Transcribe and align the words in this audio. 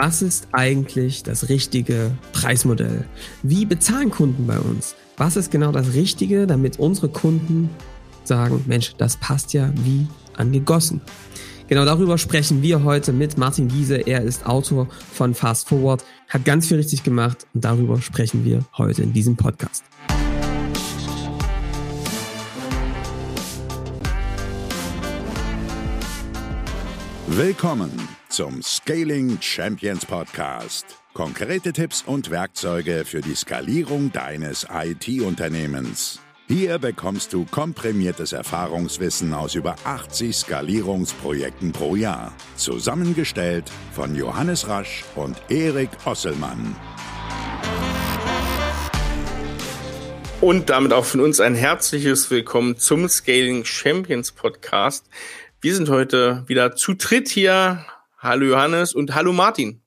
Was 0.00 0.22
ist 0.22 0.46
eigentlich 0.52 1.24
das 1.24 1.48
richtige 1.48 2.12
Preismodell? 2.32 3.04
Wie 3.42 3.66
bezahlen 3.66 4.12
Kunden 4.12 4.46
bei 4.46 4.56
uns? 4.56 4.94
Was 5.16 5.36
ist 5.36 5.50
genau 5.50 5.72
das 5.72 5.92
Richtige, 5.92 6.46
damit 6.46 6.78
unsere 6.78 7.08
Kunden 7.08 7.68
sagen, 8.22 8.62
Mensch, 8.68 8.94
das 8.96 9.16
passt 9.16 9.54
ja 9.54 9.72
wie 9.74 10.06
angegossen? 10.36 11.00
Genau 11.66 11.84
darüber 11.84 12.16
sprechen 12.16 12.62
wir 12.62 12.84
heute 12.84 13.12
mit 13.12 13.38
Martin 13.38 13.66
Giese. 13.66 13.96
Er 13.96 14.22
ist 14.22 14.46
Autor 14.46 14.86
von 15.12 15.34
Fast 15.34 15.68
Forward, 15.68 16.04
hat 16.28 16.44
ganz 16.44 16.68
viel 16.68 16.76
richtig 16.76 17.02
gemacht 17.02 17.48
und 17.52 17.64
darüber 17.64 18.00
sprechen 18.00 18.44
wir 18.44 18.64
heute 18.78 19.02
in 19.02 19.12
diesem 19.12 19.34
Podcast. 19.36 19.82
Willkommen 27.26 27.90
zum 28.38 28.62
Scaling 28.62 29.36
Champions 29.40 30.06
Podcast. 30.06 30.86
Konkrete 31.12 31.72
Tipps 31.72 32.04
und 32.06 32.30
Werkzeuge 32.30 33.04
für 33.04 33.20
die 33.20 33.34
Skalierung 33.34 34.12
deines 34.12 34.64
IT-Unternehmens. 34.72 36.20
Hier 36.46 36.78
bekommst 36.78 37.32
du 37.32 37.46
komprimiertes 37.46 38.32
Erfahrungswissen 38.32 39.34
aus 39.34 39.56
über 39.56 39.74
80 39.82 40.36
Skalierungsprojekten 40.36 41.72
pro 41.72 41.96
Jahr. 41.96 42.32
Zusammengestellt 42.54 43.72
von 43.92 44.14
Johannes 44.14 44.68
Rasch 44.68 45.02
und 45.16 45.36
Erik 45.48 45.90
Osselmann. 46.04 46.76
Und 50.40 50.70
damit 50.70 50.92
auch 50.92 51.06
von 51.06 51.18
uns 51.18 51.40
ein 51.40 51.56
herzliches 51.56 52.30
Willkommen 52.30 52.76
zum 52.76 53.08
Scaling 53.08 53.64
Champions 53.64 54.30
Podcast. 54.30 55.06
Wir 55.60 55.74
sind 55.74 55.88
heute 55.88 56.44
wieder 56.46 56.76
zu 56.76 56.94
dritt 56.94 57.28
hier. 57.28 57.84
Hallo 58.20 58.46
Johannes 58.46 58.94
und 58.94 59.14
hallo 59.14 59.32
Martin. 59.32 59.80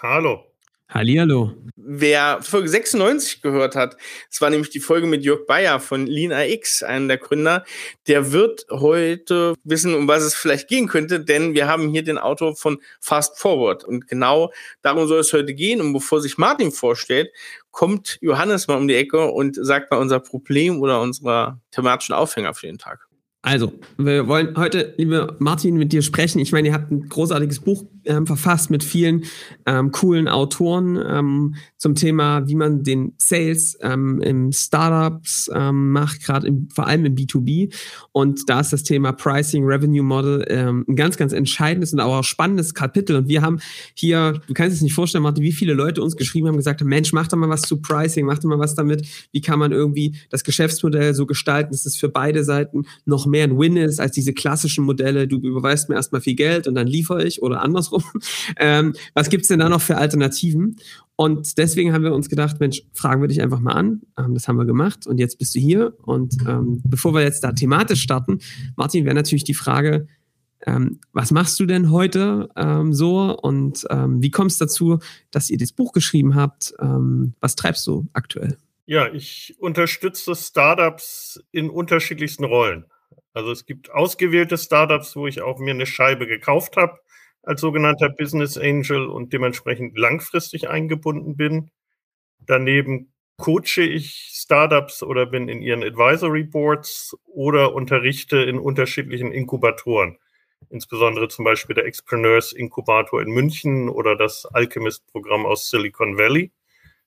Hallo. 0.00 0.44
Hallihallo. 0.88 1.56
Wer 1.74 2.40
Folge 2.40 2.68
96 2.68 3.42
gehört 3.42 3.74
hat, 3.74 3.96
es 4.30 4.40
war 4.40 4.48
nämlich 4.48 4.70
die 4.70 4.78
Folge 4.78 5.08
mit 5.08 5.24
Jörg 5.24 5.44
Bayer 5.46 5.80
von 5.80 6.06
Lean 6.06 6.30
AX, 6.32 6.84
einem 6.84 7.08
der 7.08 7.18
Gründer, 7.18 7.64
der 8.06 8.30
wird 8.30 8.66
heute 8.70 9.54
wissen, 9.64 9.92
um 9.92 10.06
was 10.06 10.22
es 10.22 10.36
vielleicht 10.36 10.68
gehen 10.68 10.86
könnte, 10.86 11.18
denn 11.18 11.54
wir 11.54 11.66
haben 11.66 11.88
hier 11.88 12.04
den 12.04 12.16
Autor 12.16 12.54
von 12.54 12.80
Fast 13.00 13.40
Forward 13.40 13.82
und 13.82 14.06
genau 14.06 14.52
darum 14.82 15.08
soll 15.08 15.18
es 15.18 15.32
heute 15.32 15.52
gehen. 15.52 15.80
Und 15.80 15.92
bevor 15.92 16.20
sich 16.20 16.38
Martin 16.38 16.70
vorstellt, 16.70 17.32
kommt 17.72 18.18
Johannes 18.20 18.68
mal 18.68 18.76
um 18.76 18.86
die 18.86 18.94
Ecke 18.94 19.32
und 19.32 19.56
sagt 19.56 19.90
mal 19.90 19.96
unser 19.96 20.20
Problem 20.20 20.80
oder 20.80 21.00
unserer 21.00 21.60
thematischen 21.72 22.14
Aufhänger 22.14 22.54
für 22.54 22.68
den 22.68 22.78
Tag. 22.78 23.08
Also, 23.46 23.74
wir 23.98 24.26
wollen 24.26 24.56
heute, 24.56 24.94
liebe 24.96 25.36
Martin, 25.38 25.76
mit 25.76 25.92
dir 25.92 26.00
sprechen. 26.00 26.38
Ich 26.38 26.50
meine, 26.50 26.68
ihr 26.68 26.72
habt 26.72 26.90
ein 26.90 27.10
großartiges 27.10 27.60
Buch 27.60 27.84
ähm, 28.06 28.26
verfasst 28.26 28.70
mit 28.70 28.82
vielen 28.82 29.24
ähm, 29.66 29.92
coolen 29.92 30.28
Autoren 30.28 30.98
ähm, 31.06 31.54
zum 31.76 31.94
Thema, 31.94 32.48
wie 32.48 32.54
man 32.54 32.84
den 32.84 33.12
Sales 33.18 33.76
ähm, 33.82 34.22
im 34.22 34.50
Startups 34.50 35.50
ähm, 35.54 35.92
macht, 35.92 36.22
gerade 36.22 36.50
vor 36.74 36.86
allem 36.86 37.04
im 37.04 37.16
B2B. 37.16 37.74
Und 38.12 38.48
da 38.48 38.60
ist 38.60 38.72
das 38.72 38.82
Thema 38.82 39.12
Pricing, 39.12 39.66
Revenue 39.66 40.02
Model 40.02 40.46
ähm, 40.48 40.86
ein 40.88 40.96
ganz, 40.96 41.18
ganz 41.18 41.34
entscheidendes 41.34 41.92
und 41.92 42.00
auch 42.00 42.24
spannendes 42.24 42.72
Kapitel. 42.72 43.14
Und 43.14 43.28
wir 43.28 43.42
haben 43.42 43.60
hier, 43.92 44.40
du 44.46 44.54
kannst 44.54 44.74
es 44.74 44.80
nicht 44.80 44.94
vorstellen, 44.94 45.22
Martin, 45.22 45.44
wie 45.44 45.52
viele 45.52 45.74
Leute 45.74 46.02
uns 46.02 46.16
geschrieben 46.16 46.48
haben, 46.48 46.56
gesagt 46.56 46.80
haben, 46.80 46.88
Mensch, 46.88 47.12
mach 47.12 47.28
doch 47.28 47.36
mal 47.36 47.50
was 47.50 47.60
zu 47.60 47.82
Pricing, 47.82 48.24
mach 48.24 48.38
doch 48.38 48.48
mal 48.48 48.58
was 48.58 48.74
damit. 48.74 49.06
Wie 49.32 49.42
kann 49.42 49.58
man 49.58 49.70
irgendwie 49.70 50.16
das 50.30 50.44
Geschäftsmodell 50.44 51.12
so 51.12 51.26
gestalten, 51.26 51.72
dass 51.72 51.84
es 51.84 51.98
für 51.98 52.08
beide 52.08 52.42
Seiten 52.42 52.86
noch 53.04 53.26
mehr 53.26 53.33
ein 53.42 53.58
Win 53.58 53.76
ist 53.76 54.00
als 54.00 54.12
diese 54.12 54.32
klassischen 54.32 54.84
Modelle, 54.84 55.26
du 55.26 55.38
überweist 55.38 55.88
mir 55.88 55.96
erstmal 55.96 56.20
viel 56.20 56.34
Geld 56.34 56.68
und 56.68 56.74
dann 56.74 56.86
liefere 56.86 57.24
ich 57.24 57.42
oder 57.42 57.62
andersrum. 57.62 58.02
Ähm, 58.56 58.94
was 59.14 59.30
gibt's 59.30 59.48
denn 59.48 59.58
da 59.58 59.68
noch 59.68 59.80
für 59.80 59.96
Alternativen? 59.96 60.76
Und 61.16 61.58
deswegen 61.58 61.92
haben 61.92 62.04
wir 62.04 62.14
uns 62.14 62.28
gedacht, 62.28 62.60
Mensch, 62.60 62.82
fragen 62.92 63.20
wir 63.20 63.28
dich 63.28 63.40
einfach 63.40 63.60
mal 63.60 63.72
an. 63.72 64.02
Ähm, 64.18 64.34
das 64.34 64.48
haben 64.48 64.56
wir 64.56 64.64
gemacht 64.64 65.06
und 65.06 65.18
jetzt 65.18 65.38
bist 65.38 65.54
du 65.54 65.60
hier. 65.60 65.94
Und 66.02 66.36
ähm, 66.46 66.80
bevor 66.84 67.14
wir 67.14 67.22
jetzt 67.22 67.42
da 67.42 67.52
thematisch 67.52 68.02
starten, 68.02 68.38
Martin, 68.76 69.04
wäre 69.04 69.14
natürlich 69.14 69.44
die 69.44 69.54
Frage, 69.54 70.06
ähm, 70.66 71.00
was 71.12 71.30
machst 71.30 71.58
du 71.60 71.66
denn 71.66 71.90
heute 71.90 72.48
ähm, 72.56 72.92
so 72.92 73.36
und 73.38 73.84
ähm, 73.90 74.22
wie 74.22 74.30
kommst 74.30 74.60
du 74.60 74.64
dazu, 74.64 74.98
dass 75.30 75.50
ihr 75.50 75.58
das 75.58 75.72
Buch 75.72 75.92
geschrieben 75.92 76.34
habt? 76.34 76.74
Ähm, 76.80 77.34
was 77.40 77.54
treibst 77.54 77.86
du 77.86 78.06
aktuell? 78.12 78.56
Ja, 78.86 79.12
ich 79.12 79.54
unterstütze 79.58 80.34
Startups 80.34 81.42
in 81.52 81.70
unterschiedlichsten 81.70 82.44
Rollen. 82.44 82.84
Also 83.34 83.50
es 83.50 83.66
gibt 83.66 83.90
ausgewählte 83.90 84.56
Startups, 84.56 85.16
wo 85.16 85.26
ich 85.26 85.42
auch 85.42 85.58
mir 85.58 85.72
eine 85.72 85.86
Scheibe 85.86 86.26
gekauft 86.26 86.76
habe 86.76 86.98
als 87.42 87.60
sogenannter 87.60 88.08
Business 88.08 88.56
Angel 88.56 89.06
und 89.06 89.32
dementsprechend 89.32 89.98
langfristig 89.98 90.68
eingebunden 90.70 91.36
bin. 91.36 91.70
Daneben 92.38 93.12
coache 93.36 93.82
ich 93.82 94.30
Startups 94.32 95.02
oder 95.02 95.26
bin 95.26 95.48
in 95.48 95.60
ihren 95.60 95.82
Advisory 95.82 96.44
Boards 96.44 97.16
oder 97.26 97.74
unterrichte 97.74 98.38
in 98.38 98.58
unterschiedlichen 98.58 99.32
Inkubatoren. 99.32 100.16
Insbesondere 100.70 101.28
zum 101.28 101.44
Beispiel 101.44 101.74
der 101.74 101.84
Expreneurs 101.84 102.52
Inkubator 102.52 103.20
in 103.20 103.30
München 103.30 103.88
oder 103.88 104.16
das 104.16 104.46
Alchemist 104.46 105.06
Programm 105.08 105.44
aus 105.44 105.68
Silicon 105.68 106.16
Valley. 106.16 106.52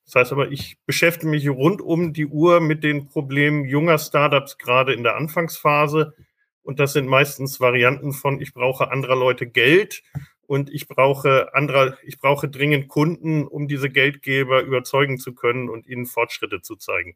Das 0.08 0.14
heißt 0.14 0.32
aber, 0.32 0.50
ich 0.50 0.78
beschäftige 0.86 1.28
mich 1.28 1.46
rund 1.50 1.82
um 1.82 2.14
die 2.14 2.26
Uhr 2.26 2.60
mit 2.60 2.82
den 2.82 3.08
Problemen 3.08 3.66
junger 3.66 3.98
Startups, 3.98 4.56
gerade 4.56 4.94
in 4.94 5.02
der 5.02 5.16
Anfangsphase. 5.16 6.14
Und 6.62 6.80
das 6.80 6.94
sind 6.94 7.06
meistens 7.06 7.60
Varianten 7.60 8.14
von, 8.14 8.40
ich 8.40 8.54
brauche 8.54 8.90
anderer 8.90 9.16
Leute 9.16 9.46
Geld 9.46 10.02
und 10.46 10.70
ich 10.70 10.88
brauche 10.88 11.54
andere, 11.54 11.98
ich 12.04 12.18
brauche 12.18 12.48
dringend 12.48 12.88
Kunden, 12.88 13.46
um 13.46 13.68
diese 13.68 13.90
Geldgeber 13.90 14.62
überzeugen 14.62 15.18
zu 15.18 15.34
können 15.34 15.68
und 15.68 15.86
ihnen 15.86 16.06
Fortschritte 16.06 16.62
zu 16.62 16.76
zeigen. 16.76 17.14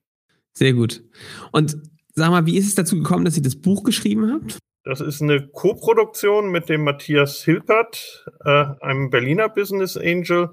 Sehr 0.52 0.74
gut. 0.74 1.02
Und 1.50 1.78
sag 2.12 2.30
mal, 2.30 2.44
wie 2.44 2.58
ist 2.58 2.66
es 2.66 2.74
dazu 2.74 2.96
gekommen, 2.96 3.24
dass 3.24 3.38
ihr 3.38 3.42
das 3.42 3.56
Buch 3.56 3.84
geschrieben 3.84 4.30
habt? 4.30 4.58
Das 4.84 5.00
ist 5.00 5.22
eine 5.22 5.48
Co-Produktion 5.48 6.50
mit 6.50 6.68
dem 6.68 6.84
Matthias 6.84 7.42
Hilpert, 7.42 8.26
äh, 8.44 8.66
einem 8.80 9.08
Berliner 9.08 9.48
Business 9.48 9.96
Angel 9.96 10.50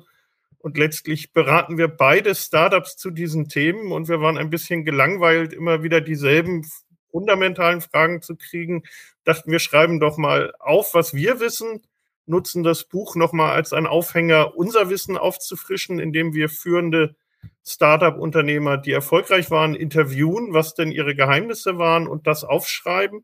und 0.59 0.77
letztlich 0.77 1.31
beraten 1.31 1.77
wir 1.77 1.87
beide 1.87 2.35
Startups 2.35 2.97
zu 2.97 3.11
diesen 3.11 3.47
Themen 3.47 3.91
und 3.91 4.07
wir 4.07 4.21
waren 4.21 4.37
ein 4.37 4.49
bisschen 4.49 4.85
gelangweilt, 4.85 5.53
immer 5.53 5.83
wieder 5.83 6.01
dieselben 6.01 6.65
fundamentalen 7.11 7.81
Fragen 7.81 8.21
zu 8.21 8.35
kriegen. 8.35 8.83
Dachten 9.23 9.51
wir 9.51 9.59
schreiben 9.59 9.99
doch 9.99 10.17
mal 10.17 10.53
auf, 10.59 10.93
was 10.93 11.13
wir 11.13 11.39
wissen, 11.39 11.81
nutzen 12.25 12.63
das 12.63 12.83
Buch 12.83 13.15
nochmal 13.15 13.55
als 13.55 13.73
ein 13.73 13.87
Aufhänger, 13.87 14.55
unser 14.55 14.89
Wissen 14.89 15.17
aufzufrischen, 15.17 15.99
indem 15.99 16.33
wir 16.33 16.49
führende 16.49 17.15
Startup-Unternehmer, 17.65 18.77
die 18.77 18.91
erfolgreich 18.91 19.49
waren, 19.49 19.75
interviewen, 19.75 20.53
was 20.53 20.75
denn 20.75 20.91
ihre 20.91 21.15
Geheimnisse 21.15 21.77
waren 21.77 22.07
und 22.07 22.27
das 22.27 22.43
aufschreiben 22.43 23.23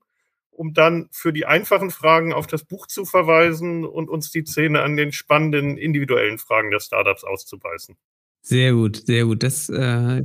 um 0.55 0.73
dann 0.73 1.09
für 1.11 1.33
die 1.33 1.45
einfachen 1.45 1.91
Fragen 1.91 2.33
auf 2.33 2.47
das 2.47 2.63
Buch 2.63 2.87
zu 2.87 3.05
verweisen 3.05 3.85
und 3.85 4.09
uns 4.09 4.31
die 4.31 4.43
Zähne 4.43 4.81
an 4.81 4.97
den 4.97 5.11
spannenden 5.11 5.77
individuellen 5.77 6.37
Fragen 6.37 6.71
der 6.71 6.79
Startups 6.79 7.23
auszubeißen. 7.23 7.95
Sehr 8.41 8.73
gut, 8.73 9.05
sehr 9.05 9.25
gut. 9.25 9.43
Das 9.43 9.69
äh, 9.69 10.21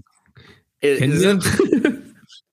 äh 0.81 0.97
kennen 0.97 1.21
wir. 1.21 1.41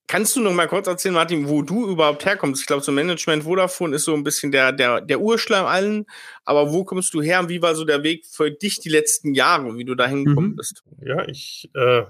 Kannst 0.09 0.37
du 0.37 0.39
noch 0.39 0.53
mal 0.53 0.69
kurz 0.69 0.87
erzählen, 0.87 1.15
Martin, 1.15 1.49
wo 1.49 1.61
du 1.61 1.85
überhaupt 1.85 2.25
herkommst? 2.25 2.61
Ich 2.61 2.67
glaube, 2.67 2.81
so 2.81 2.93
Management 2.93 3.43
Vodafone 3.43 3.93
ist 3.93 4.05
so 4.05 4.13
ein 4.13 4.23
bisschen 4.23 4.53
der, 4.53 4.71
der, 4.71 5.01
der 5.01 5.19
Urschleim 5.19 5.65
allen. 5.65 6.05
Aber 6.45 6.71
wo 6.71 6.85
kommst 6.85 7.13
du 7.13 7.21
her 7.21 7.41
und 7.41 7.49
wie 7.49 7.61
war 7.61 7.75
so 7.75 7.83
der 7.83 8.03
Weg 8.03 8.25
für 8.25 8.49
dich 8.49 8.79
die 8.79 8.87
letzten 8.87 9.33
Jahre, 9.33 9.75
wie 9.75 9.83
du 9.83 9.95
da 9.95 10.07
hingekommen 10.07 10.51
mhm. 10.51 10.55
bist? 10.55 10.81
Ja, 11.01 11.27
ich 11.27 11.69
äh, 11.75 12.03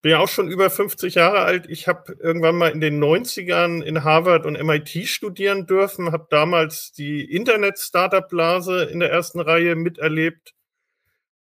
bin 0.00 0.12
ja 0.12 0.20
auch 0.20 0.28
schon 0.28 0.48
über 0.48 0.70
50 0.70 1.16
Jahre 1.16 1.40
alt. 1.40 1.66
Ich 1.68 1.88
habe 1.88 2.16
irgendwann 2.20 2.56
mal 2.56 2.70
in 2.70 2.80
den 2.80 3.02
90ern 3.02 3.82
in 3.82 4.04
Harvard 4.04 4.46
und 4.46 4.62
MIT 4.62 5.08
studieren 5.08 5.66
dürfen, 5.66 6.12
habe 6.12 6.28
damals 6.30 6.92
die 6.92 7.24
Internet-Startup-Blase 7.24 8.84
in 8.84 9.00
der 9.00 9.10
ersten 9.10 9.40
Reihe 9.40 9.74
miterlebt, 9.74 10.54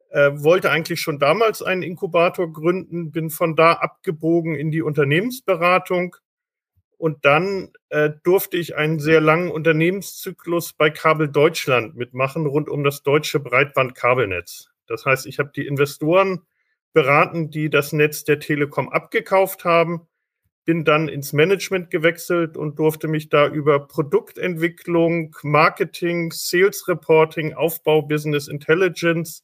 äh, 0.10 0.32
wollte 0.34 0.72
eigentlich 0.72 1.02
schon 1.02 1.20
damals 1.20 1.62
einen 1.62 1.84
Inkubator 1.84 2.52
gründen, 2.52 3.12
bin 3.12 3.30
von 3.30 3.56
da 3.58 3.74
abgebogen 3.74 4.56
in 4.56 4.72
die 4.72 4.82
Unternehmensberatung 4.82 6.16
und 6.98 7.26
dann 7.26 7.74
äh, 7.90 8.12
durfte 8.24 8.56
ich 8.56 8.78
einen 8.78 9.00
sehr 9.00 9.20
langen 9.20 9.52
Unternehmenszyklus 9.52 10.72
bei 10.74 10.90
Kabel 10.90 11.28
Deutschland 11.28 11.96
mitmachen, 11.96 12.46
rund 12.46 12.70
um 12.70 12.86
das 12.86 13.04
deutsche 13.04 13.42
Breitbandkabelnetz. 13.42 14.70
Das 14.88 15.06
heißt, 15.06 15.26
ich 15.26 15.40
habe 15.40 15.52
die 15.54 15.68
Investoren 15.68 16.44
beraten, 16.96 17.52
die 17.52 17.70
das 17.70 17.94
Netz 17.94 18.24
der 18.24 18.40
Telekom 18.40 18.90
abgekauft 18.90 19.66
haben. 19.66 20.08
Bin 20.64 20.86
dann 20.86 21.10
ins 21.10 21.34
Management 21.34 21.92
gewechselt 21.92 22.58
und 22.58 22.80
durfte 22.80 23.08
mich 23.08 23.30
da 23.30 23.48
über 23.48 23.86
Produktentwicklung, 23.86 25.36
Marketing, 25.44 26.32
Sales 26.32 26.88
Reporting, 26.88 27.54
Aufbau, 27.54 28.02
Business 28.02 28.48
Intelligence, 28.48 29.44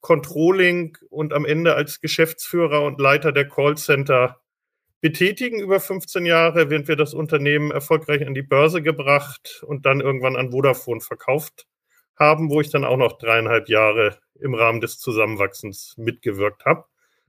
Controlling 0.00 0.98
und 1.08 1.32
am 1.32 1.46
Ende 1.46 1.74
als 1.74 2.00
Geschäftsführer 2.00 2.82
und 2.82 3.00
Leiter 3.00 3.32
der 3.32 3.48
Callcenter 3.48 4.40
betätigen 5.00 5.60
über 5.60 5.78
15 5.78 6.26
Jahre, 6.26 6.68
während 6.68 6.88
wir 6.88 6.96
das 6.96 7.14
Unternehmen 7.14 7.70
erfolgreich 7.70 8.26
an 8.26 8.34
die 8.34 8.42
Börse 8.42 8.82
gebracht 8.82 9.62
und 9.64 9.86
dann 9.86 10.00
irgendwann 10.00 10.36
an 10.36 10.50
Vodafone 10.50 11.00
verkauft 11.00 11.68
haben, 12.18 12.50
wo 12.50 12.60
ich 12.60 12.70
dann 12.70 12.84
auch 12.84 12.96
noch 12.96 13.18
dreieinhalb 13.18 13.68
Jahre 13.68 14.18
im 14.40 14.54
Rahmen 14.54 14.80
des 14.80 14.98
Zusammenwachsens 14.98 15.94
mitgewirkt 15.96 16.64
habe. 16.64 16.84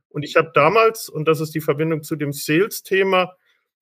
Und 0.09 0.23
ich 0.23 0.35
habe 0.35 0.51
damals, 0.53 1.09
und 1.09 1.27
das 1.27 1.39
ist 1.39 1.53
die 1.53 1.61
Verbindung 1.61 2.03
zu 2.03 2.15
dem 2.15 2.33
Sales-Thema, 2.33 3.35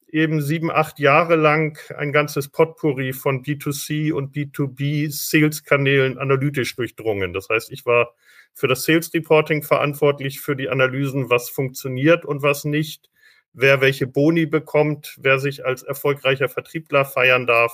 eben 0.10 0.42
sieben, 0.42 0.72
acht 0.72 1.00
Jahre 1.00 1.36
lang 1.36 1.78
ein 1.98 2.12
ganzes 2.12 2.50
Potpourri 2.50 3.14
von 3.14 3.44
B2C 3.44 4.14
und 4.14 4.36
B2B 4.36 5.12
Sales-Kanälen 5.12 6.18
analytisch 6.18 6.76
durchdrungen. 6.76 7.34
Das 7.34 7.50
heißt, 7.50 7.72
ich 7.72 7.86
war 7.86 8.14
für 8.54 8.68
das 8.68 8.84
Sales 8.84 9.14
Reporting 9.14 9.64
verantwortlich, 9.64 10.40
für 10.40 10.56
die 10.56 10.70
Analysen, 10.70 11.30
was 11.30 11.50
funktioniert 11.50 12.26
und 12.26 12.42
was 12.42 12.66
nicht, 12.66 13.10
wer 13.54 13.82
welche 13.82 14.08
Boni 14.08 14.46
bekommt, 14.46 15.16
wer 15.20 15.40
sich 15.40 15.66
als 15.66 15.84
erfolgreicher 15.84 16.50
Vertriebler 16.50 17.06
feiern 17.06 17.46
darf 17.46 17.74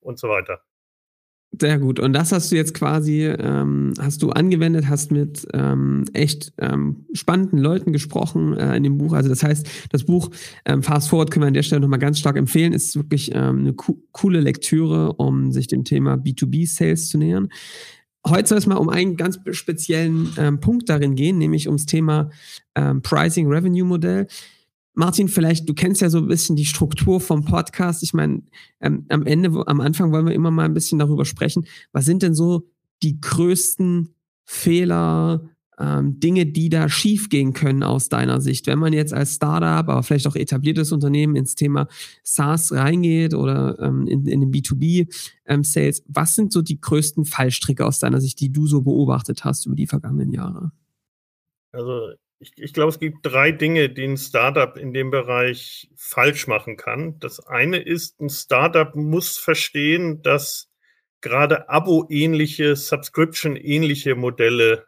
und 0.00 0.18
so 0.18 0.28
weiter. 0.28 0.62
Sehr 1.60 1.78
gut. 1.78 2.00
Und 2.00 2.14
das 2.14 2.32
hast 2.32 2.50
du 2.50 2.56
jetzt 2.56 2.72
quasi, 2.72 3.26
ähm, 3.26 3.92
hast 3.98 4.22
du 4.22 4.30
angewendet, 4.30 4.88
hast 4.88 5.12
mit 5.12 5.46
ähm, 5.52 6.06
echt 6.14 6.52
ähm, 6.58 7.04
spannenden 7.12 7.58
Leuten 7.58 7.92
gesprochen 7.92 8.56
äh, 8.56 8.74
in 8.74 8.82
dem 8.82 8.96
Buch. 8.96 9.12
Also 9.12 9.28
das 9.28 9.42
heißt, 9.42 9.68
das 9.90 10.04
Buch 10.04 10.30
ähm, 10.64 10.82
Fast 10.82 11.10
Forward 11.10 11.30
können 11.30 11.42
wir 11.42 11.48
an 11.48 11.54
der 11.54 11.62
Stelle 11.62 11.82
nochmal 11.82 11.98
ganz 11.98 12.18
stark 12.18 12.38
empfehlen. 12.38 12.72
Ist 12.72 12.96
wirklich 12.96 13.34
ähm, 13.34 13.60
eine 13.60 13.74
co 13.74 13.98
coole 14.12 14.40
Lektüre, 14.40 15.12
um 15.12 15.52
sich 15.52 15.66
dem 15.66 15.84
Thema 15.84 16.14
B2B-Sales 16.14 17.10
zu 17.10 17.18
nähern. 17.18 17.48
Heute 18.26 18.48
soll 18.48 18.58
es 18.58 18.66
mal 18.66 18.76
um 18.76 18.88
einen 18.88 19.16
ganz 19.16 19.38
speziellen 19.50 20.32
ähm, 20.38 20.60
Punkt 20.60 20.88
darin 20.88 21.16
gehen, 21.16 21.36
nämlich 21.36 21.66
ums 21.66 21.84
Thema 21.84 22.30
ähm, 22.74 23.02
Pricing 23.02 23.48
Revenue 23.48 23.84
Modell. 23.84 24.26
Martin, 24.94 25.28
vielleicht, 25.28 25.68
du 25.68 25.74
kennst 25.74 26.02
ja 26.02 26.10
so 26.10 26.18
ein 26.18 26.28
bisschen 26.28 26.56
die 26.56 26.66
Struktur 26.66 27.20
vom 27.20 27.44
Podcast. 27.44 28.02
Ich 28.02 28.12
meine, 28.12 28.42
ähm, 28.80 29.06
am 29.08 29.24
Ende, 29.24 29.66
am 29.66 29.80
Anfang 29.80 30.12
wollen 30.12 30.26
wir 30.26 30.34
immer 30.34 30.50
mal 30.50 30.66
ein 30.66 30.74
bisschen 30.74 30.98
darüber 30.98 31.24
sprechen. 31.24 31.66
Was 31.92 32.04
sind 32.04 32.22
denn 32.22 32.34
so 32.34 32.68
die 33.02 33.20
größten 33.20 34.14
Fehler, 34.44 35.48
ähm, 35.78 36.20
Dinge, 36.20 36.44
die 36.44 36.68
da 36.68 36.90
schiefgehen 36.90 37.54
können 37.54 37.82
aus 37.82 38.10
deiner 38.10 38.42
Sicht? 38.42 38.66
Wenn 38.66 38.78
man 38.78 38.92
jetzt 38.92 39.14
als 39.14 39.36
Startup, 39.36 39.88
aber 39.88 40.02
vielleicht 40.02 40.26
auch 40.26 40.36
etabliertes 40.36 40.92
Unternehmen 40.92 41.36
ins 41.36 41.54
Thema 41.54 41.88
SaaS 42.22 42.70
reingeht 42.72 43.32
oder 43.32 43.78
ähm, 43.80 44.06
in, 44.06 44.26
in 44.26 44.40
den 44.42 44.52
B2B-Sales, 44.52 46.00
ähm, 46.00 46.04
was 46.08 46.34
sind 46.34 46.52
so 46.52 46.60
die 46.60 46.80
größten 46.80 47.24
Fallstricke 47.24 47.86
aus 47.86 47.98
deiner 47.98 48.20
Sicht, 48.20 48.40
die 48.40 48.52
du 48.52 48.66
so 48.66 48.82
beobachtet 48.82 49.42
hast 49.42 49.64
über 49.64 49.74
die 49.74 49.86
vergangenen 49.86 50.32
Jahre? 50.32 50.70
Also 51.72 52.12
ich, 52.42 52.52
ich 52.56 52.72
glaube, 52.72 52.90
es 52.90 52.98
gibt 52.98 53.18
drei 53.22 53.52
Dinge, 53.52 53.88
die 53.88 54.04
ein 54.04 54.16
Startup 54.16 54.76
in 54.76 54.92
dem 54.92 55.10
Bereich 55.10 55.88
falsch 55.94 56.48
machen 56.48 56.76
kann. 56.76 57.18
Das 57.20 57.40
eine 57.46 57.78
ist, 57.78 58.20
ein 58.20 58.30
Startup 58.30 58.94
muss 58.96 59.38
verstehen, 59.38 60.22
dass 60.22 60.68
gerade 61.20 61.68
Abo-ähnliche, 61.68 62.74
Subscription-ähnliche 62.74 64.16
Modelle 64.16 64.86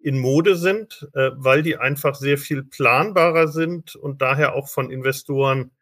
in 0.00 0.18
Mode 0.18 0.56
sind, 0.56 1.06
äh, 1.12 1.30
weil 1.34 1.62
die 1.62 1.76
einfach 1.76 2.14
sehr 2.14 2.38
viel 2.38 2.62
planbarer 2.62 3.48
sind 3.48 3.94
und 3.94 4.22
daher 4.22 4.54
auch 4.54 4.68
von 4.68 4.90
Investoren 4.90 5.72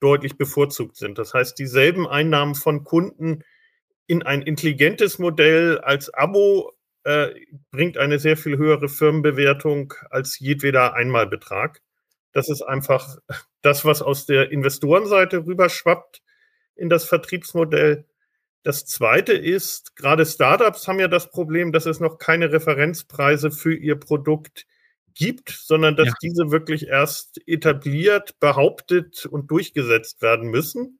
deutlich 0.00 0.36
bevorzugt 0.36 0.96
sind. 0.96 1.18
Das 1.18 1.32
heißt, 1.32 1.58
dieselben 1.58 2.08
Einnahmen 2.08 2.56
von 2.56 2.82
Kunden 2.82 3.44
in 4.08 4.24
ein 4.24 4.42
intelligentes 4.42 5.18
Modell 5.18 5.78
als 5.78 6.12
Abo 6.12 6.72
äh, 7.06 7.32
bringt 7.70 7.98
eine 7.98 8.18
sehr 8.18 8.36
viel 8.36 8.58
höhere 8.58 8.88
Firmenbewertung 8.88 9.94
als 10.10 10.40
jedweder 10.40 10.94
Einmalbetrag. 10.94 11.80
Das 12.32 12.48
ist 12.48 12.62
einfach 12.62 13.18
das, 13.62 13.84
was 13.84 14.02
aus 14.02 14.26
der 14.26 14.50
Investorenseite 14.50 15.46
rüberschwappt 15.46 16.20
in 16.74 16.88
das 16.88 17.04
Vertriebsmodell. 17.04 18.06
Das 18.64 18.86
zweite 18.86 19.34
ist, 19.34 19.94
gerade 19.94 20.26
Startups 20.26 20.88
haben 20.88 20.98
ja 20.98 21.06
das 21.06 21.30
Problem, 21.30 21.70
dass 21.70 21.86
es 21.86 22.00
noch 22.00 22.18
keine 22.18 22.50
Referenzpreise 22.50 23.52
für 23.52 23.72
ihr 23.72 23.94
Produkt 23.94 24.66
gibt, 25.14 25.50
sondern 25.50 25.94
dass 25.94 26.08
ja. 26.08 26.14
diese 26.22 26.50
wirklich 26.50 26.88
erst 26.88 27.40
etabliert, 27.46 28.40
behauptet 28.40 29.26
und 29.26 29.48
durchgesetzt 29.52 30.22
werden 30.22 30.50
müssen. 30.50 30.98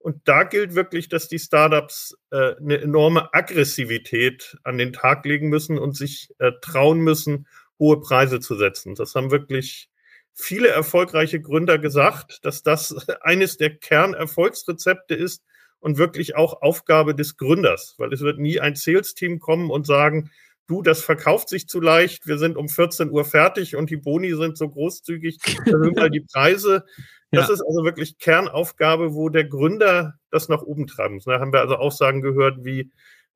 Und 0.00 0.22
da 0.24 0.44
gilt 0.44 0.74
wirklich, 0.74 1.10
dass 1.10 1.28
die 1.28 1.38
Startups 1.38 2.16
äh, 2.30 2.56
eine 2.56 2.80
enorme 2.80 3.34
Aggressivität 3.34 4.56
an 4.64 4.78
den 4.78 4.94
Tag 4.94 5.26
legen 5.26 5.50
müssen 5.50 5.78
und 5.78 5.94
sich 5.94 6.30
äh, 6.38 6.52
trauen 6.62 7.00
müssen, 7.00 7.46
hohe 7.78 8.00
Preise 8.00 8.40
zu 8.40 8.56
setzen. 8.56 8.94
Das 8.94 9.14
haben 9.14 9.30
wirklich 9.30 9.90
viele 10.32 10.68
erfolgreiche 10.68 11.40
Gründer 11.40 11.78
gesagt, 11.78 12.44
dass 12.44 12.62
das 12.62 12.94
eines 13.20 13.58
der 13.58 13.76
Kernerfolgsrezepte 13.76 15.14
ist 15.14 15.44
und 15.80 15.98
wirklich 15.98 16.34
auch 16.34 16.62
Aufgabe 16.62 17.14
des 17.14 17.36
Gründers, 17.36 17.94
weil 17.98 18.12
es 18.12 18.22
wird 18.22 18.38
nie 18.38 18.58
ein 18.58 18.76
Sales-Team 18.76 19.38
kommen 19.38 19.70
und 19.70 19.86
sagen, 19.86 20.30
du, 20.70 20.82
das 20.82 21.02
verkauft 21.02 21.48
sich 21.48 21.68
zu 21.68 21.80
leicht, 21.80 22.26
wir 22.26 22.38
sind 22.38 22.56
um 22.56 22.68
14 22.68 23.10
Uhr 23.10 23.24
fertig 23.24 23.76
und 23.76 23.90
die 23.90 23.96
Boni 23.96 24.34
sind 24.34 24.56
so 24.56 24.68
großzügig, 24.68 25.38
erhöhen 25.66 25.94
mal 25.94 26.10
die 26.10 26.20
Preise. 26.20 26.84
Das 27.32 27.48
ja. 27.48 27.54
ist 27.54 27.60
also 27.60 27.84
wirklich 27.84 28.18
Kernaufgabe, 28.18 29.14
wo 29.14 29.28
der 29.28 29.44
Gründer 29.44 30.14
das 30.30 30.48
nach 30.48 30.62
oben 30.62 30.86
treiben 30.86 31.14
muss. 31.14 31.24
Da 31.24 31.40
haben 31.40 31.52
wir 31.52 31.60
also 31.60 31.76
Aussagen 31.76 32.22
gehört 32.22 32.64
wie, 32.64 32.90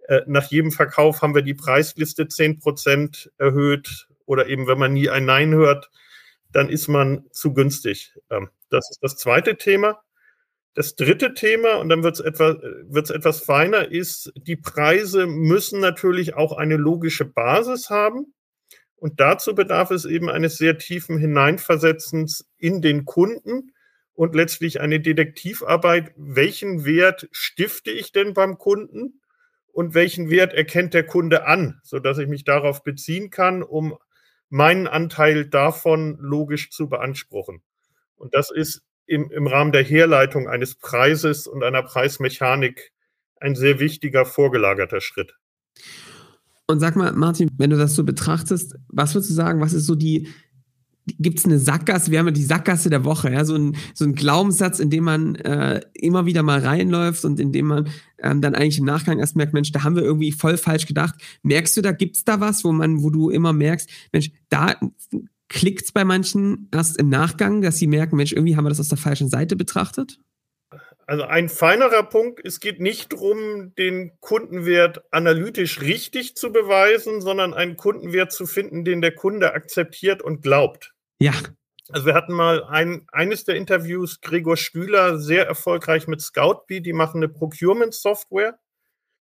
äh, 0.09 0.21
nach 0.27 0.51
jedem 0.51 0.71
Verkauf 0.71 1.23
haben 1.23 1.35
wir 1.35 1.43
die 1.43 1.55
Preisliste 1.55 2.29
zehn 2.29 2.59
Prozent 2.59 3.33
erhöht 3.39 4.09
oder 4.27 4.47
eben, 4.47 4.67
wenn 4.67 4.79
man 4.79 4.93
nie 4.93 5.11
ein 5.11 5.25
Nein 5.25 5.55
hört, 5.55 5.91
dann 6.53 6.69
ist 6.69 6.89
man 6.89 7.25
zu 7.31 7.53
günstig. 7.53 8.17
Ähm, 8.31 8.49
das 8.71 8.91
ist 8.91 9.03
das 9.03 9.17
zweite 9.17 9.57
Thema. 9.57 10.01
Das 10.75 10.97
dritte 10.97 11.35
Thema, 11.35 11.77
und 11.77 11.89
dann 11.89 12.03
wird 12.03 12.15
es 12.15 12.21
etwas, 12.21 12.57
wird's 12.89 13.11
etwas 13.11 13.41
feiner, 13.41 13.91
ist, 13.93 14.33
die 14.37 14.57
Preise 14.57 15.27
müssen 15.27 15.81
natürlich 15.81 16.35
auch 16.35 16.53
eine 16.53 16.77
logische 16.77 17.25
Basis 17.25 17.91
haben. 17.91 18.35
Und 18.97 19.21
dazu 19.21 19.55
bedarf 19.55 19.93
es 19.93 20.05
eben 20.05 20.29
eines 20.29 20.57
sehr 20.57 20.79
tiefen 20.79 21.17
Hineinversetzens 21.17 22.49
in 22.59 22.83
den 22.83 23.05
Kunden 23.05 23.73
und 24.15 24.35
letztlich 24.35 24.81
eine 24.81 24.99
Detektivarbeit, 25.01 26.13
welchen 26.17 26.85
Wert 26.85 27.29
stifte 27.31 27.93
ich 27.93 28.13
denn 28.13 28.35
beim 28.35 28.59
Kunden 28.59 29.21
und 29.73 29.95
welchen 29.95 30.31
Wert 30.31 30.55
erkennt 30.55 30.95
der 30.95 31.05
Kunde 31.05 31.47
an, 31.47 31.81
sodass 31.85 32.19
ich 32.19 32.29
mich 32.29 32.45
darauf 32.45 32.83
beziehen 32.83 33.31
kann, 33.31 33.63
um 33.63 33.97
meinen 34.49 34.87
Anteil 34.87 35.47
davon 35.47 36.17
logisch 36.21 36.71
zu 36.71 36.89
beanspruchen. 36.89 37.63
Und 38.17 38.35
das 38.35 38.51
ist 38.51 38.83
im, 39.07 39.31
im 39.31 39.47
Rahmen 39.47 39.73
der 39.73 39.83
Herleitung 39.83 40.49
eines 40.49 40.75
Preises 40.75 41.47
und 41.47 41.63
einer 41.63 41.83
Preismechanik 41.83 42.93
ein 43.41 43.55
sehr 43.55 43.79
wichtiger 43.79 44.25
vorgelagerter 44.25 45.01
Schritt. 45.01 45.35
Und 46.67 46.81
sag 46.81 46.97
mal, 46.97 47.13
Martin, 47.13 47.51
wenn 47.59 47.71
du 47.71 47.77
das 47.77 47.95
so 47.95 48.05
betrachtest, 48.05 48.77
was 48.89 49.15
würdest 49.15 49.31
du 49.31 49.35
sagen, 49.35 49.61
was 49.61 49.75
ist 49.75 49.87
so 49.87 49.95
die, 49.95 50.29
gibt 51.07 51.39
es 51.39 51.45
eine 51.45 51.59
Sackgasse, 51.59 52.11
wir 52.11 52.19
haben 52.19 52.27
ja 52.27 52.33
die 52.33 52.43
Sackgasse 52.43 52.89
der 52.89 53.05
Woche, 53.05 53.31
ja, 53.31 53.45
so 53.45 53.55
ein, 53.55 53.77
so 53.93 54.07
ein 54.07 54.15
Glaubenssatz, 54.15 54.79
in 54.79 54.89
dem 54.89 55.05
man 55.05 55.35
äh, 55.37 55.83
immer 55.93 56.25
wieder 56.25 56.43
mal 56.43 56.61
reinläuft 56.61 57.27
und 57.27 57.39
in 57.39 57.53
dem 57.53 57.67
man 57.67 57.89
ähm, 58.19 58.41
dann 58.41 58.55
eigentlich 58.55 58.79
im 58.79 58.87
Nachgang 58.87 59.19
erst 59.19 59.37
merkt, 59.37 59.53
Mensch, 59.53 59.73
da 59.73 59.83
haben 59.83 59.97
wir 59.97 60.03
irgendwie 60.03 60.33
voll 60.33 60.57
falsch 60.57 60.87
gedacht. 60.87 61.17
Merkst 61.43 61.77
du, 61.77 61.83
da 61.83 61.93
gibt's 61.93 62.25
da 62.25 62.41
was, 62.41 62.65
wo 62.65 62.73
man, 62.73 63.03
wo 63.03 63.11
du 63.11 63.29
immer 63.29 63.53
merkst, 63.53 63.91
Mensch, 64.13 64.31
da 64.49 64.77
klickt's 65.49 65.93
bei 65.93 66.05
manchen 66.05 66.69
erst 66.73 66.99
im 66.99 67.09
Nachgang, 67.09 67.63
dass 67.63 67.79
sie 67.79 67.87
merken, 67.87 68.17
Mensch, 68.17 68.33
irgendwie 68.33 68.57
haben 68.57 68.65
wir 68.65 68.71
das 68.71 68.81
aus 68.81 68.89
der 68.89 68.99
falschen 68.99 69.29
Seite 69.29 69.57
betrachtet? 69.57 70.19
Also 71.07 71.25
ein 71.25 71.51
feinerer 71.51 72.03
Punkt, 72.03 72.41
es 72.45 72.61
geht 72.61 72.81
nicht 72.81 73.13
darum, 73.13 73.75
den 73.75 74.13
Kundenwert 74.21 75.03
analytisch 75.11 75.83
richtig 75.83 76.35
zu 76.35 76.51
beweisen, 76.51 77.21
sondern 77.21 77.53
einen 77.53 77.77
Kundenwert 77.77 78.33
zu 78.33 78.47
finden, 78.47 78.85
den 78.85 79.03
der 79.03 79.15
Kunde 79.15 79.53
akzeptiert 79.53 80.23
und 80.23 80.41
glaubt. 80.41 80.95
Ja. 81.19 81.33
Also 81.91 82.07
wir 82.07 82.15
hatten 82.15 82.33
mal 82.33 82.65
ein, 82.65 83.07
eines 83.13 83.45
der 83.45 83.57
Interviews, 83.57 84.23
Gregor 84.23 84.57
Stühler, 84.57 85.19
sehr 85.19 85.47
erfolgreich 85.47 86.09
mit 86.09 86.23
Scoutbee, 86.23 86.81
die 86.81 86.95
machen 86.95 87.19
eine 87.19 87.29
Procurement-Software. 87.29 88.59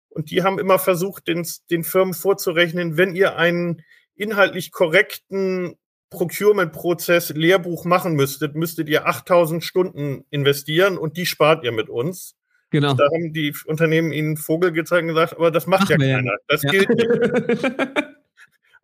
Und 0.08 0.30
die 0.30 0.44
haben 0.44 0.60
immer 0.60 0.78
versucht, 0.78 1.26
den, 1.26 1.46
den 1.70 1.82
Firmen 1.82 2.14
vorzurechnen, 2.14 2.96
wenn 2.96 3.16
ihr 3.16 3.36
einen 3.36 3.82
inhaltlich 4.14 4.70
korrekten 4.70 5.76
Procurement-Prozess 6.10 7.30
Lehrbuch 7.30 7.84
machen 7.84 8.14
müsstet, 8.14 8.54
müsstet 8.54 8.88
ihr 8.88 9.06
8000 9.06 9.64
Stunden 9.64 10.24
investieren 10.30 10.98
und 10.98 11.16
die 11.16 11.26
spart 11.26 11.64
ihr 11.64 11.72
mit 11.72 11.88
uns. 11.88 12.36
Genau. 12.70 12.94
Da 12.94 13.04
haben 13.04 13.32
die 13.32 13.54
Unternehmen 13.66 14.12
ihnen 14.12 14.36
Vogel 14.36 14.72
gezeigt 14.72 15.02
und 15.02 15.08
gesagt, 15.08 15.34
aber 15.34 15.50
das 15.50 15.66
macht 15.66 15.84
Ach, 15.84 15.90
ja 15.90 15.96
keiner. 15.96 16.36
Das 16.48 16.62
ja. 16.62 16.70
gilt 16.70 16.88
nicht. 16.90 18.06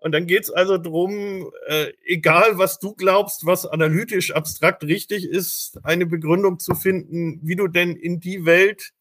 Und 0.03 0.13
dann 0.13 0.27
geht 0.27 0.43
es 0.43 0.51
also 0.51 0.79
darum, 0.79 1.53
äh, 1.69 1.93
egal 2.05 2.59
was 2.59 2.81
du 2.81 2.93
glaubst, 2.93 3.47
was 3.47 3.67
analytisch 3.67 4.33
abstrakt 4.35 4.83
richtig 4.83 5.25
ist, 5.25 5.79
eine 5.85 6.07
Begründung 6.07 6.59
zu 6.59 6.75
finden, 6.75 7.39
wie 7.43 7.55
du 7.55 7.69
denn 7.69 7.95
in 7.95 8.19
die 8.19 8.45
Welt 8.45 8.93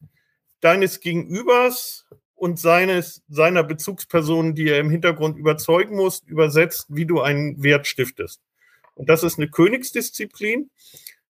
deines 0.59 0.99
Gegenübers 0.99 2.05
und 2.41 2.59
seines, 2.59 3.21
seiner 3.29 3.61
Bezugsperson, 3.63 4.55
die 4.55 4.67
er 4.67 4.79
im 4.79 4.89
Hintergrund 4.89 5.37
überzeugen 5.37 5.95
muss, 5.95 6.23
übersetzt, 6.25 6.87
wie 6.89 7.05
du 7.05 7.21
einen 7.21 7.61
Wert 7.61 7.85
stiftest. 7.85 8.41
Und 8.95 9.09
das 9.09 9.21
ist 9.21 9.37
eine 9.37 9.47
Königsdisziplin. 9.47 10.71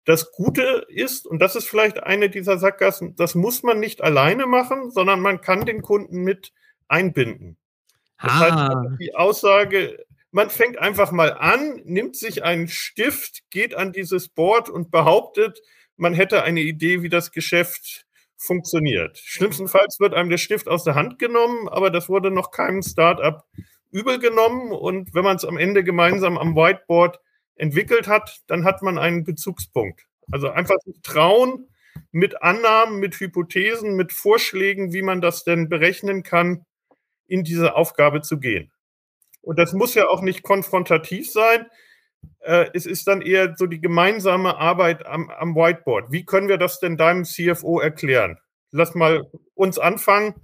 Das 0.05 0.33
Gute 0.33 0.85
ist, 0.89 1.25
und 1.25 1.39
das 1.39 1.55
ist 1.55 1.69
vielleicht 1.69 2.03
eine 2.03 2.29
dieser 2.29 2.59
Sackgassen, 2.59 3.15
das 3.15 3.37
muss 3.37 3.63
man 3.63 3.79
nicht 3.79 4.03
alleine 4.03 4.47
machen, 4.47 4.91
sondern 4.91 5.21
man 5.21 5.41
kann 5.41 5.65
den 5.65 5.81
Kunden 5.81 6.25
mit 6.25 6.53
einbinden. 6.89 7.57
Das 8.21 8.33
Ah. 8.33 8.41
heißt, 8.41 9.01
die 9.01 9.15
Aussage, 9.15 10.05
man 10.33 10.51
fängt 10.51 10.77
einfach 10.79 11.13
mal 11.13 11.33
an, 11.35 11.83
nimmt 11.85 12.17
sich 12.17 12.43
einen 12.43 12.67
Stift, 12.67 13.49
geht 13.51 13.77
an 13.77 13.93
dieses 13.93 14.29
Board 14.29 14.69
und 14.69 14.91
behauptet, 14.91 15.61
man 15.97 16.15
hätte 16.15 16.43
eine 16.43 16.63
Idee, 16.63 17.03
wie 17.03 17.09
das 17.09 17.31
Geschäft 17.31 18.06
funktioniert. 18.37 19.19
Schlimmstenfalls 19.19 20.00
wird 20.00 20.14
einem 20.14 20.31
der 20.31 20.38
Stift 20.38 20.69
aus 20.69 20.85
der 20.85 20.95
Hand 20.95 21.19
genommen, 21.19 21.69
aber 21.69 21.90
das 21.90 22.09
wurde 22.09 22.31
noch 22.31 22.50
keinem 22.50 22.83
Startup 22.83 23.45
übel 23.90 24.19
genommen. 24.19 24.73
Und 24.73 25.14
wenn 25.14 25.25
man 25.25 25.37
es 25.37 25.45
am 25.45 25.57
Ende 25.57 25.85
gemeinsam 25.85 26.38
am 26.38 26.55
Whiteboard 26.55 27.19
entwickelt 27.57 28.07
hat, 28.09 28.43
dann 28.47 28.64
hat 28.64 28.83
man 28.83 28.99
einen 28.99 29.25
Bezugspunkt. 29.25 30.07
Also 30.31 30.49
einfach 30.50 30.76
trauen, 31.02 31.69
mit 32.12 32.43
Annahmen, 32.43 32.99
mit 32.99 33.19
Hypothesen, 33.19 33.97
mit 33.97 34.12
Vorschlägen, 34.12 34.93
wie 34.93 35.02
man 35.02 35.21
das 35.21 35.45
denn 35.45 35.69
berechnen 35.69 36.23
kann, 36.23 36.64
in 37.26 37.43
diese 37.45 37.75
Aufgabe 37.75 38.21
zu 38.21 38.38
gehen. 38.38 38.71
Und 39.40 39.59
das 39.59 39.73
muss 39.73 39.95
ja 39.95 40.09
auch 40.09 40.23
nicht 40.23 40.43
konfrontativ 40.43 41.31
sein. 41.31 41.66
Äh, 42.40 42.66
es 42.75 42.87
ist 42.87 43.06
dann 43.06 43.23
eher 43.23 43.54
so 43.56 43.66
die 43.66 43.80
gemeinsame 43.80 44.56
Arbeit 44.56 45.06
am, 45.06 45.30
am 45.30 45.54
Whiteboard. 45.54 46.12
Wie 46.12 46.25
können 46.25 46.49
wir 46.49 46.59
das 46.59 46.80
denn 46.80 46.97
deinem 46.97 47.25
CFO 47.25 47.80
erklären? 47.80 48.38
Lass 48.71 48.95
mal 48.95 49.30
uns 49.54 49.78
anfangen 49.78 50.35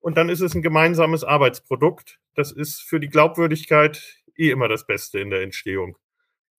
und 0.00 0.16
dann 0.16 0.28
ist 0.28 0.40
es 0.40 0.54
ein 0.54 0.62
gemeinsames 0.62 1.24
Arbeitsprodukt. 1.24 2.18
Das 2.34 2.52
ist 2.52 2.80
für 2.80 3.00
die 3.00 3.08
Glaubwürdigkeit 3.08 4.22
eh 4.36 4.50
immer 4.50 4.68
das 4.68 4.86
Beste 4.86 5.18
in 5.20 5.30
der 5.30 5.42
Entstehung. 5.42 5.96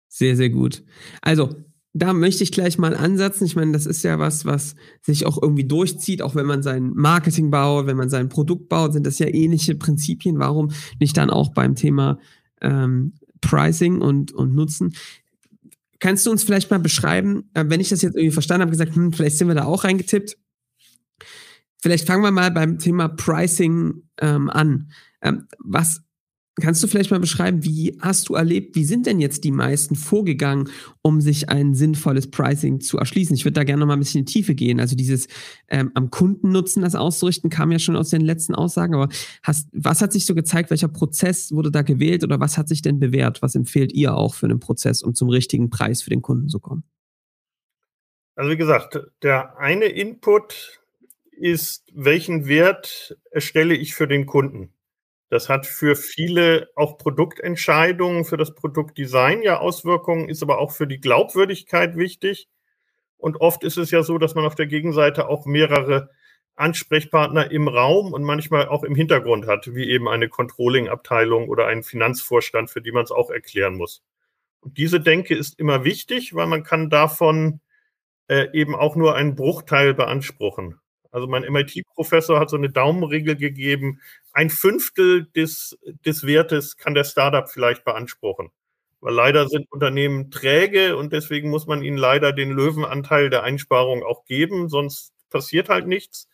Sehr, 0.08 0.36
sehr 0.36 0.50
gut. 0.50 0.84
Also, 1.22 1.56
da 1.94 2.12
möchte 2.12 2.44
ich 2.44 2.52
gleich 2.52 2.78
mal 2.78 2.96
ansetzen. 2.96 3.46
Ich 3.46 3.56
meine, 3.56 3.72
das 3.72 3.86
ist 3.86 4.04
ja 4.04 4.20
was, 4.20 4.46
was 4.46 4.76
sich 5.02 5.26
auch 5.26 5.42
irgendwie 5.42 5.64
durchzieht, 5.64 6.22
auch 6.22 6.36
wenn 6.36 6.46
man 6.46 6.62
sein 6.62 6.92
Marketing 6.94 7.52
baut, 7.52 7.88
wenn 7.88 7.96
man 7.96 8.10
sein 8.10 8.28
Produkt 8.28 8.68
baut, 8.68 8.92
sind 8.92 9.08
das 9.08 9.18
ja 9.20 9.28
ähnliche 9.28 9.76
Prinzipien. 9.76 10.38
Warum 10.38 10.72
nicht 11.00 11.16
dann 11.16 11.30
auch 11.30 11.54
beim 11.54 11.76
Thema 11.76 12.20
ähm, 12.62 13.14
Pricing 13.48 14.02
und, 14.02 14.32
und 14.34 14.56
Nutzen? 14.56 14.96
Kannst 16.00 16.26
du 16.26 16.32
uns 16.32 16.44
vielleicht 16.44 16.72
mal 16.72 16.80
beschreiben, 16.80 17.50
äh, 17.54 17.66
wenn 17.68 17.80
ich 17.80 17.90
das 17.90 18.02
jetzt 18.02 18.16
irgendwie 18.16 18.34
verstanden 18.34 18.62
habe, 18.62 18.72
gesagt, 18.72 18.96
hm, 18.96 19.14
vielleicht 19.14 19.38
sind 19.38 19.48
wir 19.48 19.56
da 19.56 19.66
auch 19.66 19.84
reingetippt. 19.84 20.38
Vielleicht 21.82 22.08
fangen 22.08 22.24
wir 22.24 22.32
mal 22.32 22.52
beim 22.52 22.80
Thema 22.80 23.10
Pricing 23.10 24.04
ähm, 24.20 24.50
an. 24.50 24.92
Ähm, 25.22 25.48
was 25.60 26.05
kannst 26.62 26.82
du 26.82 26.88
vielleicht 26.88 27.12
mal 27.12 27.20
beschreiben, 27.20 27.64
wie 27.64 27.98
hast 28.00 28.30
du 28.30 28.36
erlebt, 28.36 28.76
wie 28.76 28.86
sind 28.86 29.06
denn 29.06 29.20
jetzt 29.20 29.44
die 29.44 29.52
meisten 29.52 29.96
vorgegangen, 29.96 30.70
um 31.02 31.20
sich 31.20 31.50
ein 31.50 31.74
sinnvolles 31.74 32.32
Pricing 32.32 32.80
zu 32.80 32.98
erschließen? 32.98 33.36
Ich 33.36 33.44
würde 33.44 33.56
da 33.56 33.64
gerne 33.64 33.82
noch 33.82 33.88
mal 33.88 33.94
ein 33.94 34.00
bisschen 34.00 34.20
in 34.20 34.26
die 34.26 34.34
Tiefe 34.34 34.56
gehen. 34.56 34.80
Also 34.80 34.96
dieses 34.96 35.28
ähm, 35.68 35.92
am 35.96 36.10
Kundennutzen 36.12 36.82
das 36.82 36.96
auszurichten, 36.96 37.50
kam 37.50 37.72
ja 37.72 37.80
schon 37.80 37.98
aus 37.98 38.10
den 38.10 38.22
letzten 38.22 38.56
Aussagen, 38.56 38.96
aber 38.96 39.10
hast, 39.44 39.68
was 39.74 40.02
hat 40.02 40.14
sich 40.14 40.26
so 40.26 40.34
gezeigt, 40.34 40.70
welcher 40.70 40.88
Prozess 40.88 41.52
wurde 41.52 41.72
da 41.72 41.82
gewählt 41.82 42.24
oder 42.24 42.40
was 42.40 42.58
hat 42.58 42.70
sich 42.70 42.82
denn 42.82 43.00
bewährt? 43.00 43.42
Was 43.42 43.56
empfehlt 43.56 43.92
ihr 43.94 44.16
auch 44.16 44.34
für 44.34 44.46
einen 44.46 44.60
Prozess, 44.60 45.04
um 45.04 45.14
zum 45.14 45.30
richtigen 45.30 45.70
Preis 45.70 46.02
für 46.02 46.10
den 46.10 46.22
Kunden 46.22 46.48
zu 46.48 46.60
kommen? 46.60 46.84
Also 48.36 48.52
wie 48.52 48.58
gesagt, 48.58 49.00
der 49.24 49.58
eine 49.58 49.86
Input 49.86 50.82
ist, 51.32 51.92
welchen 51.94 52.48
Wert 52.48 53.18
erstelle 53.32 53.76
ich 53.76 53.94
für 53.94 54.08
den 54.08 54.26
Kunden? 54.26 54.75
Das 55.36 55.50
hat 55.50 55.66
für 55.66 55.98
viele 55.98 56.70
auch 56.76 56.98
Produktentscheidungen, 56.98 58.24
für 58.24 58.38
das 58.38 58.56
Produktdesign 58.56 59.42
ja 59.42 59.60
Auswirkungen, 59.60 60.30
ist 60.30 60.42
aber 60.42 60.60
auch 60.60 60.72
für 60.72 60.88
die 60.88 61.02
Glaubwürdigkeit 61.02 61.98
wichtig. 61.98 62.48
Und 63.18 63.42
oft 63.42 63.66
ist 63.66 63.76
es 63.76 63.92
ja 63.92 64.02
so, 64.02 64.18
dass 64.18 64.34
man 64.34 64.46
auf 64.46 64.56
der 64.56 64.68
Gegenseite 64.68 65.28
auch 65.28 65.46
mehrere 65.46 66.10
Ansprechpartner 66.56 67.52
im 67.52 67.68
Raum 67.68 68.14
und 68.14 68.24
manchmal 68.24 68.70
auch 68.70 68.86
im 68.86 68.96
Hintergrund 68.96 69.46
hat, 69.46 69.76
wie 69.76 69.90
eben 69.90 70.08
eine 70.08 70.30
Controlling-Abteilung 70.30 71.50
oder 71.50 71.68
einen 71.68 71.84
Finanzvorstand, 71.84 72.70
für 72.70 72.82
die 72.82 72.94
man 72.94 73.04
es 73.04 73.12
auch 73.12 73.30
erklären 73.30 73.76
muss. 73.76 74.06
Und 74.62 74.78
diese 74.78 75.02
Denke 75.02 75.36
ist 75.36 75.60
immer 75.60 75.84
wichtig, 75.84 76.34
weil 76.34 76.48
man 76.48 76.64
kann 76.64 76.90
davon 76.90 77.60
äh, 78.30 78.48
eben 78.54 78.74
auch 78.74 78.96
nur 78.96 79.16
einen 79.16 79.36
Bruchteil 79.36 79.94
beanspruchen. 79.94 80.80
Also 81.16 81.28
mein 81.28 81.44
MIT-Professor 81.44 82.42
hat 82.42 82.50
so 82.50 82.58
eine 82.58 82.70
Daumenregel 82.70 83.38
gegeben, 83.38 84.02
ein 84.34 84.50
Fünftel 84.50 85.28
des, 85.28 85.80
des 86.06 86.26
Wertes 86.26 86.76
kann 86.76 86.94
der 86.94 87.06
Startup 87.06 87.50
vielleicht 87.50 87.86
beanspruchen. 87.86 88.50
Weil 89.00 89.14
leider 89.14 89.48
sind 89.48 89.72
Unternehmen 89.72 90.30
träge 90.30 90.98
und 90.98 91.14
deswegen 91.14 91.50
muss 91.50 91.68
man 91.68 91.84
ihnen 91.84 91.96
leider 91.96 92.34
den 92.34 92.52
Löwenanteil 92.52 93.30
der 93.30 93.44
Einsparung 93.44 94.04
auch 94.04 94.26
geben, 94.26 94.68
sonst 94.68 95.14
passiert 95.30 95.70
halt 95.70 95.88
nichts. 95.88 96.28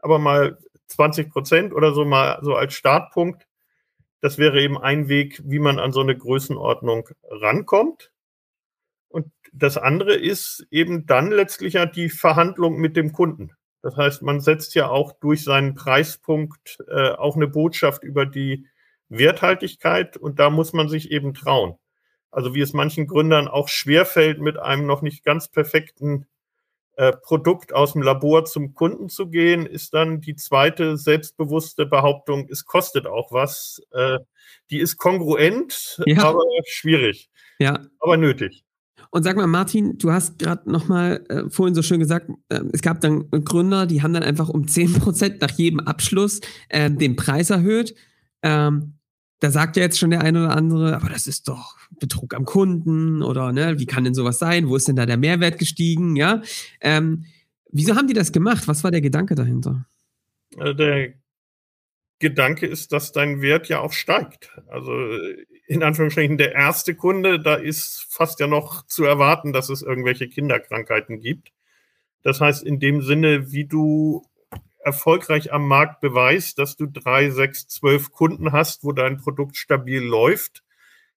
Aber 0.00 0.18
mal 0.18 0.58
20 0.88 1.30
Prozent 1.30 1.72
oder 1.72 1.94
so 1.94 2.04
mal 2.04 2.38
so 2.42 2.54
als 2.56 2.74
Startpunkt, 2.74 3.46
das 4.20 4.36
wäre 4.36 4.60
eben 4.60 4.76
ein 4.76 5.08
Weg, 5.08 5.40
wie 5.46 5.60
man 5.60 5.78
an 5.78 5.92
so 5.92 6.00
eine 6.00 6.14
Größenordnung 6.14 7.08
rankommt. 7.30 8.12
Und 9.08 9.32
das 9.54 9.78
andere 9.78 10.14
ist 10.14 10.66
eben 10.70 11.06
dann 11.06 11.30
letztlich 11.30 11.72
ja 11.72 11.86
die 11.86 12.10
Verhandlung 12.10 12.76
mit 12.76 12.98
dem 12.98 13.12
Kunden. 13.12 13.56
Das 13.82 13.96
heißt, 13.96 14.22
man 14.22 14.40
setzt 14.40 14.74
ja 14.74 14.88
auch 14.88 15.12
durch 15.12 15.44
seinen 15.44 15.74
Preispunkt 15.74 16.78
äh, 16.88 17.10
auch 17.10 17.36
eine 17.36 17.46
Botschaft 17.48 18.02
über 18.02 18.26
die 18.26 18.66
Werthaltigkeit 19.08 20.16
und 20.16 20.38
da 20.38 20.50
muss 20.50 20.72
man 20.72 20.88
sich 20.88 21.10
eben 21.10 21.34
trauen. 21.34 21.76
Also 22.30 22.54
wie 22.54 22.60
es 22.60 22.72
manchen 22.72 23.06
Gründern 23.06 23.48
auch 23.48 23.68
schwerfällt, 23.68 24.40
mit 24.40 24.58
einem 24.58 24.86
noch 24.86 25.02
nicht 25.02 25.24
ganz 25.24 25.48
perfekten 25.48 26.26
äh, 26.96 27.12
Produkt 27.12 27.72
aus 27.72 27.92
dem 27.92 28.02
Labor 28.02 28.44
zum 28.44 28.74
Kunden 28.74 29.08
zu 29.08 29.28
gehen, 29.28 29.66
ist 29.66 29.94
dann 29.94 30.20
die 30.20 30.34
zweite 30.34 30.96
selbstbewusste 30.96 31.86
Behauptung, 31.86 32.48
es 32.50 32.64
kostet 32.64 33.06
auch 33.06 33.32
was. 33.32 33.80
Äh, 33.92 34.18
die 34.70 34.78
ist 34.78 34.96
kongruent, 34.96 36.02
Ja. 36.06 36.24
aber 36.24 36.42
schwierig, 36.66 37.30
Ja, 37.58 37.80
aber 38.00 38.16
nötig. 38.16 38.64
Und 39.16 39.22
sag 39.22 39.34
mal, 39.34 39.46
Martin, 39.46 39.96
du 39.96 40.12
hast 40.12 40.38
gerade 40.38 40.70
noch 40.70 40.88
mal 40.88 41.24
äh, 41.30 41.48
vorhin 41.48 41.74
so 41.74 41.80
schön 41.80 42.00
gesagt, 42.00 42.28
äh, 42.50 42.60
es 42.74 42.82
gab 42.82 43.00
dann 43.00 43.30
Gründer, 43.30 43.86
die 43.86 44.02
haben 44.02 44.12
dann 44.12 44.22
einfach 44.22 44.50
um 44.50 44.64
10% 44.64 45.38
nach 45.40 45.52
jedem 45.52 45.80
Abschluss 45.80 46.42
äh, 46.68 46.90
den 46.90 47.16
Preis 47.16 47.48
erhöht. 47.48 47.94
Ähm, 48.42 48.98
da 49.40 49.50
sagt 49.50 49.78
ja 49.78 49.84
jetzt 49.84 49.98
schon 49.98 50.10
der 50.10 50.20
eine 50.20 50.44
oder 50.44 50.54
andere, 50.54 50.94
aber 50.94 51.08
das 51.08 51.26
ist 51.26 51.48
doch 51.48 51.78
Betrug 51.98 52.34
am 52.34 52.44
Kunden 52.44 53.22
oder 53.22 53.52
ne, 53.52 53.78
wie 53.78 53.86
kann 53.86 54.04
denn 54.04 54.12
sowas 54.12 54.38
sein? 54.38 54.68
Wo 54.68 54.76
ist 54.76 54.86
denn 54.86 54.96
da 54.96 55.06
der 55.06 55.16
Mehrwert 55.16 55.58
gestiegen? 55.58 56.14
Ja, 56.16 56.42
ähm, 56.82 57.24
wieso 57.72 57.96
haben 57.96 58.08
die 58.08 58.12
das 58.12 58.32
gemacht? 58.32 58.68
Was 58.68 58.84
war 58.84 58.90
der 58.90 59.00
Gedanke 59.00 59.34
dahinter? 59.34 59.86
Also 60.58 60.74
der 60.74 61.14
Gedanke 62.18 62.66
ist, 62.66 62.92
dass 62.92 63.12
dein 63.12 63.40
Wert 63.40 63.70
ja 63.70 63.80
auch 63.80 63.94
steigt. 63.94 64.52
Also 64.68 64.92
äh, 64.92 65.46
in 65.66 65.82
Anführungsstrichen 65.82 66.38
der 66.38 66.52
erste 66.52 66.94
Kunde, 66.94 67.40
da 67.40 67.56
ist 67.56 68.06
fast 68.08 68.40
ja 68.40 68.46
noch 68.46 68.86
zu 68.86 69.04
erwarten, 69.04 69.52
dass 69.52 69.68
es 69.68 69.82
irgendwelche 69.82 70.28
Kinderkrankheiten 70.28 71.20
gibt. 71.20 71.52
Das 72.22 72.40
heißt, 72.40 72.62
in 72.64 72.78
dem 72.78 73.02
Sinne, 73.02 73.52
wie 73.52 73.64
du 73.64 74.24
erfolgreich 74.78 75.52
am 75.52 75.66
Markt 75.66 76.00
beweist, 76.00 76.58
dass 76.58 76.76
du 76.76 76.86
drei, 76.86 77.30
sechs, 77.30 77.66
zwölf 77.66 78.12
Kunden 78.12 78.52
hast, 78.52 78.84
wo 78.84 78.92
dein 78.92 79.16
Produkt 79.16 79.56
stabil 79.56 80.00
läuft, 80.00 80.62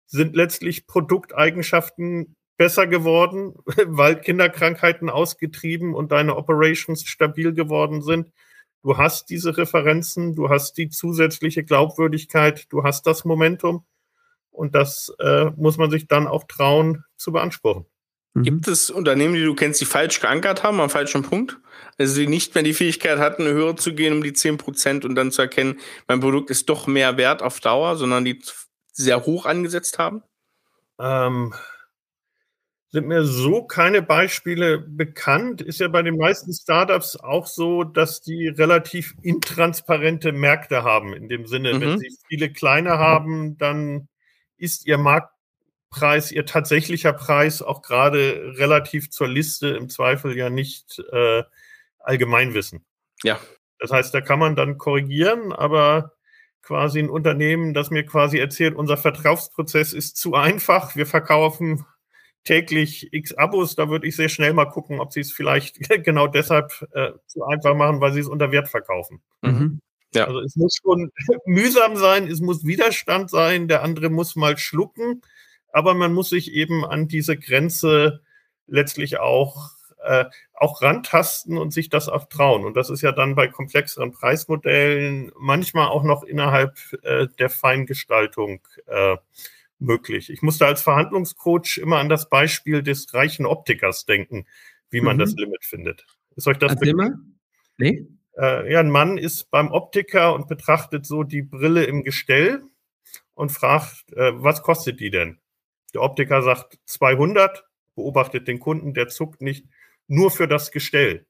sind 0.07 0.35
letztlich 0.35 0.87
Produkteigenschaften 0.87 2.35
besser 2.57 2.87
geworden, 2.87 3.53
weil 3.85 4.19
Kinderkrankheiten 4.19 5.09
ausgetrieben 5.11 5.93
und 5.93 6.11
deine 6.11 6.35
Operations 6.35 7.05
stabil 7.05 7.53
geworden 7.53 8.01
sind. 8.01 8.31
Du 8.81 8.97
hast 8.97 9.29
diese 9.29 9.57
Referenzen, 9.57 10.35
du 10.35 10.49
hast 10.49 10.77
die 10.77 10.89
zusätzliche 10.89 11.63
Glaubwürdigkeit, 11.63 12.65
du 12.69 12.83
hast 12.83 13.05
das 13.05 13.25
Momentum 13.25 13.85
und 14.51 14.75
das 14.75 15.13
äh, 15.19 15.45
muss 15.55 15.77
man 15.77 15.91
sich 15.91 16.07
dann 16.07 16.27
auch 16.27 16.43
trauen 16.45 17.03
zu 17.17 17.31
beanspruchen. 17.31 17.85
Mhm. 18.33 18.43
Gibt 18.43 18.67
es 18.67 18.89
Unternehmen, 18.89 19.33
die 19.33 19.43
du 19.43 19.55
kennst, 19.55 19.81
die 19.81 19.85
falsch 19.85 20.19
geankert 20.19 20.63
haben, 20.63 20.79
am 20.79 20.89
falschen 20.89 21.23
Punkt? 21.23 21.57
Also 21.97 22.19
die 22.19 22.27
nicht 22.27 22.55
mehr 22.55 22.63
die 22.63 22.73
Fähigkeit 22.73 23.19
hatten, 23.19 23.43
höher 23.45 23.75
zu 23.75 23.93
gehen 23.93 24.13
um 24.13 24.23
die 24.23 24.33
10% 24.33 25.05
und 25.05 25.15
dann 25.15 25.31
zu 25.31 25.41
erkennen, 25.41 25.79
mein 26.07 26.19
Produkt 26.19 26.49
ist 26.49 26.69
doch 26.69 26.87
mehr 26.87 27.17
wert 27.17 27.41
auf 27.41 27.59
Dauer, 27.59 27.95
sondern 27.95 28.25
die 28.25 28.41
sehr 28.93 29.25
hoch 29.25 29.45
angesetzt 29.45 29.97
haben? 29.99 30.23
Ähm, 30.99 31.53
sind 32.91 33.07
mir 33.07 33.23
so 33.23 33.63
keine 33.63 34.01
Beispiele 34.01 34.79
bekannt. 34.79 35.61
Ist 35.61 35.79
ja 35.79 35.87
bei 35.87 36.01
den 36.01 36.17
meisten 36.17 36.51
Startups 36.53 37.15
auch 37.15 37.45
so, 37.45 37.83
dass 37.83 38.21
die 38.21 38.47
relativ 38.47 39.13
intransparente 39.21 40.31
Märkte 40.31 40.83
haben. 40.83 41.13
In 41.13 41.29
dem 41.29 41.45
Sinne, 41.45 41.79
wenn 41.79 41.93
Mhm. 41.93 41.97
sie 41.99 42.17
viele 42.27 42.51
kleine 42.51 42.97
haben, 42.97 43.57
dann 43.59 44.07
ist 44.59 44.85
ihr 44.85 44.97
Marktpreis, 44.97 46.31
ihr 46.31 46.45
tatsächlicher 46.45 47.13
Preis 47.13 47.61
auch 47.61 47.81
gerade 47.81 48.53
relativ 48.57 49.09
zur 49.09 49.27
Liste 49.27 49.69
im 49.69 49.89
Zweifel 49.89 50.37
ja 50.37 50.49
nicht 50.49 51.01
äh, 51.11 51.43
Allgemeinwissen. 51.99 52.85
Ja. 53.23 53.39
Das 53.79 53.91
heißt, 53.91 54.13
da 54.13 54.21
kann 54.21 54.39
man 54.39 54.55
dann 54.55 54.77
korrigieren, 54.77 55.53
aber 55.53 56.13
quasi 56.61 56.99
ein 56.99 57.09
Unternehmen, 57.09 57.73
das 57.73 57.89
mir 57.89 58.05
quasi 58.05 58.37
erzählt, 58.37 58.75
unser 58.75 58.97
Verkaufsprozess 58.97 59.93
ist 59.93 60.17
zu 60.17 60.35
einfach, 60.35 60.95
wir 60.95 61.05
verkaufen 61.05 61.85
täglich 62.43 63.09
x 63.11 63.33
Abos, 63.33 63.75
da 63.75 63.89
würde 63.89 64.07
ich 64.07 64.15
sehr 64.15 64.29
schnell 64.29 64.53
mal 64.53 64.65
gucken, 64.65 64.99
ob 64.99 65.11
sie 65.11 65.21
es 65.21 65.31
vielleicht 65.31 65.79
genau 66.03 66.27
deshalb 66.27 66.71
äh, 66.93 67.11
zu 67.27 67.43
einfach 67.43 67.75
machen, 67.75 68.01
weil 68.01 68.13
sie 68.13 68.21
es 68.21 68.27
unter 68.27 68.51
Wert 68.51 68.69
verkaufen. 68.69 69.21
Mhm. 69.41 69.81
Ja. 70.13 70.25
Also 70.25 70.39
es 70.39 70.55
muss 70.55 70.77
schon 70.81 71.11
mühsam 71.45 71.95
sein, 71.97 72.27
es 72.27 72.41
muss 72.41 72.65
Widerstand 72.65 73.29
sein, 73.29 73.67
der 73.67 73.83
andere 73.83 74.09
muss 74.09 74.35
mal 74.35 74.57
schlucken, 74.57 75.21
aber 75.71 75.93
man 75.93 76.13
muss 76.13 76.29
sich 76.29 76.53
eben 76.53 76.85
an 76.85 77.07
diese 77.07 77.37
Grenze 77.37 78.21
letztlich 78.67 79.19
auch, 79.19 79.71
äh, 80.03 80.25
auch 80.53 80.81
rantasten 80.81 81.57
und 81.57 81.71
sich 81.71 81.89
das 81.89 82.09
auch 82.09 82.25
trauen. 82.25 82.65
Und 82.65 82.75
das 82.75 82.89
ist 82.89 83.01
ja 83.01 83.11
dann 83.11 83.35
bei 83.35 83.47
komplexeren 83.47 84.11
Preismodellen 84.11 85.31
manchmal 85.37 85.87
auch 85.87 86.03
noch 86.03 86.23
innerhalb 86.23 86.77
äh, 87.03 87.27
der 87.37 87.49
Feingestaltung 87.49 88.61
äh, 88.87 89.17
möglich. 89.79 90.29
Ich 90.29 90.41
musste 90.41 90.65
als 90.65 90.81
Verhandlungscoach 90.81 91.77
immer 91.77 91.97
an 91.97 92.09
das 92.09 92.29
Beispiel 92.29 92.83
des 92.83 93.13
reichen 93.13 93.45
Optikers 93.45 94.05
denken, 94.05 94.45
wie 94.89 95.01
man 95.01 95.15
mhm. 95.17 95.21
das 95.21 95.33
Limit 95.33 95.63
findet. 95.63 96.05
Ist 96.35 96.47
euch 96.47 96.57
das 96.57 96.77
bekannt? 96.77 97.17
Nee? 97.77 98.07
Äh, 98.39 98.71
ja, 98.71 98.79
ein 98.79 98.89
Mann 98.89 99.17
ist 99.17 99.51
beim 99.51 99.71
Optiker 99.71 100.33
und 100.33 100.47
betrachtet 100.47 101.05
so 101.05 101.23
die 101.23 101.41
Brille 101.41 101.83
im 101.83 102.03
Gestell 102.03 102.63
und 103.33 103.51
fragt, 103.51 104.13
äh, 104.13 104.31
was 104.35 104.61
kostet 104.61 105.01
die 105.01 105.09
denn? 105.09 105.39
Der 105.93 106.01
Optiker 106.01 106.41
sagt 106.41 106.79
200, 106.85 107.65
beobachtet 107.95 108.47
den 108.47 108.59
Kunden, 108.59 108.93
der 108.93 109.09
zuckt 109.09 109.41
nicht, 109.41 109.65
nur 110.07 110.31
für 110.31 110.47
das 110.47 110.71
Gestell. 110.71 111.25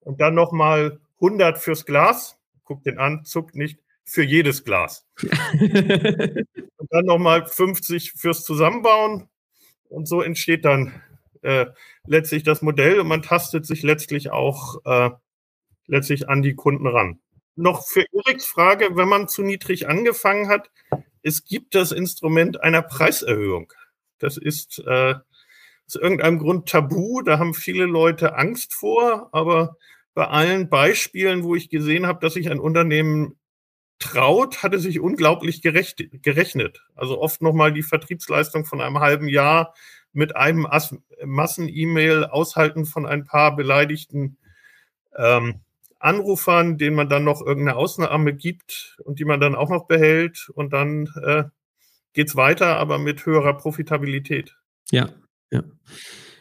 Und 0.00 0.20
dann 0.20 0.34
nochmal 0.34 1.00
100 1.20 1.58
fürs 1.58 1.86
Glas, 1.86 2.38
guckt 2.64 2.86
den 2.86 2.98
an, 2.98 3.24
zuckt 3.24 3.54
nicht, 3.54 3.78
für 4.04 4.22
jedes 4.22 4.64
Glas. 4.64 5.06
und 5.22 6.92
dann 6.92 7.04
nochmal 7.04 7.46
50 7.46 8.12
fürs 8.12 8.42
Zusammenbauen. 8.42 9.28
Und 9.88 10.08
so 10.08 10.22
entsteht 10.22 10.64
dann 10.64 11.00
äh, 11.42 11.66
letztlich 12.06 12.42
das 12.42 12.62
Modell 12.62 12.98
und 12.98 13.06
man 13.06 13.22
tastet 13.22 13.66
sich 13.66 13.82
letztlich 13.82 14.30
auch 14.30 14.84
äh, 14.84 15.10
letztlich 15.86 16.28
an 16.28 16.42
die 16.42 16.54
Kunden 16.54 16.86
ran. 16.86 17.20
Noch 17.54 17.86
für 17.86 18.04
Eriks 18.12 18.44
Frage, 18.44 18.96
wenn 18.96 19.08
man 19.08 19.28
zu 19.28 19.42
niedrig 19.42 19.88
angefangen 19.88 20.48
hat, 20.48 20.70
es 21.22 21.44
gibt 21.44 21.74
das 21.74 21.90
Instrument 21.92 22.62
einer 22.62 22.82
Preiserhöhung. 22.82 23.72
Das 24.18 24.36
ist 24.36 24.78
äh, 24.86 25.14
aus 25.86 25.94
irgendeinem 25.94 26.38
Grund 26.38 26.68
tabu, 26.68 27.22
da 27.22 27.38
haben 27.38 27.54
viele 27.54 27.86
Leute 27.86 28.36
Angst 28.36 28.74
vor, 28.74 29.28
aber 29.32 29.76
bei 30.14 30.26
allen 30.26 30.68
Beispielen, 30.68 31.44
wo 31.44 31.54
ich 31.54 31.68
gesehen 31.68 32.06
habe, 32.06 32.20
dass 32.20 32.34
sich 32.34 32.50
ein 32.50 32.60
Unternehmen 32.60 33.38
traut, 33.98 34.62
hatte 34.62 34.78
sich 34.78 35.00
unglaublich 35.00 35.62
gerecht, 35.62 36.04
gerechnet. 36.22 36.82
Also 36.94 37.20
oft 37.20 37.42
nochmal 37.42 37.72
die 37.72 37.82
Vertriebsleistung 37.82 38.64
von 38.64 38.80
einem 38.80 39.00
halben 39.00 39.28
Jahr 39.28 39.74
mit 40.12 40.34
einem 40.34 40.66
Massen-E-Mail 41.24 42.24
aushalten 42.24 42.86
von 42.86 43.06
ein 43.06 43.24
paar 43.24 43.54
beleidigten 43.54 44.38
ähm, 45.16 45.60
Anrufern, 45.98 46.78
denen 46.78 46.96
man 46.96 47.08
dann 47.08 47.24
noch 47.24 47.40
irgendeine 47.44 47.76
Ausnahme 47.76 48.34
gibt 48.34 48.98
und 49.04 49.18
die 49.18 49.24
man 49.24 49.40
dann 49.40 49.54
auch 49.54 49.70
noch 49.70 49.86
behält 49.86 50.50
und 50.54 50.72
dann 50.72 51.08
äh, 51.22 51.44
geht 52.12 52.28
es 52.28 52.36
weiter, 52.36 52.76
aber 52.76 52.98
mit 52.98 53.24
höherer 53.26 53.56
Profitabilität. 53.56 54.56
Ja, 54.90 55.10
ja. 55.50 55.62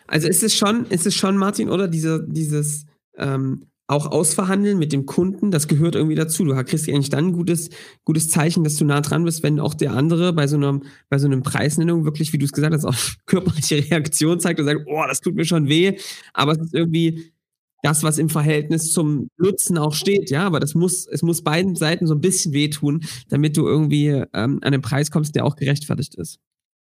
Also 0.08 0.28
ist 0.28 0.44
es 0.44 0.56
schon, 0.56 0.86
ist 0.86 1.06
es 1.06 1.16
schon, 1.16 1.38
Martin, 1.38 1.70
oder 1.70 1.88
diese, 1.88 2.26
dieses 2.28 2.86
ähm, 3.18 3.68
auch 3.88 4.12
ausverhandeln 4.12 4.80
mit 4.80 4.94
dem 4.94 5.06
Kunden, 5.06 5.52
das 5.52 5.68
gehört 5.68 5.96
irgendwie 5.96 6.16
dazu. 6.16 6.44
Du 6.44 6.56
kriegst 6.64 6.90
eigentlich 6.90 7.10
dann 7.10 7.28
ein 7.28 7.34
gutes, 7.34 7.70
gutes 8.04 8.30
Zeichen, 8.30 8.64
dass 8.64 8.78
du 8.78 8.86
nah 8.86 9.02
dran 9.02 9.26
bist, 9.26 9.44
wenn 9.44 9.60
auch 9.60 9.76
der 9.76 9.94
andere 9.94 10.34
bei 10.34 10.48
so 10.48 10.58
einer, 10.58 10.80
bei 11.10 11.20
so 11.20 11.28
einem 11.28 11.44
Preisnennung 11.44 12.04
wirklich, 12.04 12.34
wie 12.34 12.40
du 12.40 12.46
es 12.46 12.52
gesagt 12.52 12.74
hast, 12.74 12.86
auch 12.86 12.96
körperliche 13.26 13.78
Reaktion 13.78 14.40
zeigt 14.40 14.60
und 14.60 14.66
sagt, 14.66 14.82
oh, 14.88 15.04
das 15.08 15.22
tut 15.22 15.36
mir 15.36 15.46
schon 15.46 15.68
weh. 15.68 15.98
Aber 16.34 16.54
es 16.54 16.60
ist 16.60 16.74
irgendwie 16.74 17.32
das, 17.86 18.02
was 18.02 18.18
im 18.18 18.30
Verhältnis 18.30 18.92
zum 18.92 19.30
Nutzen 19.38 19.78
auch 19.78 19.94
steht, 19.94 20.32
ja. 20.32 20.48
Aber 20.48 20.60
das 20.60 20.74
muss, 20.74 21.08
es 21.08 21.22
muss 21.22 21.44
beiden 21.44 21.76
Seiten 21.76 22.08
so 22.08 22.16
ein 22.16 22.22
bisschen 22.22 22.52
wehtun, 22.52 23.06
damit 23.30 23.58
du 23.58 23.68
irgendwie 23.68 24.08
ähm, 24.08 24.26
an 24.34 24.64
einen 24.64 24.82
Preis 24.82 25.12
kommst, 25.12 25.36
der 25.36 25.46
auch 25.46 25.56
gerechtfertigt 25.56 26.16
ist. 26.16 26.40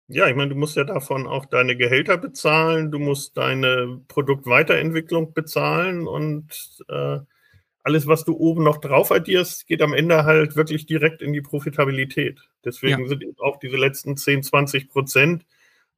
Ja, 0.08 0.27
ich 0.27 0.36
meine, 0.36 0.50
du 0.50 0.55
musst 0.55 0.75
ja 0.75 0.84
davon 0.84 1.25
auch 1.25 1.46
deine 1.46 1.75
Gehälter 1.75 2.17
bezahlen, 2.17 2.91
du 2.91 3.00
musst 3.00 3.36
deine 3.36 4.02
Produktweiterentwicklung 4.10 5.34
bezahlen 5.34 6.06
und 6.06 6.45
äh, 6.88 7.19
alles, 7.84 8.06
was 8.06 8.23
du 8.23 8.38
oben 8.38 8.63
noch 8.63 8.78
drauf 8.78 9.12
addierst, 9.12 9.65
geht 9.65 9.82
am 9.82 9.93
Ende 9.93 10.26
halt 10.26 10.56
wirklich 10.56 10.86
direkt 10.86 11.23
in 11.23 11.34
die 11.34 11.41
Profitabilität. 11.41 12.41
Deswegen 12.63 13.04
ja. 13.04 13.08
sind 13.08 13.23
auch 13.39 13.58
diese 13.58 13.78
letzten 13.78 14.17
10, 14.17 14.43
20 14.43 14.89
Prozent 14.89 15.45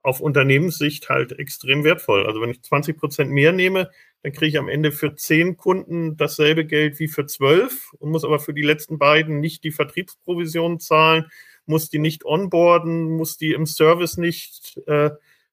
auf 0.04 0.20
Unternehmenssicht 0.20 1.10
halt 1.10 1.40
extrem 1.40 1.84
wertvoll. 1.84 2.28
Also 2.28 2.42
wenn 2.42 2.52
ich 2.52 2.62
20 2.62 2.98
Prozent 2.98 3.32
mehr 3.32 3.54
nehme, 3.54 3.90
dann 4.22 4.34
kriege 4.34 4.48
ich 4.48 4.58
am 4.58 4.70
Ende 4.70 4.92
für 4.92 5.16
10 5.16 5.58
Kunden 5.58 6.18
dasselbe 6.18 6.66
Geld 6.66 7.00
wie 7.00 7.08
für 7.08 7.26
12 7.26 7.94
und 8.00 8.12
muss 8.12 8.26
aber 8.26 8.40
für 8.40 8.54
die 8.54 8.62
letzten 8.62 9.00
beiden 9.00 9.40
nicht 9.40 9.64
die 9.64 9.72
Vertriebsprovision 9.72 10.80
zahlen, 10.80 11.26
muss 11.66 11.90
die 11.90 12.00
nicht 12.00 12.26
onboarden, 12.26 13.12
muss 13.12 13.38
die 13.38 13.54
im 13.54 13.66
Service 13.66 14.18
nicht 14.18 14.78
äh, 14.88 15.12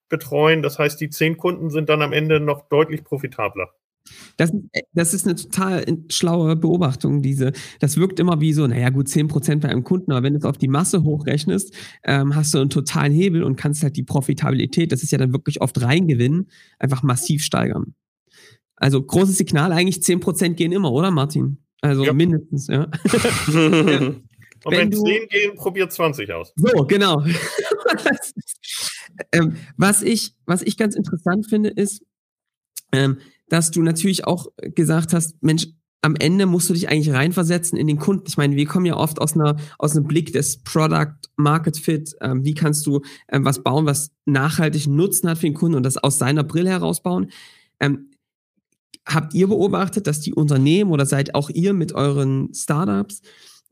betreuen. 0.09 0.63
Das 0.63 0.79
heißt, 0.79 1.01
die 1.01 1.11
zehn 1.11 1.37
Kunden 1.37 1.71
sind 1.71 1.89
dann 1.89 2.03
am 2.03 2.13
Ende 2.13 2.41
noch 2.41 2.69
deutlich 2.69 3.05
profitabler. 3.05 3.73
Das, 4.37 4.53
das 4.93 5.15
ist 5.15 5.27
eine 5.27 5.37
total 5.37 5.85
schlaue 6.11 6.57
Beobachtung, 6.57 7.23
diese. 7.23 7.53
Das 7.79 7.97
wirkt 7.97 8.21
immer 8.21 8.41
wie 8.41 8.53
so, 8.53 8.67
naja, 8.67 8.91
gut, 8.91 9.07
10% 9.07 9.61
bei 9.61 9.69
einem 9.69 9.85
Kunden, 9.85 10.13
aber 10.13 10.23
wenn 10.23 10.33
du 10.33 10.39
es 10.39 10.45
auf 10.45 10.59
die 10.59 10.69
Masse 10.69 11.03
hochrechnest, 11.03 11.75
ähm, 12.05 12.35
hast 12.35 12.55
du 12.55 12.59
einen 12.59 12.71
totalen 12.71 13.13
Hebel 13.13 13.43
und 13.43 13.57
kannst 13.57 13.83
halt 13.83 13.97
die 13.97 14.03
Profitabilität, 14.03 14.93
das 14.93 15.03
ist 15.03 15.13
ja 15.13 15.19
dann 15.19 15.33
wirklich 15.33 15.61
oft 15.61 15.81
reingewinnen, 15.81 16.51
einfach 16.79 17.03
massiv 17.03 17.43
steigern. 17.43 17.95
Also 18.77 19.03
großes 19.03 19.37
Signal, 19.37 19.73
eigentlich 19.73 19.99
10% 19.99 20.55
gehen 20.55 20.73
immer, 20.73 20.93
oder 20.93 21.11
Martin? 21.11 21.59
Also 21.83 22.05
ja. 22.05 22.13
mindestens, 22.13 22.69
ja. 22.69 22.89
Und 24.65 24.77
wenn, 24.77 24.93
wenn 24.93 25.05
10 25.05 25.29
gehen, 25.29 25.55
probiert 25.55 25.93
20 25.93 26.31
aus. 26.33 26.53
So, 26.57 26.85
genau. 26.85 27.25
ähm, 29.33 29.57
was, 29.77 30.03
ich, 30.03 30.35
was 30.45 30.63
ich 30.63 30.77
ganz 30.77 30.95
interessant 30.95 31.47
finde, 31.49 31.71
ist, 31.71 32.03
ähm, 32.93 33.19
dass 33.51 33.71
du 33.71 33.83
natürlich 33.83 34.27
auch 34.27 34.47
gesagt 34.75 35.13
hast, 35.13 35.43
Mensch, 35.43 35.67
am 36.03 36.17
Ende 36.17 36.47
musst 36.47 36.71
du 36.71 36.73
dich 36.73 36.89
eigentlich 36.89 37.15
reinversetzen 37.15 37.79
in 37.79 37.87
den 37.87 37.99
Kunden. 37.99 38.25
Ich 38.27 38.39
meine, 38.39 38.57
wir 38.57 38.65
kommen 38.65 38.87
ja 38.87 38.97
oft 38.97 39.21
aus 39.21 39.35
einer 39.35 39.57
aus 39.79 39.95
einem 39.95 40.07
Blick 40.07 40.33
des 40.33 40.63
Product 40.63 41.13
Market 41.37 41.77
Fit. 41.77 42.17
Ähm, 42.23 42.43
wie 42.43 42.55
kannst 42.55 42.87
du 42.87 43.03
ähm, 43.29 43.45
was 43.45 43.63
bauen, 43.63 43.85
was 43.85 44.11
nachhaltigen 44.25 44.97
Nutzen 44.97 45.29
hat 45.29 45.39
für 45.39 45.47
den 45.47 45.55
Kunden 45.55 45.77
und 45.77 45.83
das 45.83 45.99
aus 45.99 46.19
seiner 46.19 46.43
Brille 46.43 46.71
herausbauen? 46.71 47.31
Ähm, 47.81 48.13
habt 49.07 49.35
ihr 49.35 49.49
beobachtet, 49.49 50.07
dass 50.07 50.21
die 50.21 50.33
Unternehmen 50.33 50.91
oder 50.91 51.05
seid 51.05 51.35
auch 51.35 51.51
ihr 51.51 51.75
mit 51.75 51.93
euren 51.93 52.55
Startups 52.55 53.21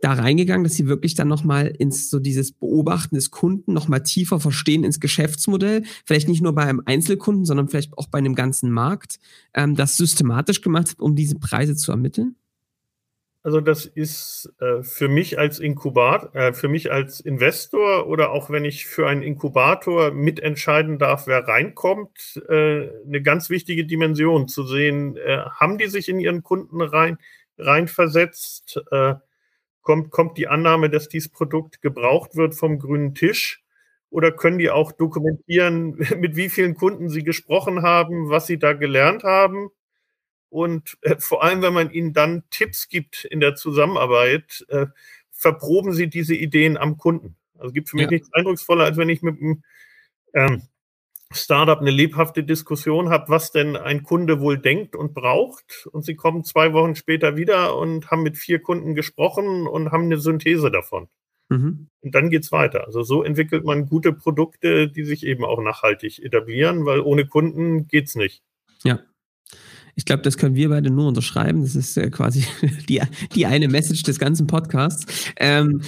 da 0.01 0.13
reingegangen, 0.13 0.65
dass 0.65 0.75
sie 0.75 0.87
wirklich 0.87 1.15
dann 1.15 1.29
nochmal 1.29 1.67
ins 1.67 2.11
so 2.11 2.21
dieses 2.21 2.53
Beobachten 2.53 3.17
des 3.17 3.31
Kunden 3.31 3.73
nochmal 3.73 4.03
tiefer 4.03 4.39
verstehen 4.41 4.85
ins 4.85 5.01
Geschäftsmodell, 5.01 5.83
vielleicht 6.05 6.29
nicht 6.29 6.43
nur 6.43 6.55
bei 6.55 6.63
einem 6.63 6.83
Einzelkunden, 6.85 7.45
sondern 7.45 7.69
vielleicht 7.69 7.97
auch 7.99 8.07
bei 8.07 8.19
einem 8.19 8.35
ganzen 8.35 8.71
Markt, 8.71 9.19
ähm, 9.55 9.75
das 9.75 9.97
systematisch 9.97 10.61
gemacht 10.61 10.91
hat, 10.91 11.01
um 11.01 11.17
diese 11.17 11.39
Preise 11.39 11.75
zu 11.75 11.91
ermitteln? 11.91 12.37
Also 13.45 13.61
das 13.61 13.87
ist 13.87 14.53
äh, 14.61 14.83
für 14.83 15.09
mich 15.09 15.39
als 15.39 15.59
Inkubator, 15.59 16.35
äh, 16.35 16.53
für 16.53 16.69
mich 16.69 16.93
als 16.93 17.21
Investor 17.21 18.07
oder 18.07 18.31
auch 18.33 18.51
wenn 18.51 18.65
ich 18.65 18.87
für 18.87 19.09
einen 19.09 19.23
Inkubator 19.23 20.11
mitentscheiden 20.11 20.99
darf, 20.99 21.27
wer 21.27 21.47
reinkommt, 21.47 22.43
äh, 22.49 22.89
eine 23.07 23.23
ganz 23.23 23.49
wichtige 23.49 23.87
Dimension 23.87 24.49
zu 24.49 24.67
sehen, 24.67 25.17
äh, 25.17 25.39
haben 25.39 25.79
die 25.79 25.87
sich 25.87 26.09
in 26.09 26.21
ihren 26.21 26.43
Kunden 26.43 26.83
rein 26.83 27.19
reinversetzt, 27.57 28.83
äh, 28.91 29.15
Kommt, 29.89 30.11
kommt 30.11 30.37
die 30.37 30.49
Annahme, 30.49 30.91
dass 30.91 31.09
dieses 31.09 31.31
Produkt 31.31 31.81
gebraucht 31.81 32.37
wird 32.37 32.55
vom 32.55 32.79
grünen 32.79 33.15
Tisch? 33.15 33.65
Oder 34.11 34.33
können 34.33 34.59
die 34.59 34.69
auch 34.69 34.93
dokumentieren, 34.93 35.97
mit 36.19 36.37
wie 36.37 36.51
vielen 36.51 36.75
Kunden 36.75 37.09
sie 37.09 37.25
gesprochen 37.25 37.81
haben, 37.81 38.29
was 38.29 38.47
sie 38.47 38.59
da 38.59 38.75
gelernt 38.75 39.25
haben? 39.25 39.71
Und 40.51 40.99
äh, 41.01 41.17
vor 41.19 41.43
allem, 41.43 41.63
wenn 41.63 41.73
man 41.73 41.91
ihnen 41.91 42.13
dann 42.13 42.43
Tipps 42.51 42.91
gibt 42.91 43.25
in 43.25 43.41
der 43.41 43.55
Zusammenarbeit, 43.55 44.67
äh, 44.69 44.89
verproben 45.31 45.95
sie 45.95 46.11
diese 46.11 46.35
Ideen 46.35 46.77
am 46.77 46.99
Kunden. 46.99 47.37
Also 47.57 47.73
gibt 47.73 47.89
für 47.89 47.97
mich 47.97 48.05
ja. 48.05 48.11
nichts 48.11 48.31
eindrucksvoller, 48.35 48.85
als 48.85 48.99
wenn 48.99 49.09
ich 49.09 49.23
mit 49.23 49.41
einem 49.41 49.63
ähm, 50.35 50.63
Startup 51.31 51.79
eine 51.79 51.91
lebhafte 51.91 52.43
Diskussion 52.43 53.11
habe, 53.11 53.29
was 53.29 53.53
denn 53.53 53.77
ein 53.77 54.03
Kunde 54.03 54.41
wohl 54.41 54.59
denkt 54.59 54.97
und 54.97 55.13
braucht. 55.13 55.87
Und 55.93 56.05
sie 56.05 56.17
kommen 56.17 56.45
zwei 56.45 56.73
Wochen 56.73 56.95
später 56.95 57.37
wieder 57.37 57.77
und 57.77 58.11
haben 58.11 58.23
mit 58.23 58.39
vier 58.39 58.61
Kunden 58.61 58.95
gesprochen 58.95 59.67
und 59.67 59.93
haben 59.93 60.05
eine 60.05 60.19
Synthese 60.19 60.71
davon. 60.71 61.09
Mhm. 61.51 61.89
Und 62.01 62.15
dann 62.15 62.31
geht's 62.31 62.51
weiter. 62.53 62.87
Also 62.87 63.03
so 63.03 63.23
entwickelt 63.23 63.65
man 63.65 63.87
gute 63.87 64.13
Produkte, 64.13 64.89
die 64.89 65.05
sich 65.05 65.25
eben 65.25 65.45
auch 65.45 65.61
nachhaltig 65.61 66.23
etablieren, 66.23 66.87
weil 66.87 67.01
ohne 67.01 67.27
Kunden 67.27 67.89
geht's 67.89 68.15
nicht. 68.15 68.43
Ja. 68.85 69.01
Ich 69.97 70.05
glaube, 70.05 70.23
das 70.23 70.39
können 70.39 70.55
wir 70.55 70.69
beide 70.69 70.91
nur 70.91 71.09
unterschreiben. 71.09 71.63
Das 71.63 71.75
ist 71.75 71.97
äh, 71.97 72.09
quasi 72.11 72.45
die, 72.89 73.03
die 73.35 73.47
eine 73.47 73.69
Message 73.69 74.03
des 74.05 74.19
ganzen 74.19 74.47
Podcasts. 74.47 75.33
Ähm, 75.37 75.83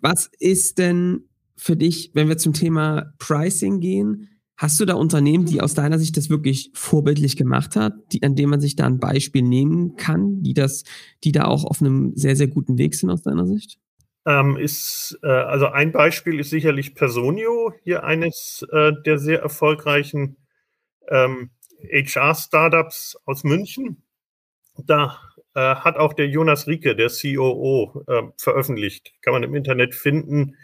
was 0.00 0.30
ist 0.38 0.78
denn 0.78 1.28
für 1.56 1.76
dich, 1.76 2.10
wenn 2.14 2.28
wir 2.28 2.38
zum 2.38 2.54
Thema 2.54 3.12
Pricing 3.18 3.80
gehen, 3.80 4.33
Hast 4.56 4.78
du 4.78 4.84
da 4.84 4.94
Unternehmen, 4.94 5.46
die 5.46 5.60
aus 5.60 5.74
deiner 5.74 5.98
Sicht 5.98 6.16
das 6.16 6.30
wirklich 6.30 6.70
vorbildlich 6.74 7.36
gemacht 7.36 7.74
hat, 7.74 7.94
die, 8.12 8.22
an 8.22 8.36
dem 8.36 8.50
man 8.50 8.60
sich 8.60 8.76
da 8.76 8.86
ein 8.86 9.00
Beispiel 9.00 9.42
nehmen 9.42 9.96
kann, 9.96 10.42
die 10.42 10.54
das, 10.54 10.84
die 11.24 11.32
da 11.32 11.46
auch 11.46 11.64
auf 11.64 11.80
einem 11.80 12.12
sehr, 12.14 12.36
sehr 12.36 12.46
guten 12.46 12.78
Weg 12.78 12.94
sind 12.94 13.10
aus 13.10 13.22
deiner 13.22 13.46
Sicht? 13.46 13.78
Ähm, 14.26 14.56
ist, 14.56 15.18
äh, 15.22 15.26
also 15.28 15.66
ein 15.66 15.92
Beispiel 15.92 16.38
ist 16.38 16.50
sicherlich 16.50 16.94
Personio, 16.94 17.72
hier 17.82 18.04
eines 18.04 18.64
äh, 18.70 18.92
der 19.04 19.18
sehr 19.18 19.42
erfolgreichen 19.42 20.36
ähm, 21.08 21.50
HR-Startups 21.92 23.18
aus 23.26 23.44
München. 23.44 24.02
Da 24.76 25.18
äh, 25.54 25.60
hat 25.60 25.96
auch 25.96 26.12
der 26.12 26.28
Jonas 26.28 26.66
Rieke, 26.66 26.96
der 26.96 27.10
COO, 27.10 28.04
äh, 28.06 28.22
veröffentlicht. 28.36 29.12
Kann 29.20 29.34
man 29.34 29.42
im 29.42 29.54
Internet 29.54 29.94
finden, 29.94 30.56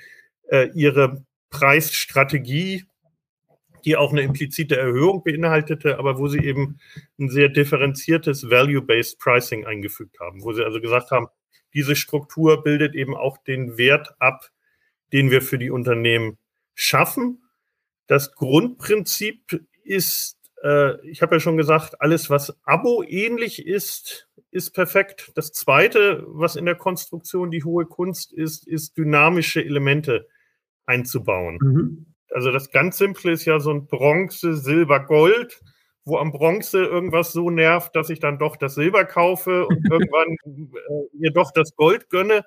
äh, 0.49 0.71
ihre 0.75 1.25
Preisstrategie, 1.51 2.85
die 3.85 3.97
auch 3.97 4.13
eine 4.13 4.23
implizite 4.23 4.77
Erhöhung 4.77 5.23
beinhaltete, 5.25 5.99
aber 5.99 6.19
wo 6.19 6.29
sie 6.29 6.41
eben 6.41 6.79
ein 7.19 7.29
sehr 7.29 7.49
differenziertes 7.49 8.51
Value-Based 8.51 9.19
Pricing 9.19 9.67
eingefügt 9.67 10.21
haben, 10.21 10.43
wo 10.43 10.53
sie 10.53 10.65
also 10.65 10.81
gesagt 10.81 11.11
haben, 11.11 11.29
diese 11.75 11.97
Struktur 11.97 12.63
bildet 12.63 12.95
eben 12.95 13.17
auch 13.17 13.39
den 13.39 13.79
Wert 13.79 14.15
ab, 14.19 14.51
den 15.13 15.31
wir 15.31 15.43
für 15.43 15.59
die 15.59 15.71
Unternehmen 15.71 16.39
schaffen. 16.75 17.43
Das 18.07 18.35
Grundprinzip 18.35 19.65
ist, 19.85 20.39
äh, 20.63 21.01
ich 21.07 21.23
habe 21.23 21.37
ja 21.37 21.41
schon 21.41 21.57
gesagt, 21.57 22.01
alles, 22.01 22.31
was 22.31 22.57
Abo 22.65 23.03
ähnlich 23.03 23.67
ist, 23.67 24.29
ist 24.51 24.73
perfekt. 24.73 25.31
Das 25.35 25.53
Zweite, 25.53 26.25
was 26.27 26.57
in 26.57 26.67
der 26.67 26.75
Konstruktion 26.75 27.51
die 27.51 27.65
hohe 27.65 27.87
Kunst 27.87 28.33
ist, 28.33 28.67
ist 28.67 28.97
dynamische 28.97 29.65
Elemente 29.65 30.27
einzubauen. 30.87 31.59
Mhm. 31.61 32.10
Also 32.31 32.53
das 32.53 32.71
ganz 32.71 32.99
Simple 32.99 33.33
ist 33.33 33.45
ja 33.45 33.61
so 33.61 33.71
ein 33.71 33.87
Bronze, 33.87 34.57
Silber, 34.57 35.01
Gold, 35.01 35.61
wo 36.05 36.19
am 36.19 36.33
Bronze 36.33 36.85
irgendwas 36.85 37.33
so 37.33 37.51
nervt, 37.51 37.95
dass 37.97 38.11
ich 38.11 38.21
dann 38.21 38.39
doch 38.39 38.57
das 38.57 38.75
Silber 38.75 39.05
kaufe 39.05 39.67
und 39.67 39.85
irgendwann 39.91 40.37
äh, 40.45 41.17
mir 41.19 41.33
doch 41.33 41.51
das 41.53 41.75
Gold 41.77 42.09
gönne. 42.11 42.45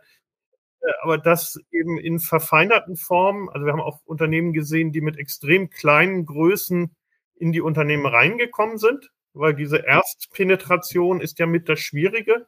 Äh, 0.82 0.92
aber 1.02 1.18
das 1.18 1.60
eben 1.72 1.98
in 1.98 2.20
verfeinerten 2.20 2.96
Formen. 2.96 3.50
Also 3.50 3.66
wir 3.66 3.74
haben 3.74 3.82
auch 3.82 4.00
Unternehmen 4.06 4.54
gesehen, 4.54 4.92
die 4.92 5.02
mit 5.02 5.18
extrem 5.18 5.70
kleinen 5.70 6.26
Größen 6.26 6.96
in 7.36 7.52
die 7.52 7.62
Unternehmen 7.62 8.06
reingekommen 8.06 8.78
sind 8.78 9.12
weil 9.34 9.54
diese 9.54 9.86
Erstpenetration 9.86 11.22
ist 11.22 11.40
ja 11.40 11.46
mit 11.46 11.68
das 11.68 11.80
Schwierige, 11.80 12.48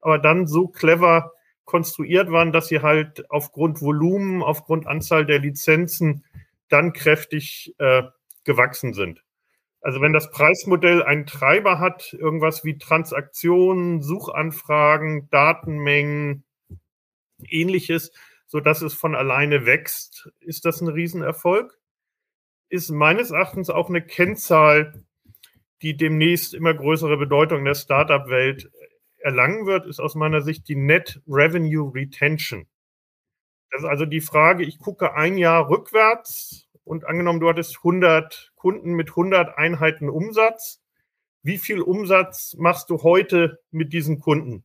aber 0.00 0.18
dann 0.18 0.46
so 0.46 0.68
clever 0.68 1.32
konstruiert 1.64 2.30
waren, 2.30 2.52
dass 2.52 2.68
sie 2.68 2.80
halt 2.80 3.30
aufgrund 3.30 3.80
Volumen, 3.82 4.42
aufgrund 4.42 4.86
Anzahl 4.86 5.26
der 5.26 5.38
Lizenzen 5.38 6.24
dann 6.68 6.92
kräftig 6.92 7.74
äh, 7.78 8.02
gewachsen 8.44 8.94
sind. 8.94 9.24
Also 9.80 10.00
wenn 10.00 10.12
das 10.12 10.30
Preismodell 10.30 11.02
einen 11.02 11.26
Treiber 11.26 11.78
hat, 11.78 12.12
irgendwas 12.12 12.64
wie 12.64 12.78
Transaktionen, 12.78 14.02
Suchanfragen, 14.02 15.28
Datenmengen, 15.30 16.44
ähnliches, 17.42 18.12
so 18.46 18.60
dass 18.60 18.82
es 18.82 18.94
von 18.94 19.14
alleine 19.14 19.66
wächst, 19.66 20.30
ist 20.40 20.64
das 20.64 20.80
ein 20.80 20.88
Riesenerfolg. 20.88 21.78
Ist 22.70 22.90
meines 22.90 23.30
Erachtens 23.30 23.70
auch 23.70 23.88
eine 23.88 24.02
Kennzahl 24.02 25.04
die 25.82 25.96
demnächst 25.96 26.54
immer 26.54 26.74
größere 26.74 27.16
Bedeutung 27.16 27.60
in 27.60 27.64
der 27.64 27.74
Startup-Welt 27.74 28.70
erlangen 29.18 29.66
wird, 29.66 29.86
ist 29.86 30.00
aus 30.00 30.14
meiner 30.14 30.42
Sicht 30.42 30.68
die 30.68 30.76
Net 30.76 31.20
Revenue 31.26 31.92
Retention. 31.94 32.66
Das 33.70 33.82
ist 33.82 33.88
also 33.88 34.06
die 34.06 34.20
Frage, 34.20 34.64
ich 34.64 34.78
gucke 34.78 35.14
ein 35.14 35.36
Jahr 35.36 35.68
rückwärts 35.68 36.68
und 36.84 37.06
angenommen, 37.06 37.40
du 37.40 37.48
hattest 37.48 37.78
100 37.78 38.52
Kunden 38.56 38.94
mit 38.94 39.10
100 39.10 39.58
Einheiten 39.58 40.08
Umsatz. 40.08 40.80
Wie 41.42 41.58
viel 41.58 41.80
Umsatz 41.80 42.54
machst 42.58 42.90
du 42.90 43.02
heute 43.02 43.60
mit 43.70 43.92
diesen 43.92 44.20
Kunden? 44.20 44.64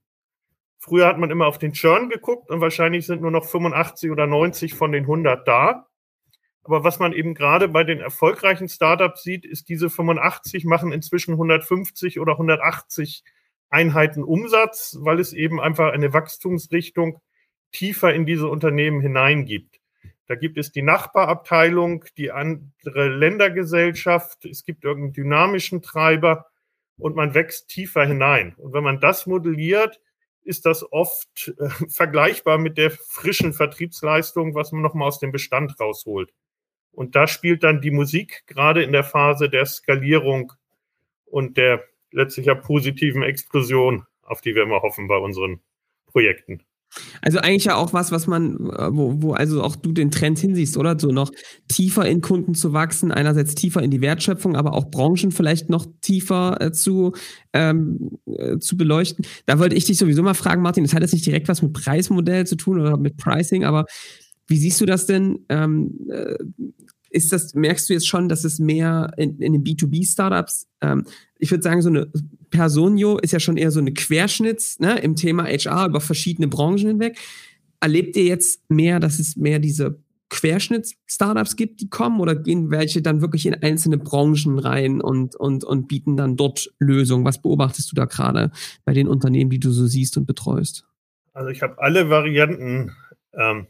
Früher 0.79 1.07
hat 1.07 1.17
man 1.17 1.31
immer 1.31 1.47
auf 1.47 1.57
den 1.57 1.73
Churn 1.73 2.09
geguckt 2.09 2.49
und 2.49 2.61
wahrscheinlich 2.61 3.05
sind 3.05 3.21
nur 3.21 3.31
noch 3.31 3.45
85 3.45 4.11
oder 4.11 4.27
90 4.27 4.73
von 4.73 4.91
den 4.91 5.03
100 5.03 5.47
da. 5.47 5.87
Aber 6.63 6.83
was 6.83 6.99
man 6.99 7.13
eben 7.13 7.35
gerade 7.35 7.67
bei 7.67 7.83
den 7.83 7.99
erfolgreichen 7.99 8.69
Startups 8.69 9.23
sieht, 9.23 9.45
ist, 9.45 9.67
diese 9.67 9.89
85 9.89 10.65
machen 10.65 10.93
inzwischen 10.93 11.33
150 11.33 12.19
oder 12.19 12.33
180 12.33 13.23
Einheiten 13.69 14.23
Umsatz, 14.23 14.97
weil 14.99 15.19
es 15.19 15.33
eben 15.33 15.59
einfach 15.59 15.91
eine 15.91 16.13
Wachstumsrichtung 16.13 17.21
tiefer 17.73 18.13
in 18.13 18.25
diese 18.25 18.47
Unternehmen 18.47 19.01
hineingibt. 19.01 19.81
Da 20.27 20.35
gibt 20.35 20.57
es 20.57 20.71
die 20.71 20.81
Nachbarabteilung, 20.81 22.05
die 22.17 22.31
andere 22.31 23.09
Ländergesellschaft, 23.09 24.45
es 24.45 24.63
gibt 24.63 24.85
irgendeinen 24.85 25.13
dynamischen 25.13 25.81
Treiber 25.81 26.45
und 26.97 27.15
man 27.15 27.33
wächst 27.33 27.67
tiefer 27.67 28.05
hinein. 28.05 28.55
Und 28.55 28.73
wenn 28.73 28.83
man 28.83 29.01
das 29.01 29.27
modelliert, 29.27 29.99
ist 30.43 30.65
das 30.65 30.89
oft 30.91 31.53
äh, 31.59 31.69
vergleichbar 31.89 32.57
mit 32.57 32.77
der 32.77 32.91
frischen 32.91 33.53
Vertriebsleistung, 33.53 34.55
was 34.55 34.71
man 34.71 34.81
nochmal 34.81 35.09
aus 35.09 35.19
dem 35.19 35.31
Bestand 35.31 35.79
rausholt. 35.79 36.31
Und 36.91 37.15
da 37.15 37.27
spielt 37.27 37.63
dann 37.63 37.81
die 37.81 37.91
Musik 37.91 38.43
gerade 38.45 38.83
in 38.83 38.91
der 38.91 39.03
Phase 39.03 39.49
der 39.49 39.65
Skalierung 39.65 40.53
und 41.25 41.57
der 41.57 41.83
letztlich 42.11 42.45
ja 42.45 42.55
positiven 42.55 43.23
Explosion, 43.23 44.05
auf 44.21 44.41
die 44.41 44.53
wir 44.53 44.63
immer 44.63 44.81
hoffen 44.81 45.07
bei 45.07 45.17
unseren 45.17 45.59
Projekten. 46.05 46.63
Also 47.21 47.39
eigentlich 47.39 47.65
ja 47.65 47.75
auch 47.75 47.93
was, 47.93 48.11
was 48.11 48.27
man, 48.27 48.55
äh, 48.69 48.89
wo, 48.91 49.21
wo 49.21 49.33
also 49.33 49.63
auch 49.63 49.75
du 49.75 49.91
den 49.91 50.11
Trend 50.11 50.39
hinsiehst, 50.39 50.77
oder? 50.77 50.99
So 50.99 51.09
noch 51.09 51.31
tiefer 51.67 52.05
in 52.07 52.21
Kunden 52.21 52.53
zu 52.53 52.73
wachsen, 52.73 53.11
einerseits 53.11 53.55
tiefer 53.55 53.81
in 53.81 53.91
die 53.91 54.01
Wertschöpfung, 54.01 54.55
aber 54.55 54.73
auch 54.73 54.89
Branchen 54.89 55.31
vielleicht 55.31 55.69
noch 55.69 55.85
tiefer 56.01 56.61
äh, 56.61 56.71
zu, 56.71 57.13
ähm, 57.53 58.17
äh, 58.25 58.57
zu 58.59 58.77
beleuchten. 58.77 59.25
Da 59.45 59.59
wollte 59.59 59.75
ich 59.75 59.85
dich 59.85 59.97
sowieso 59.97 60.23
mal 60.23 60.33
fragen, 60.33 60.61
Martin, 60.61 60.83
das 60.83 60.93
hat 60.93 61.01
jetzt 61.01 61.13
nicht 61.13 61.25
direkt 61.25 61.47
was 61.47 61.61
mit 61.61 61.73
Preismodell 61.73 62.45
zu 62.45 62.55
tun 62.55 62.79
oder 62.79 62.97
mit 62.97 63.17
Pricing, 63.17 63.63
aber 63.63 63.85
wie 64.47 64.57
siehst 64.57 64.81
du 64.81 64.85
das 64.85 65.05
denn? 65.05 65.39
Ähm, 65.49 66.07
äh, 66.09 66.35
ist 67.13 67.31
das, 67.31 67.53
merkst 67.53 67.89
du 67.89 67.93
jetzt 67.93 68.07
schon, 68.07 68.27
dass 68.27 68.43
es 68.43 68.59
mehr 68.59 69.11
in, 69.17 69.37
in 69.39 69.53
den 69.53 69.63
B2B-Startups, 69.63 70.67
ähm, 70.81 71.05
ich 71.37 71.51
würde 71.51 71.61
sagen, 71.61 71.81
so 71.81 71.89
eine 71.89 72.11
Personio 72.53 73.17
ist 73.17 73.33
ja 73.33 73.39
schon 73.39 73.57
eher 73.57 73.71
so 73.71 73.79
eine 73.79 73.93
Querschnitts 73.93 74.79
ne, 74.79 74.99
im 74.99 75.15
Thema 75.15 75.45
HR 75.45 75.87
über 75.87 75.99
verschiedene 75.99 76.47
Branchen 76.47 76.87
hinweg. 76.87 77.17
Erlebt 77.79 78.15
ihr 78.15 78.25
jetzt 78.25 78.69
mehr, 78.69 78.99
dass 78.99 79.17
es 79.17 79.35
mehr 79.35 79.57
diese 79.57 79.99
Querschnitts-Startups 80.29 81.55
gibt, 81.55 81.81
die 81.81 81.89
kommen, 81.89 82.19
oder 82.21 82.35
gehen 82.35 82.69
welche 82.69 83.01
dann 83.01 83.21
wirklich 83.21 83.47
in 83.47 83.55
einzelne 83.55 83.97
Branchen 83.97 84.59
rein 84.59 85.01
und, 85.01 85.35
und, 85.35 85.63
und 85.63 85.87
bieten 85.87 86.15
dann 86.15 86.37
dort 86.37 86.71
Lösungen? 86.77 87.25
Was 87.25 87.41
beobachtest 87.41 87.91
du 87.91 87.95
da 87.95 88.05
gerade 88.05 88.51
bei 88.85 88.93
den 88.93 89.07
Unternehmen, 89.07 89.49
die 89.49 89.59
du 89.59 89.71
so 89.71 89.87
siehst 89.87 90.15
und 90.17 90.27
betreust? 90.27 90.85
Also 91.33 91.49
ich 91.49 91.63
habe 91.63 91.79
alle 91.79 92.09
Varianten 92.09 92.91
ähm, 93.33 93.65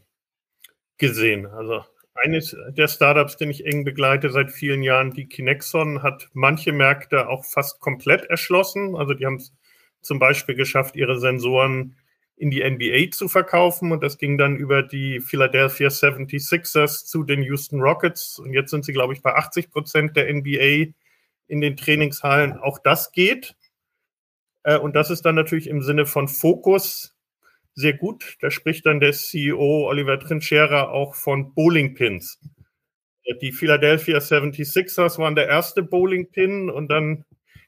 gesehen. 0.97 1.45
Also 1.45 1.85
eines 2.15 2.55
der 2.69 2.87
Startups, 2.87 3.37
den 3.37 3.49
ich 3.49 3.65
eng 3.65 3.83
begleite 3.83 4.29
seit 4.29 4.51
vielen 4.51 4.83
Jahren, 4.83 5.11
die 5.11 5.27
Kinexon, 5.27 6.03
hat 6.03 6.29
manche 6.33 6.71
Märkte 6.71 7.27
auch 7.27 7.45
fast 7.45 7.79
komplett 7.79 8.25
erschlossen. 8.25 8.95
Also 8.95 9.13
die 9.13 9.25
haben 9.25 9.37
es 9.37 9.53
zum 10.01 10.19
Beispiel 10.19 10.55
geschafft, 10.55 10.95
ihre 10.95 11.19
Sensoren 11.19 11.95
in 12.35 12.51
die 12.51 12.63
NBA 12.63 13.11
zu 13.11 13.27
verkaufen 13.27 13.91
und 13.91 14.03
das 14.03 14.17
ging 14.17 14.37
dann 14.37 14.57
über 14.57 14.83
die 14.83 15.21
Philadelphia 15.21 15.89
76ers 15.89 17.05
zu 17.05 17.23
den 17.23 17.41
Houston 17.43 17.79
Rockets 17.79 18.39
und 18.39 18.53
jetzt 18.53 18.71
sind 18.71 18.85
sie, 18.85 18.91
glaube 18.91 19.13
ich, 19.13 19.21
bei 19.21 19.33
80 19.33 19.71
Prozent 19.71 20.17
der 20.17 20.33
NBA 20.33 20.93
in 21.47 21.61
den 21.61 21.77
Trainingshallen. 21.77 22.57
Auch 22.57 22.79
das 22.79 23.11
geht. 23.11 23.55
Äh, 24.63 24.77
und 24.77 24.95
das 24.95 25.09
ist 25.09 25.23
dann 25.23 25.35
natürlich 25.35 25.67
im 25.67 25.81
Sinne 25.81 26.05
von 26.05 26.27
Fokus 26.27 27.12
sehr 27.75 27.93
gut. 27.93 28.37
Da 28.41 28.51
spricht 28.51 28.85
dann 28.85 28.99
der 28.99 29.13
CEO 29.13 29.87
Oliver 29.87 30.19
Trinchera 30.19 30.89
auch 30.89 31.15
von 31.15 31.53
Bowling 31.53 31.95
Pins. 31.95 32.39
Die 33.41 33.51
Philadelphia 33.51 34.17
76ers 34.17 35.17
waren 35.17 35.35
der 35.35 35.47
erste 35.47 35.81
Bowling 35.81 36.29
Pin 36.29 36.69
und 36.69 36.89
dann 36.89 37.25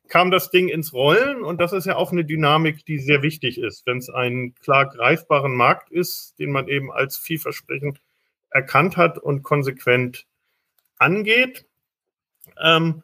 kam 0.07 0.29
das 0.29 0.51
Ding 0.51 0.67
ins 0.67 0.93
Rollen 0.93 1.43
und 1.43 1.59
das 1.59 1.73
ist 1.73 1.85
ja 1.85 1.95
auch 1.95 2.11
eine 2.11 2.25
Dynamik, 2.25 2.85
die 2.85 2.99
sehr 2.99 3.21
wichtig 3.21 3.57
ist, 3.57 3.85
wenn 3.85 3.97
es 3.97 4.09
einen 4.09 4.53
klar 4.55 4.87
greifbaren 4.87 5.55
Markt 5.55 5.91
ist, 5.91 6.35
den 6.39 6.51
man 6.51 6.67
eben 6.67 6.91
als 6.91 7.17
vielversprechend 7.17 8.01
erkannt 8.49 8.97
hat 8.97 9.17
und 9.17 9.43
konsequent 9.43 10.27
angeht. 10.97 11.65
Ähm, 12.61 13.03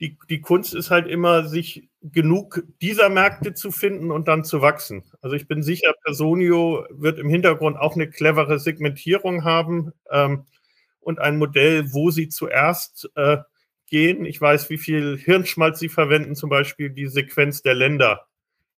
die, 0.00 0.18
die 0.28 0.40
Kunst 0.40 0.74
ist 0.74 0.90
halt 0.90 1.06
immer, 1.06 1.46
sich 1.46 1.88
genug 2.12 2.62
dieser 2.82 3.08
Märkte 3.08 3.54
zu 3.54 3.70
finden 3.70 4.10
und 4.10 4.28
dann 4.28 4.44
zu 4.44 4.60
wachsen. 4.60 5.04
Also 5.22 5.36
ich 5.36 5.48
bin 5.48 5.62
sicher, 5.62 5.94
Personio 6.04 6.84
wird 6.90 7.18
im 7.18 7.30
Hintergrund 7.30 7.78
auch 7.78 7.94
eine 7.94 8.10
clevere 8.10 8.58
Segmentierung 8.58 9.44
haben 9.44 9.92
ähm, 10.10 10.44
und 11.00 11.18
ein 11.18 11.38
Modell, 11.38 11.92
wo 11.92 12.10
sie 12.10 12.28
zuerst 12.28 13.10
äh, 13.16 13.38
gehen. 13.86 14.26
Ich 14.26 14.38
weiß, 14.38 14.68
wie 14.68 14.78
viel 14.78 15.16
Hirnschmalz 15.16 15.78
sie 15.78 15.88
verwenden, 15.88 16.34
zum 16.34 16.50
Beispiel 16.50 16.90
die 16.90 17.06
Sequenz 17.06 17.62
der 17.62 17.74
Länder 17.74 18.26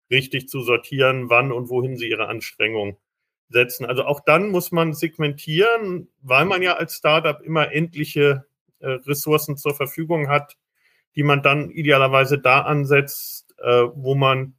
richtig 0.09 0.49
zu 0.49 0.61
sortieren, 0.63 1.29
wann 1.29 1.51
und 1.51 1.69
wohin 1.69 1.97
sie 1.97 2.09
ihre 2.09 2.29
Anstrengungen 2.29 2.97
setzen. 3.49 3.87
Also 3.87 4.05
auch 4.05 4.21
dann 4.21 4.51
muss 4.51 4.71
man 4.71 4.95
segmentieren, 4.95 6.09
weil 6.23 6.45
man 6.45 6.63
ja 6.63 6.75
als 6.75 6.97
Startup 6.97 7.41
immer 7.43 7.73
endliche 7.73 8.47
äh, 8.79 8.89
Ressourcen 8.89 9.57
zur 9.57 9.75
Verfügung 9.75 10.29
hat, 10.29 10.57
die 11.17 11.23
man 11.23 11.43
dann 11.43 11.71
idealerweise 11.71 12.39
da 12.39 12.61
ansetzt, 12.61 13.55
äh, 13.59 13.85
wo 13.95 14.15
man 14.15 14.55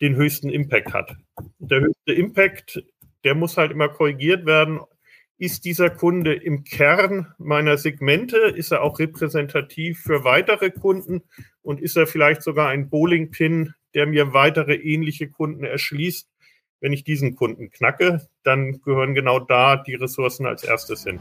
den 0.00 0.14
höchsten 0.14 0.48
Impact 0.48 0.92
hat. 0.92 1.16
Der 1.58 1.80
höchste 1.80 2.12
Impact, 2.12 2.82
der 3.24 3.34
muss 3.34 3.56
halt 3.56 3.72
immer 3.72 3.88
korrigiert 3.88 4.46
werden. 4.46 4.80
Ist 5.38 5.64
dieser 5.64 5.90
Kunde 5.90 6.34
im 6.34 6.64
Kern 6.64 7.32
meiner 7.38 7.76
Segmente? 7.78 8.38
Ist 8.38 8.72
er 8.72 8.82
auch 8.82 8.98
repräsentativ 8.98 10.00
für 10.00 10.24
weitere 10.24 10.70
Kunden? 10.70 11.22
Und 11.62 11.80
ist 11.80 11.96
er 11.96 12.06
vielleicht 12.06 12.42
sogar 12.42 12.68
ein 12.68 12.90
Bowling-Pin, 12.90 13.74
der 13.94 14.06
mir 14.06 14.32
weitere 14.32 14.74
ähnliche 14.74 15.28
Kunden 15.28 15.64
erschließt? 15.64 16.28
Wenn 16.80 16.92
ich 16.92 17.02
diesen 17.02 17.34
Kunden 17.34 17.70
knacke, 17.70 18.28
dann 18.44 18.80
gehören 18.82 19.14
genau 19.14 19.40
da 19.40 19.76
die 19.76 19.96
Ressourcen 19.96 20.46
als 20.46 20.62
erstes 20.62 21.04
hin. 21.04 21.20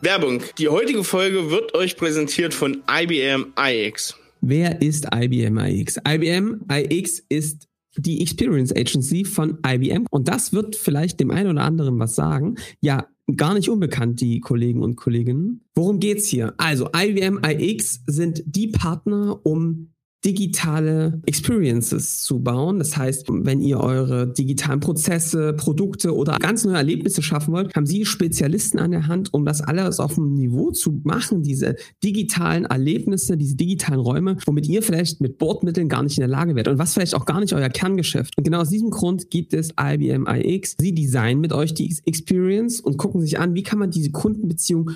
Werbung. 0.00 0.42
Die 0.58 0.68
heutige 0.68 1.02
Folge 1.02 1.50
wird 1.50 1.74
euch 1.74 1.96
präsentiert 1.96 2.54
von 2.54 2.82
IBM 2.88 3.52
iX. 3.58 4.14
Wer 4.40 4.80
ist 4.80 5.08
IBM 5.12 5.58
iX? 5.58 5.96
IBM 6.06 6.64
iX 6.70 7.22
ist 7.28 7.68
die 7.96 8.20
Experience 8.20 8.72
Agency 8.72 9.24
von 9.24 9.58
IBM 9.66 10.06
und 10.10 10.28
das 10.28 10.52
wird 10.52 10.76
vielleicht 10.76 11.18
dem 11.18 11.32
einen 11.32 11.50
oder 11.50 11.62
anderen 11.62 11.98
was 11.98 12.14
sagen. 12.14 12.54
Ja, 12.80 13.08
gar 13.36 13.54
nicht 13.54 13.68
unbekannt, 13.68 14.20
die 14.20 14.38
Kollegen 14.40 14.82
und 14.82 14.94
Kolleginnen. 14.94 15.64
Worum 15.74 15.98
geht's 15.98 16.28
hier? 16.28 16.54
Also 16.58 16.88
IBM 16.94 17.40
iX 17.44 18.00
sind 18.06 18.42
die 18.46 18.68
Partner, 18.68 19.44
um 19.44 19.92
digitale 20.24 21.20
Experiences 21.26 22.22
zu 22.22 22.40
bauen. 22.40 22.78
Das 22.78 22.96
heißt, 22.96 23.26
wenn 23.28 23.60
ihr 23.60 23.78
eure 23.78 24.32
digitalen 24.32 24.80
Prozesse, 24.80 25.52
Produkte 25.52 26.14
oder 26.14 26.36
ganz 26.38 26.64
neue 26.64 26.76
Erlebnisse 26.76 27.22
schaffen 27.22 27.54
wollt, 27.54 27.74
haben 27.76 27.86
Sie 27.86 28.04
Spezialisten 28.04 28.80
an 28.80 28.90
der 28.90 29.06
Hand, 29.06 29.32
um 29.32 29.44
das 29.44 29.60
alles 29.60 30.00
auf 30.00 30.18
einem 30.18 30.34
Niveau 30.34 30.72
zu 30.72 31.00
machen, 31.04 31.42
diese 31.42 31.76
digitalen 32.02 32.64
Erlebnisse, 32.64 33.36
diese 33.36 33.54
digitalen 33.54 34.00
Räume, 34.00 34.36
womit 34.44 34.68
ihr 34.68 34.82
vielleicht 34.82 35.20
mit 35.20 35.38
Bordmitteln 35.38 35.88
gar 35.88 36.02
nicht 36.02 36.18
in 36.18 36.22
der 36.22 36.28
Lage 36.28 36.56
wärt 36.56 36.66
und 36.66 36.78
was 36.78 36.94
vielleicht 36.94 37.14
auch 37.14 37.24
gar 37.24 37.40
nicht 37.40 37.52
euer 37.52 37.68
Kerngeschäft. 37.68 38.36
Und 38.36 38.44
genau 38.44 38.60
aus 38.60 38.70
diesem 38.70 38.90
Grund 38.90 39.30
gibt 39.30 39.54
es 39.54 39.70
IBM 39.80 40.26
iX. 40.26 40.74
Sie 40.78 40.94
designen 40.94 41.40
mit 41.40 41.52
euch 41.52 41.74
die 41.74 41.96
Experience 42.06 42.80
und 42.80 42.96
gucken 42.96 43.20
sich 43.20 43.38
an, 43.38 43.54
wie 43.54 43.62
kann 43.62 43.78
man 43.78 43.92
diese 43.92 44.10
Kundenbeziehung 44.10 44.90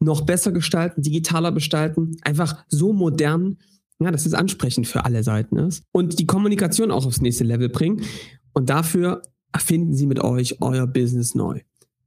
noch 0.00 0.20
besser 0.22 0.52
gestalten, 0.52 1.02
digitaler 1.02 1.50
gestalten, 1.50 2.16
einfach 2.22 2.64
so 2.68 2.92
modern, 2.92 3.56
ja, 4.00 4.10
dass 4.10 4.26
es 4.26 4.34
ansprechend 4.34 4.86
für 4.86 5.04
alle 5.04 5.22
Seiten 5.22 5.56
ist 5.56 5.82
und 5.92 6.18
die 6.18 6.26
Kommunikation 6.26 6.90
auch 6.90 7.06
aufs 7.06 7.20
nächste 7.20 7.44
Level 7.44 7.68
bringen. 7.68 8.02
Und 8.52 8.70
dafür 8.70 9.22
erfinden 9.52 9.94
sie 9.94 10.06
mit 10.06 10.20
euch 10.22 10.60
euer 10.60 10.86
Business 10.86 11.34
neu. 11.34 11.60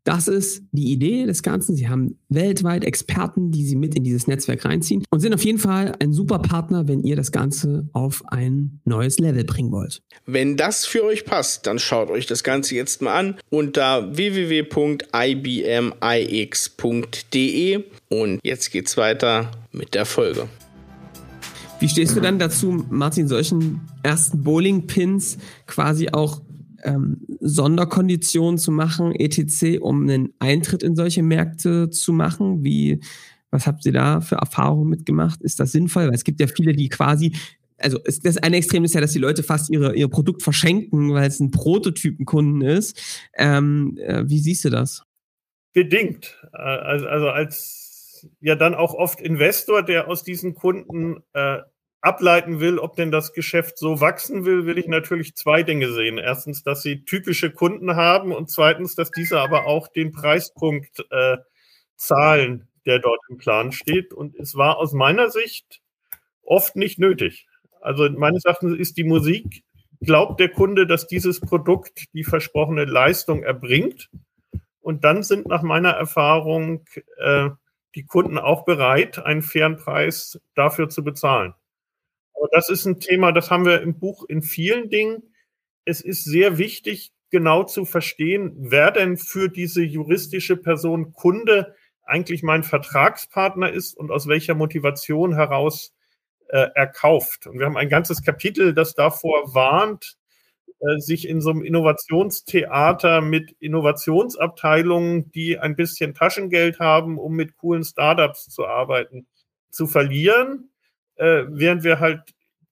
Das 0.03 0.27
ist 0.27 0.63
die 0.71 0.91
Idee 0.91 1.27
des 1.27 1.43
Ganzen. 1.43 1.75
Sie 1.75 1.87
haben 1.87 2.17
weltweit 2.27 2.83
Experten, 2.83 3.51
die 3.51 3.63
sie 3.63 3.75
mit 3.75 3.93
in 3.93 4.03
dieses 4.03 4.25
Netzwerk 4.25 4.65
reinziehen 4.65 5.03
und 5.11 5.19
sind 5.19 5.31
auf 5.31 5.43
jeden 5.43 5.59
Fall 5.59 5.93
ein 5.99 6.11
super 6.11 6.39
Partner, 6.39 6.87
wenn 6.87 7.03
ihr 7.03 7.15
das 7.15 7.31
Ganze 7.31 7.87
auf 7.93 8.23
ein 8.27 8.81
neues 8.83 9.19
Level 9.19 9.43
bringen 9.43 9.71
wollt. 9.71 10.01
Wenn 10.25 10.57
das 10.57 10.87
für 10.87 11.03
euch 11.03 11.23
passt, 11.23 11.67
dann 11.67 11.77
schaut 11.77 12.09
euch 12.09 12.25
das 12.25 12.43
Ganze 12.43 12.73
jetzt 12.73 13.03
mal 13.03 13.13
an 13.13 13.35
unter 13.51 14.17
www.ibmix.de 14.17 14.63
und 18.09 18.39
jetzt 18.43 18.71
geht's 18.71 18.97
weiter 18.97 19.51
mit 19.71 19.93
der 19.93 20.05
Folge. 20.05 20.47
Wie 21.81 21.89
stehst 21.89 22.15
du 22.15 22.21
dann 22.21 22.37
dazu, 22.37 22.85
Martin, 22.91 23.27
solchen 23.27 23.81
ersten 24.03 24.43
Bowling-Pins 24.43 25.39
quasi 25.65 26.09
auch 26.09 26.43
ähm, 26.83 27.25
Sonderkonditionen 27.39 28.59
zu 28.59 28.71
machen, 28.71 29.15
etc., 29.15 29.79
um 29.81 30.03
einen 30.03 30.31
Eintritt 30.37 30.83
in 30.83 30.95
solche 30.95 31.23
Märkte 31.23 31.89
zu 31.89 32.13
machen? 32.13 32.63
Wie, 32.63 32.99
was 33.49 33.65
habt 33.65 33.83
ihr 33.87 33.93
da 33.93 34.21
für 34.21 34.35
Erfahrungen 34.35 34.89
mitgemacht? 34.89 35.41
Ist 35.41 35.59
das 35.59 35.71
sinnvoll? 35.71 36.05
Weil 36.05 36.13
es 36.13 36.23
gibt 36.23 36.39
ja 36.39 36.45
viele, 36.45 36.73
die 36.73 36.87
quasi 36.87 37.33
also 37.79 37.99
es, 38.05 38.19
das 38.19 38.37
eine 38.37 38.57
Extrem 38.57 38.83
ist 38.83 38.93
ja, 38.93 39.01
dass 39.01 39.13
die 39.13 39.17
Leute 39.17 39.41
fast 39.41 39.71
ihre, 39.71 39.95
ihr 39.95 40.07
Produkt 40.07 40.43
verschenken, 40.43 41.15
weil 41.15 41.27
es 41.27 41.39
ein 41.39 41.49
Prototypenkunden 41.49 42.61
ist. 42.61 43.27
Ähm, 43.35 43.97
äh, 43.97 44.23
wie 44.27 44.37
siehst 44.37 44.65
du 44.65 44.69
das? 44.69 45.01
Bedingt. 45.73 46.39
Also, 46.51 47.07
also 47.07 47.29
als 47.29 48.29
ja 48.39 48.55
dann 48.55 48.75
auch 48.75 48.93
oft 48.93 49.19
Investor, 49.19 49.83
der 49.83 50.07
aus 50.07 50.23
diesen 50.23 50.53
Kunden 50.53 51.23
äh, 51.33 51.57
ableiten 52.01 52.59
will, 52.59 52.79
ob 52.79 52.95
denn 52.95 53.11
das 53.11 53.33
Geschäft 53.33 53.77
so 53.77 54.01
wachsen 54.01 54.43
will, 54.43 54.65
will 54.65 54.77
ich 54.77 54.87
natürlich 54.87 55.35
zwei 55.35 55.63
Dinge 55.63 55.91
sehen. 55.93 56.17
Erstens, 56.17 56.63
dass 56.63 56.81
sie 56.81 57.05
typische 57.05 57.51
Kunden 57.51 57.95
haben 57.95 58.31
und 58.31 58.49
zweitens, 58.49 58.95
dass 58.95 59.11
diese 59.11 59.39
aber 59.39 59.67
auch 59.67 59.87
den 59.87 60.11
Preispunkt 60.11 61.05
äh, 61.11 61.37
zahlen, 61.95 62.67
der 62.85 62.99
dort 62.99 63.19
im 63.29 63.37
Plan 63.37 63.71
steht. 63.71 64.13
Und 64.13 64.35
es 64.35 64.55
war 64.55 64.77
aus 64.77 64.93
meiner 64.93 65.29
Sicht 65.29 65.81
oft 66.41 66.75
nicht 66.75 66.97
nötig. 66.97 67.47
Also 67.79 68.09
meines 68.09 68.45
Erachtens 68.45 68.77
ist 68.77 68.97
die 68.97 69.03
Musik, 69.03 69.63
glaubt 70.01 70.39
der 70.39 70.49
Kunde, 70.49 70.87
dass 70.87 71.07
dieses 71.07 71.39
Produkt 71.39 72.05
die 72.13 72.23
versprochene 72.23 72.85
Leistung 72.85 73.43
erbringt. 73.43 74.09
Und 74.79 75.03
dann 75.03 75.21
sind 75.21 75.47
nach 75.47 75.61
meiner 75.61 75.91
Erfahrung 75.91 76.83
äh, 77.17 77.49
die 77.93 78.05
Kunden 78.05 78.39
auch 78.39 78.65
bereit, 78.65 79.19
einen 79.19 79.43
fairen 79.43 79.77
Preis 79.77 80.39
dafür 80.55 80.89
zu 80.89 81.03
bezahlen. 81.03 81.53
Das 82.51 82.69
ist 82.69 82.85
ein 82.85 82.99
Thema, 82.99 83.31
das 83.31 83.51
haben 83.51 83.65
wir 83.65 83.81
im 83.81 83.99
Buch 83.99 84.25
in 84.27 84.41
vielen 84.41 84.89
Dingen. 84.89 85.23
Es 85.85 86.01
ist 86.01 86.23
sehr 86.23 86.57
wichtig, 86.57 87.11
genau 87.29 87.63
zu 87.63 87.85
verstehen, 87.85 88.53
wer 88.57 88.91
denn 88.91 89.17
für 89.17 89.47
diese 89.47 89.83
juristische 89.83 90.57
Person 90.57 91.13
Kunde 91.13 91.75
eigentlich 92.03 92.43
mein 92.43 92.63
Vertragspartner 92.63 93.71
ist 93.71 93.95
und 93.95 94.11
aus 94.11 94.27
welcher 94.27 94.55
Motivation 94.55 95.33
heraus 95.35 95.93
äh, 96.49 96.67
er 96.75 96.87
kauft. 96.87 97.47
Und 97.47 97.59
wir 97.59 97.65
haben 97.65 97.77
ein 97.77 97.89
ganzes 97.89 98.23
Kapitel, 98.23 98.73
das 98.73 98.95
davor 98.95 99.53
warnt, 99.53 100.17
äh, 100.79 100.97
sich 100.97 101.27
in 101.27 101.41
so 101.41 101.51
einem 101.51 101.63
Innovationstheater 101.63 103.21
mit 103.21 103.55
Innovationsabteilungen, 103.59 105.31
die 105.31 105.57
ein 105.59 105.75
bisschen 105.75 106.13
Taschengeld 106.13 106.79
haben, 106.79 107.17
um 107.17 107.33
mit 107.35 107.55
coolen 107.57 107.83
Startups 107.83 108.49
zu 108.49 108.65
arbeiten, 108.65 109.27
zu 109.69 109.87
verlieren 109.87 110.70
äh, 111.15 111.43
während 111.49 111.83
wir 111.83 111.99
halt 111.99 112.21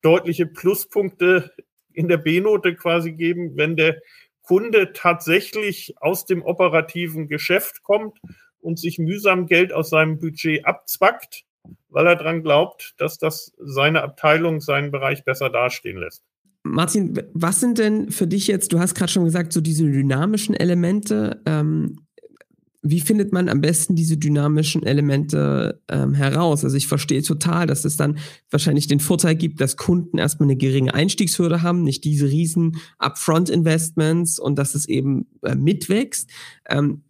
deutliche 0.01 0.45
Pluspunkte 0.45 1.51
in 1.93 2.07
der 2.07 2.17
B-Note 2.17 2.75
quasi 2.75 3.11
geben, 3.11 3.57
wenn 3.57 3.75
der 3.75 3.99
Kunde 4.41 4.93
tatsächlich 4.93 5.93
aus 5.99 6.25
dem 6.25 6.43
operativen 6.43 7.27
Geschäft 7.27 7.83
kommt 7.83 8.17
und 8.61 8.79
sich 8.79 8.97
mühsam 8.97 9.45
Geld 9.45 9.73
aus 9.73 9.89
seinem 9.89 10.19
Budget 10.19 10.65
abzwackt, 10.65 11.43
weil 11.89 12.07
er 12.07 12.15
daran 12.15 12.41
glaubt, 12.41 12.95
dass 12.97 13.17
das 13.17 13.53
seine 13.59 14.01
Abteilung, 14.01 14.61
seinen 14.61 14.91
Bereich 14.91 15.23
besser 15.23 15.49
dastehen 15.49 15.97
lässt. 15.97 16.23
Martin, 16.63 17.21
was 17.33 17.59
sind 17.59 17.77
denn 17.77 18.11
für 18.11 18.27
dich 18.27 18.47
jetzt, 18.47 18.73
du 18.73 18.79
hast 18.79 18.95
gerade 18.95 19.11
schon 19.11 19.23
gesagt, 19.23 19.53
so 19.53 19.61
diese 19.61 19.85
dynamischen 19.85 20.55
Elemente, 20.55 21.41
ähm, 21.45 21.99
wie 22.81 23.01
findet 23.01 23.33
man 23.33 23.49
am 23.49 23.59
besten 23.59 23.95
diese 23.95 24.17
dynamischen 24.17 24.83
Elemente 24.83 25.81
ähm, 25.89 26.13
heraus? 26.13 26.63
Also 26.63 26.77
ich 26.77 26.87
verstehe 26.87 27.21
total, 27.21 27.67
dass 27.67 27.83
es 27.83 27.97
dann 27.97 28.17
wahrscheinlich 28.49 28.87
den 28.87 29.01
Vorteil 29.01 29.35
gibt, 29.35 29.59
dass 29.59 29.75
Kunden 29.75 30.17
erstmal 30.17 30.47
eine 30.47 30.55
geringe 30.55 30.93
Einstiegshürde 30.93 31.61
haben, 31.61 31.83
nicht 31.83 32.05
diese 32.05 32.27
riesen 32.27 32.77
Upfront-Investments 32.97 34.39
und 34.39 34.57
dass 34.57 34.75
es 34.75 34.87
eben 34.87 35.27
äh, 35.41 35.55
mitwächst. 35.55 36.29
Ähm, 36.69 37.03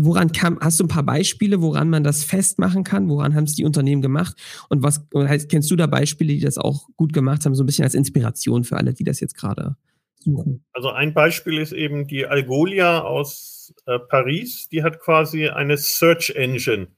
woran 0.00 0.32
kam, 0.32 0.58
hast 0.60 0.80
du 0.80 0.84
ein 0.84 0.88
paar 0.88 1.02
Beispiele, 1.02 1.60
woran 1.60 1.90
man 1.90 2.02
das 2.02 2.24
festmachen 2.24 2.82
kann? 2.82 3.10
Woran 3.10 3.34
haben 3.34 3.44
es 3.44 3.54
die 3.54 3.66
Unternehmen 3.66 4.00
gemacht? 4.00 4.36
Und 4.70 4.82
was 4.82 5.06
heißt, 5.14 5.50
kennst 5.50 5.70
du 5.70 5.76
da 5.76 5.86
Beispiele, 5.86 6.32
die 6.32 6.40
das 6.40 6.56
auch 6.56 6.88
gut 6.96 7.12
gemacht 7.12 7.44
haben, 7.44 7.54
so 7.54 7.62
ein 7.62 7.66
bisschen 7.66 7.84
als 7.84 7.94
Inspiration 7.94 8.64
für 8.64 8.78
alle, 8.78 8.94
die 8.94 9.04
das 9.04 9.20
jetzt 9.20 9.36
gerade 9.36 9.76
suchen? 10.16 10.64
Also 10.72 10.90
ein 10.90 11.12
Beispiel 11.12 11.58
ist 11.58 11.72
eben 11.72 12.06
die 12.06 12.26
Algolia 12.26 13.02
aus 13.02 13.57
äh, 13.86 13.98
Paris, 13.98 14.68
die 14.68 14.82
hat 14.82 15.00
quasi 15.00 15.48
eine 15.48 15.76
Search 15.76 16.30
Engine, 16.30 16.88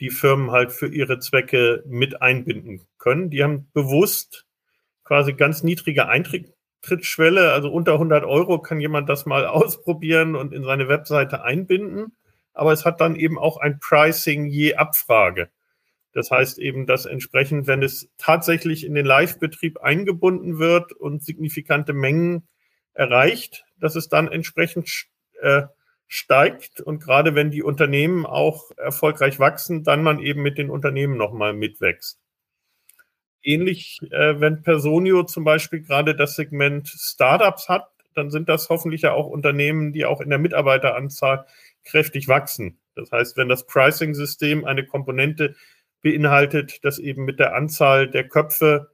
die 0.00 0.10
Firmen 0.10 0.50
halt 0.50 0.72
für 0.72 0.88
ihre 0.88 1.18
Zwecke 1.18 1.82
mit 1.86 2.22
einbinden 2.22 2.86
können. 2.98 3.30
Die 3.30 3.42
haben 3.42 3.68
bewusst 3.72 4.46
quasi 5.04 5.32
ganz 5.32 5.62
niedrige 5.62 6.08
Eintrittsschwelle, 6.08 7.52
also 7.52 7.70
unter 7.70 7.94
100 7.94 8.24
Euro 8.24 8.60
kann 8.60 8.80
jemand 8.80 9.08
das 9.08 9.26
mal 9.26 9.46
ausprobieren 9.46 10.36
und 10.36 10.52
in 10.52 10.64
seine 10.64 10.88
Webseite 10.88 11.42
einbinden. 11.42 12.16
Aber 12.54 12.72
es 12.72 12.84
hat 12.84 13.00
dann 13.00 13.16
eben 13.16 13.38
auch 13.38 13.56
ein 13.56 13.78
Pricing 13.78 14.46
je 14.46 14.74
Abfrage. 14.74 15.48
Das 16.12 16.30
heißt 16.30 16.58
eben, 16.58 16.86
dass 16.86 17.06
entsprechend, 17.06 17.66
wenn 17.66 17.82
es 17.82 18.10
tatsächlich 18.18 18.84
in 18.84 18.94
den 18.94 19.06
Live-Betrieb 19.06 19.78
eingebunden 19.78 20.58
wird 20.58 20.92
und 20.92 21.24
signifikante 21.24 21.94
Mengen 21.94 22.46
erreicht, 22.92 23.64
dass 23.78 23.96
es 23.96 24.08
dann 24.08 24.28
entsprechend 24.28 25.06
äh, 25.40 25.62
steigt 26.12 26.82
und 26.82 27.02
gerade 27.02 27.34
wenn 27.34 27.50
die 27.50 27.62
Unternehmen 27.62 28.26
auch 28.26 28.70
erfolgreich 28.76 29.38
wachsen, 29.38 29.82
dann 29.82 30.02
man 30.02 30.20
eben 30.20 30.42
mit 30.42 30.58
den 30.58 30.68
Unternehmen 30.68 31.16
nochmal 31.16 31.54
mitwächst. 31.54 32.20
Ähnlich, 33.42 33.98
äh, 34.10 34.38
wenn 34.38 34.62
Personio 34.62 35.22
zum 35.24 35.44
Beispiel 35.44 35.80
gerade 35.80 36.14
das 36.14 36.36
Segment 36.36 36.86
Startups 36.86 37.70
hat, 37.70 37.88
dann 38.14 38.30
sind 38.30 38.50
das 38.50 38.68
hoffentlich 38.68 39.00
ja 39.02 39.14
auch 39.14 39.26
Unternehmen, 39.26 39.94
die 39.94 40.04
auch 40.04 40.20
in 40.20 40.28
der 40.28 40.38
Mitarbeiteranzahl 40.38 41.46
kräftig 41.82 42.28
wachsen. 42.28 42.78
Das 42.94 43.10
heißt, 43.10 43.38
wenn 43.38 43.48
das 43.48 43.66
Pricing-System 43.66 44.66
eine 44.66 44.84
Komponente 44.84 45.56
beinhaltet, 46.02 46.84
dass 46.84 46.98
eben 46.98 47.24
mit 47.24 47.40
der 47.40 47.54
Anzahl 47.54 48.06
der 48.06 48.28
Köpfe 48.28 48.90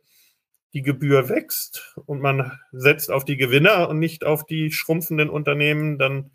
die 0.73 0.83
Gebühr 0.83 1.29
wächst 1.29 1.99
und 2.07 2.21
man 2.21 2.53
setzt 2.71 3.11
auf 3.11 3.25
die 3.25 3.37
Gewinner 3.37 3.89
und 3.89 3.99
nicht 3.99 4.23
auf 4.23 4.47
die 4.47 4.71
schrumpfenden 4.71 5.31
Unternehmen, 5.31 5.99
dann 5.99 6.31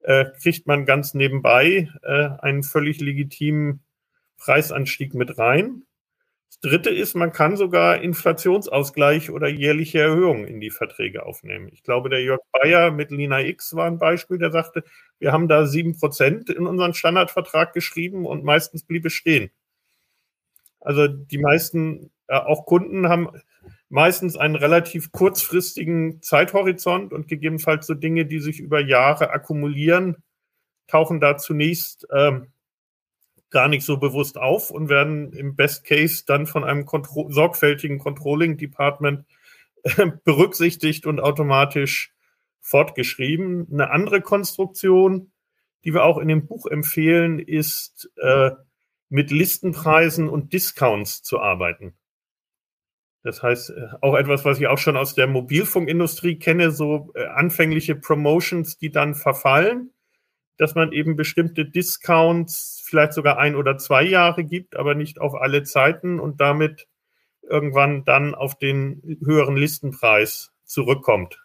äh, 0.00 0.26
kriegt 0.40 0.66
man 0.66 0.86
ganz 0.86 1.14
nebenbei 1.14 1.90
äh, 2.02 2.28
einen 2.40 2.62
völlig 2.62 3.00
legitimen 3.00 3.82
Preisanstieg 4.38 5.14
mit 5.14 5.38
rein. 5.38 5.82
Das 6.48 6.70
dritte 6.70 6.90
ist, 6.90 7.14
man 7.14 7.32
kann 7.32 7.56
sogar 7.56 8.00
Inflationsausgleich 8.00 9.30
oder 9.30 9.48
jährliche 9.48 10.00
Erhöhungen 10.00 10.46
in 10.46 10.60
die 10.60 10.70
Verträge 10.70 11.26
aufnehmen. 11.26 11.68
Ich 11.72 11.82
glaube, 11.82 12.08
der 12.08 12.22
Jörg 12.22 12.40
Bayer 12.52 12.90
mit 12.90 13.10
Lina 13.10 13.40
X 13.40 13.74
war 13.74 13.86
ein 13.86 13.98
Beispiel, 13.98 14.38
der 14.38 14.52
sagte, 14.52 14.84
wir 15.18 15.32
haben 15.32 15.48
da 15.48 15.66
sieben 15.66 15.98
Prozent 15.98 16.48
in 16.48 16.66
unseren 16.66 16.94
Standardvertrag 16.94 17.72
geschrieben 17.72 18.26
und 18.26 18.44
meistens 18.44 18.84
blieb 18.84 19.04
es 19.06 19.12
stehen. 19.12 19.50
Also 20.80 21.08
die 21.08 21.38
meisten, 21.38 22.10
äh, 22.28 22.36
auch 22.36 22.64
Kunden 22.64 23.08
haben 23.08 23.28
meistens 23.88 24.36
einen 24.36 24.56
relativ 24.56 25.12
kurzfristigen 25.12 26.22
Zeithorizont 26.22 27.12
und 27.12 27.28
gegebenenfalls 27.28 27.86
so 27.86 27.94
Dinge, 27.94 28.26
die 28.26 28.40
sich 28.40 28.60
über 28.60 28.80
Jahre 28.80 29.30
akkumulieren, 29.30 30.16
tauchen 30.86 31.20
da 31.20 31.36
zunächst 31.36 32.06
ähm, 32.12 32.48
gar 33.50 33.68
nicht 33.68 33.84
so 33.84 33.96
bewusst 33.96 34.38
auf 34.38 34.70
und 34.70 34.88
werden 34.88 35.32
im 35.32 35.56
Best 35.56 35.84
Case 35.84 36.24
dann 36.26 36.46
von 36.46 36.64
einem 36.64 36.84
Kontro 36.84 37.30
sorgfältigen 37.30 37.98
Controlling 37.98 38.56
Department 38.56 39.24
äh, 39.82 40.06
berücksichtigt 40.24 41.06
und 41.06 41.20
automatisch 41.20 42.12
fortgeschrieben. 42.60 43.68
Eine 43.72 43.90
andere 43.90 44.20
Konstruktion, 44.20 45.30
die 45.84 45.94
wir 45.94 46.04
auch 46.04 46.18
in 46.18 46.28
dem 46.28 46.46
Buch 46.46 46.66
empfehlen, 46.66 47.38
ist 47.38 48.10
äh, 48.16 48.50
mit 49.08 49.30
Listenpreisen 49.30 50.28
und 50.28 50.52
Discounts 50.52 51.22
zu 51.22 51.40
arbeiten. 51.40 51.94
Das 53.26 53.42
heißt, 53.42 53.70
äh, 53.70 53.88
auch 54.02 54.14
etwas, 54.14 54.44
was 54.44 54.60
ich 54.60 54.68
auch 54.68 54.78
schon 54.78 54.96
aus 54.96 55.16
der 55.16 55.26
Mobilfunkindustrie 55.26 56.38
kenne, 56.38 56.70
so 56.70 57.10
äh, 57.16 57.26
anfängliche 57.26 57.96
Promotions, 57.96 58.78
die 58.78 58.92
dann 58.92 59.16
verfallen, 59.16 59.90
dass 60.58 60.76
man 60.76 60.92
eben 60.92 61.16
bestimmte 61.16 61.64
Discounts 61.64 62.84
vielleicht 62.84 63.14
sogar 63.14 63.38
ein 63.38 63.56
oder 63.56 63.78
zwei 63.78 64.04
Jahre 64.04 64.44
gibt, 64.44 64.76
aber 64.76 64.94
nicht 64.94 65.20
auf 65.20 65.34
alle 65.34 65.64
Zeiten 65.64 66.20
und 66.20 66.40
damit 66.40 66.86
irgendwann 67.42 68.04
dann 68.04 68.36
auf 68.36 68.56
den 68.56 69.18
höheren 69.24 69.56
Listenpreis 69.56 70.52
zurückkommt 70.64 71.44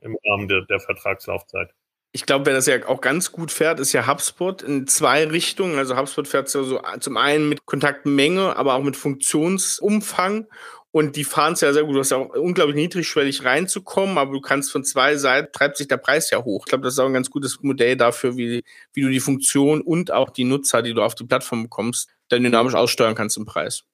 im 0.00 0.16
Rahmen 0.26 0.48
der, 0.48 0.62
der 0.62 0.80
Vertragslaufzeit 0.80 1.74
ich 2.12 2.26
glaube, 2.26 2.46
wer 2.46 2.54
das 2.54 2.66
ja 2.66 2.86
auch 2.88 3.00
ganz 3.00 3.30
gut 3.30 3.52
fährt, 3.52 3.78
ist 3.78 3.92
ja 3.92 4.06
HubSpot 4.06 4.62
in 4.62 4.86
zwei 4.86 5.26
Richtungen. 5.26 5.78
Also 5.78 5.96
HubSpot 5.96 6.26
fährt 6.26 6.48
so, 6.48 6.64
so 6.64 6.80
zum 6.98 7.16
einen 7.16 7.48
mit 7.48 7.66
Kontaktmenge, 7.66 8.56
aber 8.56 8.74
auch 8.74 8.82
mit 8.82 8.96
Funktionsumfang. 8.96 10.46
Und 10.92 11.14
die 11.14 11.24
fahren 11.24 11.52
es 11.52 11.60
ja 11.60 11.72
sehr 11.72 11.84
gut. 11.84 11.94
Du 11.94 12.00
hast 12.00 12.10
ja 12.10 12.16
auch 12.16 12.34
unglaublich 12.34 12.74
niedrigschwellig 12.74 13.44
reinzukommen, 13.44 14.18
aber 14.18 14.32
du 14.32 14.40
kannst 14.40 14.72
von 14.72 14.84
zwei 14.84 15.16
Seiten, 15.16 15.52
treibt 15.52 15.76
sich 15.76 15.86
der 15.86 15.98
Preis 15.98 16.30
ja 16.30 16.42
hoch. 16.42 16.64
Ich 16.66 16.70
glaube, 16.70 16.82
das 16.82 16.94
ist 16.94 16.98
auch 16.98 17.06
ein 17.06 17.14
ganz 17.14 17.30
gutes 17.30 17.60
Modell 17.62 17.96
dafür, 17.96 18.36
wie, 18.36 18.64
wie 18.92 19.00
du 19.02 19.08
die 19.08 19.20
Funktion 19.20 19.82
und 19.82 20.10
auch 20.10 20.30
die 20.30 20.44
Nutzer, 20.44 20.82
die 20.82 20.92
du 20.92 21.02
auf 21.02 21.14
die 21.14 21.24
Plattform 21.24 21.62
bekommst, 21.62 22.08
dann 22.28 22.42
dynamisch 22.42 22.74
aussteuern 22.74 23.14
kannst 23.14 23.36
im 23.36 23.46
Preis. 23.46 23.84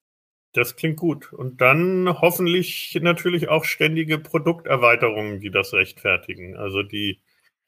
Das 0.55 0.75
klingt 0.75 0.97
gut. 0.97 1.35
Und 1.35 1.61
dann 1.61 2.09
hoffentlich 2.23 2.99
natürlich 3.03 3.51
auch 3.51 3.65
ständige 3.65 4.19
Produkterweiterungen, 4.19 5.41
die 5.41 5.51
das 5.51 5.75
rechtfertigen. 5.75 6.57
Also 6.57 6.83
die 6.83 7.21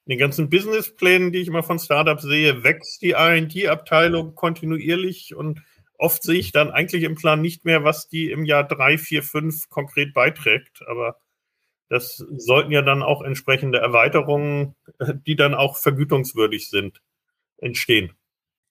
den 0.08 0.18
ganzen 0.18 0.48
Businessplänen, 0.48 1.32
die 1.32 1.40
ich 1.40 1.48
immer 1.48 1.62
von 1.62 1.78
Startups 1.78 2.22
sehe, 2.22 2.64
wächst 2.64 3.02
die 3.02 3.10
R&D-Abteilung 3.10 4.34
kontinuierlich 4.34 5.34
und 5.34 5.60
oft 5.98 6.22
sehe 6.22 6.38
ich 6.38 6.52
dann 6.52 6.70
eigentlich 6.70 7.02
im 7.02 7.16
Plan 7.16 7.40
nicht 7.40 7.64
mehr, 7.64 7.84
was 7.84 8.08
die 8.08 8.30
im 8.30 8.44
Jahr 8.44 8.66
drei, 8.66 8.96
vier, 8.96 9.22
fünf 9.22 9.68
konkret 9.68 10.14
beiträgt. 10.14 10.80
Aber 10.87 11.18
das 11.88 12.24
sollten 12.37 12.70
ja 12.70 12.82
dann 12.82 13.02
auch 13.02 13.22
entsprechende 13.22 13.78
Erweiterungen, 13.78 14.74
die 15.26 15.37
dann 15.37 15.54
auch 15.54 15.76
vergütungswürdig 15.76 16.70
sind, 16.70 17.02
entstehen. 17.58 18.12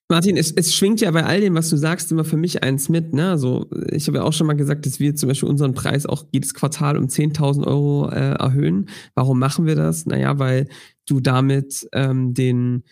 Martin, 0.09 0.37
es, 0.37 0.53
es 0.53 0.73
schwingt 0.73 1.01
ja 1.01 1.11
bei 1.11 1.25
all 1.25 1.41
dem, 1.41 1.55
was 1.55 1.69
du 1.69 1.75
sagst, 1.75 2.13
immer 2.13 2.23
für 2.23 2.37
mich 2.37 2.63
eins 2.63 2.87
mit. 2.87 3.13
Ne? 3.13 3.29
Also, 3.29 3.69
ich 3.91 4.07
habe 4.07 4.19
ja 4.19 4.23
auch 4.23 4.31
schon 4.31 4.47
mal 4.47 4.55
gesagt, 4.55 4.85
dass 4.85 5.01
wir 5.01 5.15
zum 5.15 5.27
Beispiel 5.27 5.49
unseren 5.49 5.73
Preis 5.73 6.05
auch 6.05 6.25
jedes 6.31 6.53
Quartal 6.53 6.97
um 6.97 7.07
10.000 7.07 7.67
Euro 7.67 8.09
äh, 8.09 8.35
erhöhen. 8.35 8.87
Warum 9.15 9.37
machen 9.37 9.65
wir 9.65 9.75
das? 9.75 10.05
Naja, 10.05 10.39
weil 10.39 10.69
du 11.05 11.19
damit 11.19 11.89
ähm, 11.91 12.33
den 12.33 12.83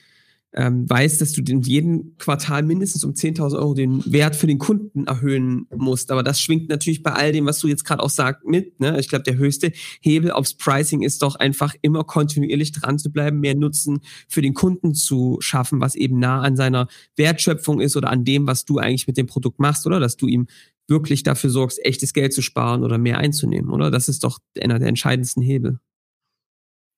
ähm, 0.58 0.90
weißt, 0.90 1.20
dass 1.20 1.34
du 1.34 1.42
in 1.42 1.62
jedem 1.62 2.16
Quartal 2.18 2.64
mindestens 2.64 3.04
um 3.04 3.12
10.000 3.12 3.58
Euro 3.58 3.74
den 3.74 4.02
Wert 4.12 4.38
für 4.38 4.48
den 4.48 4.58
Kunden 4.58 5.06
erhöhen 5.06 5.68
musst. 5.76 6.12
Aber 6.12 6.24
das 6.24 6.40
schwingt 6.40 6.70
natürlich 6.70 7.04
bei 7.04 7.12
all 7.12 7.34
dem, 7.34 7.46
was 7.46 7.60
du 7.60 7.68
jetzt 7.68 7.84
gerade 7.84 8.02
auch 8.02 8.10
sagst, 8.10 8.46
mit. 8.46 8.80
Ne? 8.80 8.98
Ich 9.00 9.10
glaube, 9.10 9.24
der 9.24 9.36
höchste 9.36 9.74
Hebel 10.00 10.32
aufs 10.32 10.54
Pricing 10.56 11.02
ist 11.02 11.22
doch 11.22 11.36
einfach 11.36 11.76
immer 11.82 12.06
kontinuierlich 12.06 12.72
dran 12.72 12.98
zu 12.98 13.12
bleiben, 13.12 13.42
mehr 13.42 13.56
Nutzen 13.56 14.00
für 14.30 14.42
den 14.42 14.54
Kunden 14.54 14.96
zu 14.96 15.38
schaffen, 15.42 15.82
was 15.82 15.96
eben 15.96 16.20
nah 16.20 16.42
an 16.42 16.56
seiner 16.56 16.88
Wertschöpfung 17.18 17.82
ist 17.82 17.98
oder 17.98 18.10
an 18.10 18.24
dem, 18.24 18.48
was 18.48 18.64
du 18.64 18.78
eigentlich 18.78 19.08
mit 19.08 19.18
dem 19.18 19.28
Produkt 19.28 19.60
machst, 19.60 19.86
oder? 19.86 20.00
Dass 20.00 20.16
du 20.16 20.28
ihm 20.28 20.48
wirklich 20.88 21.24
dafür 21.24 21.50
sorgst, 21.50 21.84
echtes 21.84 22.14
Geld 22.14 22.32
zu 22.32 22.42
sparen 22.42 22.84
oder 22.84 22.98
mehr 22.98 23.18
einzunehmen, 23.18 23.72
oder? 23.72 23.92
Das 23.92 24.08
ist 24.08 24.24
doch 24.24 24.40
einer 24.58 24.80
der 24.80 24.88
entscheidendsten 24.88 25.44
Hebel. 25.44 25.80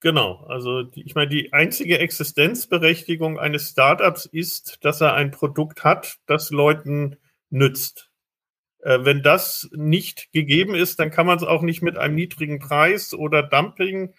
Genau, 0.08 0.46
also 0.48 0.84
die, 0.84 1.02
ich 1.02 1.16
meine, 1.16 1.28
die 1.28 1.52
einzige 1.52 2.00
Existenzberechtigung 2.00 3.38
eines 3.38 3.72
Startups 3.72 4.26
ist, 4.26 4.78
dass 4.86 5.02
er 5.02 5.16
ein 5.16 5.32
Produkt 5.32 5.84
hat, 5.84 6.20
das 6.28 6.50
Leuten 6.50 7.18
nützt. 7.50 8.10
Äh, 8.80 9.00
wenn 9.02 9.22
das 9.22 9.68
nicht 9.74 10.32
gegeben 10.32 10.76
ist, 10.76 11.02
dann 11.02 11.12
kann 11.12 11.26
man 11.26 11.36
es 11.36 11.44
auch 11.44 11.62
nicht 11.62 11.82
mit 11.82 11.98
einem 11.98 12.16
niedrigen 12.16 12.60
Preis 12.60 13.14
oder 13.14 13.44
Dumping 13.44 14.14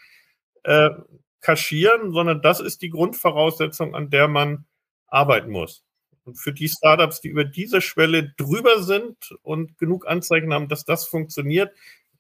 äh, 0.65 0.91
kaschieren, 1.41 2.11
sondern 2.13 2.43
das 2.43 2.61
ist 2.61 2.83
die 2.83 2.91
Grundvoraussetzung, 2.91 3.95
an 3.95 4.11
der 4.11 4.29
man 4.29 4.67
arbeiten 5.07 5.51
muss. 5.51 5.85
Und 6.25 6.35
für 6.35 6.53
die 6.53 6.69
Startups, 6.69 7.23
die 7.23 7.29
über 7.29 7.45
diese 7.45 7.81
Schwelle 7.81 8.35
drüber 8.37 8.83
sind 8.83 9.17
und 9.41 9.79
genug 9.79 10.07
Anzeichen 10.07 10.53
haben, 10.53 10.69
dass 10.69 10.85
das 10.85 11.07
funktioniert, 11.07 11.73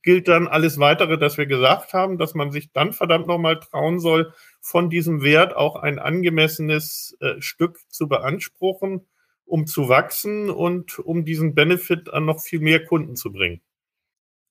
gilt 0.02 0.28
dann 0.28 0.46
alles 0.46 0.78
weitere, 0.78 1.18
das 1.18 1.38
wir 1.38 1.46
gesagt 1.46 1.92
haben, 1.92 2.18
dass 2.18 2.34
man 2.34 2.50
sich 2.50 2.72
dann 2.72 2.92
verdammt 2.92 3.26
nochmal 3.26 3.60
trauen 3.60 4.00
soll, 4.00 4.32
von 4.60 4.90
diesem 4.90 5.22
Wert 5.22 5.56
auch 5.56 5.76
ein 5.76 5.98
angemessenes 5.98 7.16
äh, 7.20 7.40
Stück 7.40 7.78
zu 7.88 8.08
beanspruchen, 8.08 9.06
um 9.44 9.66
zu 9.66 9.88
wachsen 9.88 10.50
und 10.50 10.98
um 10.98 11.24
diesen 11.24 11.54
Benefit 11.54 12.12
an 12.12 12.24
noch 12.24 12.40
viel 12.40 12.60
mehr 12.60 12.84
Kunden 12.84 13.16
zu 13.16 13.32
bringen. 13.32 13.60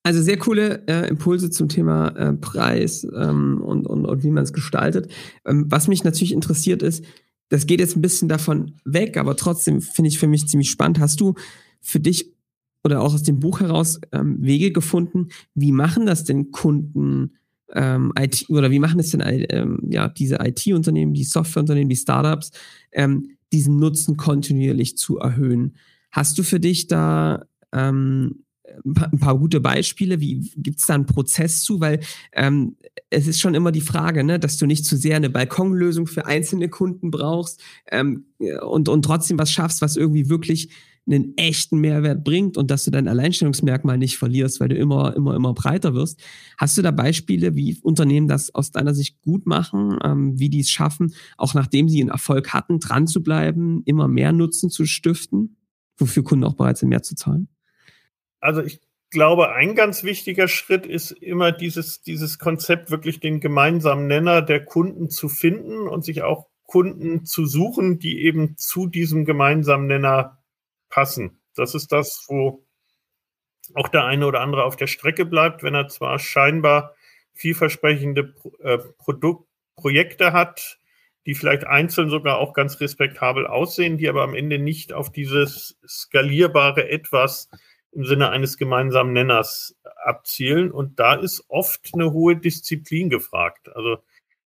Also 0.03 0.21
sehr 0.21 0.37
coole 0.37 0.87
äh, 0.87 1.07
Impulse 1.09 1.49
zum 1.49 1.67
Thema 1.67 2.07
äh, 2.15 2.33
Preis 2.33 3.05
ähm, 3.13 3.61
und, 3.61 3.85
und, 3.87 4.05
und 4.05 4.23
wie 4.23 4.31
man 4.31 4.43
es 4.43 4.53
gestaltet. 4.53 5.11
Ähm, 5.45 5.65
was 5.67 5.89
mich 5.89 6.05
natürlich 6.05 6.31
interessiert 6.31 6.81
ist, 6.81 7.03
das 7.49 7.67
geht 7.67 7.79
jetzt 7.79 7.97
ein 7.97 8.01
bisschen 8.01 8.29
davon 8.29 8.79
weg, 8.85 9.17
aber 9.17 9.35
trotzdem 9.35 9.81
finde 9.81 10.09
ich 10.09 10.19
für 10.19 10.27
mich 10.27 10.47
ziemlich 10.47 10.69
spannend. 10.69 10.99
Hast 10.99 11.19
du 11.19 11.35
für 11.81 11.99
dich 11.99 12.36
oder 12.83 13.01
auch 13.01 13.13
aus 13.13 13.23
dem 13.23 13.39
Buch 13.39 13.59
heraus 13.59 13.99
ähm, 14.11 14.37
Wege 14.39 14.71
gefunden, 14.71 15.29
wie 15.53 15.71
machen 15.71 16.05
das 16.05 16.23
denn 16.23 16.51
Kunden 16.51 17.37
ähm, 17.73 18.13
IT 18.17 18.45
oder 18.49 18.71
wie 18.71 18.79
machen 18.79 18.99
es 18.99 19.11
denn 19.11 19.21
ähm, 19.25 19.79
ja 19.89 20.07
diese 20.07 20.37
IT-Unternehmen, 20.41 21.13
die 21.13 21.23
Softwareunternehmen, 21.23 21.89
die 21.89 21.95
Startups, 21.95 22.51
ähm, 22.91 23.37
diesen 23.51 23.77
Nutzen 23.77 24.17
kontinuierlich 24.17 24.97
zu 24.97 25.17
erhöhen? 25.17 25.75
Hast 26.11 26.37
du 26.37 26.43
für 26.43 26.59
dich 26.59 26.87
da 26.87 27.45
ähm, 27.73 28.43
ein 28.85 29.19
paar 29.19 29.37
gute 29.37 29.59
Beispiele? 29.59 30.19
Wie 30.19 30.51
gibt 30.57 30.79
es 30.79 30.85
da 30.85 30.95
einen 30.95 31.05
Prozess 31.05 31.61
zu? 31.61 31.79
Weil 31.79 31.99
ähm, 32.33 32.75
es 33.09 33.27
ist 33.27 33.39
schon 33.39 33.55
immer 33.55 33.71
die 33.71 33.81
Frage, 33.81 34.23
ne, 34.23 34.39
dass 34.39 34.57
du 34.57 34.65
nicht 34.65 34.85
zu 34.85 34.97
sehr 34.97 35.15
eine 35.15 35.29
Balkonlösung 35.29 36.07
für 36.07 36.25
einzelne 36.25 36.69
Kunden 36.69 37.11
brauchst 37.11 37.61
ähm, 37.91 38.25
und, 38.61 38.89
und 38.89 39.03
trotzdem 39.03 39.39
was 39.39 39.51
schaffst, 39.51 39.81
was 39.81 39.95
irgendwie 39.95 40.29
wirklich 40.29 40.69
einen 41.07 41.37
echten 41.37 41.79
Mehrwert 41.79 42.23
bringt 42.23 42.57
und 42.57 42.69
dass 42.69 42.85
du 42.85 42.91
dein 42.91 43.07
Alleinstellungsmerkmal 43.07 43.97
nicht 43.97 44.17
verlierst, 44.17 44.59
weil 44.59 44.69
du 44.69 44.75
immer, 44.75 45.15
immer, 45.15 45.35
immer 45.35 45.53
breiter 45.53 45.93
wirst. 45.93 46.19
Hast 46.57 46.77
du 46.77 46.81
da 46.81 46.91
Beispiele, 46.91 47.55
wie 47.55 47.77
Unternehmen 47.81 48.27
das 48.27 48.53
aus 48.53 48.71
deiner 48.71 48.93
Sicht 48.93 49.21
gut 49.21 49.45
machen, 49.45 49.97
ähm, 50.03 50.39
wie 50.39 50.49
die 50.49 50.59
es 50.59 50.69
schaffen, 50.69 51.13
auch 51.37 51.53
nachdem 51.53 51.89
sie 51.89 52.01
einen 52.01 52.09
Erfolg 52.09 52.53
hatten, 52.53 52.79
dran 52.79 53.07
zu 53.07 53.23
bleiben, 53.23 53.81
immer 53.85 54.07
mehr 54.07 54.31
Nutzen 54.31 54.69
zu 54.69 54.85
stiften, 54.85 55.57
wofür 55.97 56.23
Kunden 56.23 56.43
auch 56.43 56.55
bereit 56.55 56.77
sind, 56.77 56.89
mehr 56.89 57.03
zu 57.03 57.15
zahlen? 57.15 57.47
Also 58.39 58.61
ich 58.61 58.81
glaube, 59.09 59.51
ein 59.51 59.75
ganz 59.75 60.03
wichtiger 60.03 60.47
Schritt 60.47 60.85
ist 60.85 61.11
immer 61.11 61.51
dieses, 61.51 62.01
dieses 62.01 62.39
Konzept, 62.39 62.91
wirklich 62.91 63.19
den 63.19 63.39
gemeinsamen 63.39 64.07
Nenner 64.07 64.41
der 64.41 64.63
Kunden 64.63 65.09
zu 65.09 65.29
finden 65.29 65.87
und 65.87 66.03
sich 66.03 66.23
auch 66.23 66.47
Kunden 66.65 67.25
zu 67.25 67.45
suchen, 67.45 67.97
die 67.97 68.21
eben 68.23 68.57
zu 68.57 68.87
diesem 68.87 69.23
gemeinsamen 69.23 69.87
Nenner 69.87 70.36
passen. 70.89 71.39
Das 71.55 71.75
ist 71.75 71.91
das, 71.91 72.25
wo 72.27 72.65
auch 73.73 73.89
der 73.89 74.05
eine 74.05 74.25
oder 74.25 74.41
andere 74.41 74.63
auf 74.63 74.75
der 74.75 74.87
Strecke 74.87 75.25
bleibt, 75.25 75.63
wenn 75.63 75.75
er 75.75 75.87
zwar 75.87 76.19
scheinbar 76.19 76.95
vielversprechende 77.33 78.33
äh, 78.59 78.77
Produkt, 78.97 79.47
Projekte 79.75 80.33
hat, 80.33 80.79
die 81.25 81.35
vielleicht 81.35 81.65
einzeln 81.65 82.09
sogar 82.09 82.37
auch 82.37 82.53
ganz 82.53 82.79
respektabel 82.79 83.45
aussehen, 83.45 83.97
die 83.97 84.09
aber 84.09 84.23
am 84.23 84.33
Ende 84.33 84.59
nicht 84.59 84.93
auf 84.93 85.11
dieses 85.11 85.77
skalierbare 85.87 86.89
Etwas 86.89 87.49
im 87.91 88.05
Sinne 88.05 88.29
eines 88.29 88.57
gemeinsamen 88.57 89.13
Nenners 89.13 89.75
abzielen. 90.03 90.71
Und 90.71 90.99
da 90.99 91.15
ist 91.15 91.45
oft 91.49 91.89
eine 91.93 92.11
hohe 92.11 92.37
Disziplin 92.37 93.09
gefragt. 93.09 93.69
Also 93.75 93.97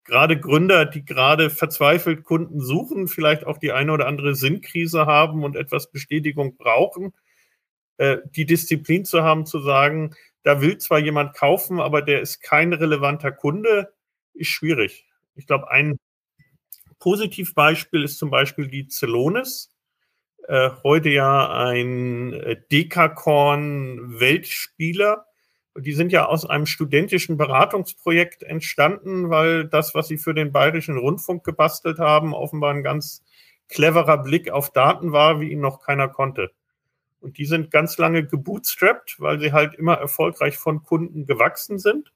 gerade 0.09 0.41
Gründer, 0.41 0.87
die 0.87 1.05
gerade 1.05 1.51
verzweifelt 1.51 2.25
Kunden 2.25 2.61
suchen, 2.61 3.07
vielleicht 3.07 3.47
auch 3.47 3.59
die 3.59 3.71
eine 3.73 3.93
oder 3.93 4.09
andere 4.09 4.35
Sinnkrise 4.35 5.07
haben 5.07 5.45
und 5.45 5.55
etwas 5.55 5.93
Bestätigung 5.93 6.57
brauchen, 6.57 7.13
äh, 7.99 8.17
die 8.35 8.47
Disziplin 8.47 9.05
zu 9.05 9.23
haben, 9.23 9.47
zu 9.47 9.61
sagen, 9.61 10.17
da 10.43 10.61
will 10.61 10.79
zwar 10.79 10.99
jemand 10.99 11.37
kaufen, 11.37 11.79
aber 11.79 12.03
der 12.03 12.23
ist 12.23 12.41
kein 12.41 12.73
relevanter 12.73 13.31
Kunde, 13.31 13.93
ist 14.33 14.49
schwierig. 14.49 15.07
Ich 15.35 15.47
glaube, 15.47 15.71
ein 15.71 16.01
Positivbeispiel 16.99 18.03
ist 18.03 18.19
zum 18.19 18.31
Beispiel 18.31 18.67
die 18.67 18.89
Celonis. 18.89 19.71
Äh, 20.49 20.71
heute 20.83 21.11
ja 21.11 21.53
ein 21.53 22.33
äh, 22.33 22.57
Dekakorn-Weltspieler. 22.73 25.28
Die 25.81 25.93
sind 25.93 26.13
ja 26.13 26.27
aus 26.27 26.45
einem 26.45 26.67
studentischen 26.67 27.37
Beratungsprojekt 27.37 28.43
entstanden, 28.43 29.31
weil 29.31 29.67
das, 29.67 29.95
was 29.95 30.09
sie 30.09 30.19
für 30.19 30.35
den 30.35 30.53
Bayerischen 30.53 30.99
Rundfunk 30.99 31.45
gebastelt 31.45 31.99
haben, 31.99 32.35
offenbar 32.35 32.75
ein 32.75 32.83
ganz 32.83 33.23
cleverer 33.69 34.19
Blick 34.19 34.51
auf 34.51 34.71
Daten 34.71 35.13
war, 35.13 35.41
wie 35.41 35.51
ihn 35.53 35.61
noch 35.61 35.81
keiner 35.81 36.09
konnte. 36.09 36.51
Und 37.21 37.39
die 37.39 37.47
sind 37.47 37.71
ganz 37.71 37.99
lange 37.99 38.25
gebootstrapped, 38.25 39.17
weil 39.19 39.41
sie 39.41 39.53
halt 39.53 39.75
immer 39.75 39.95
erfolgreich 39.95 40.57
von 40.57 40.83
Kunden 40.83 41.27
gewachsen 41.27 41.79
sind. 41.79 42.13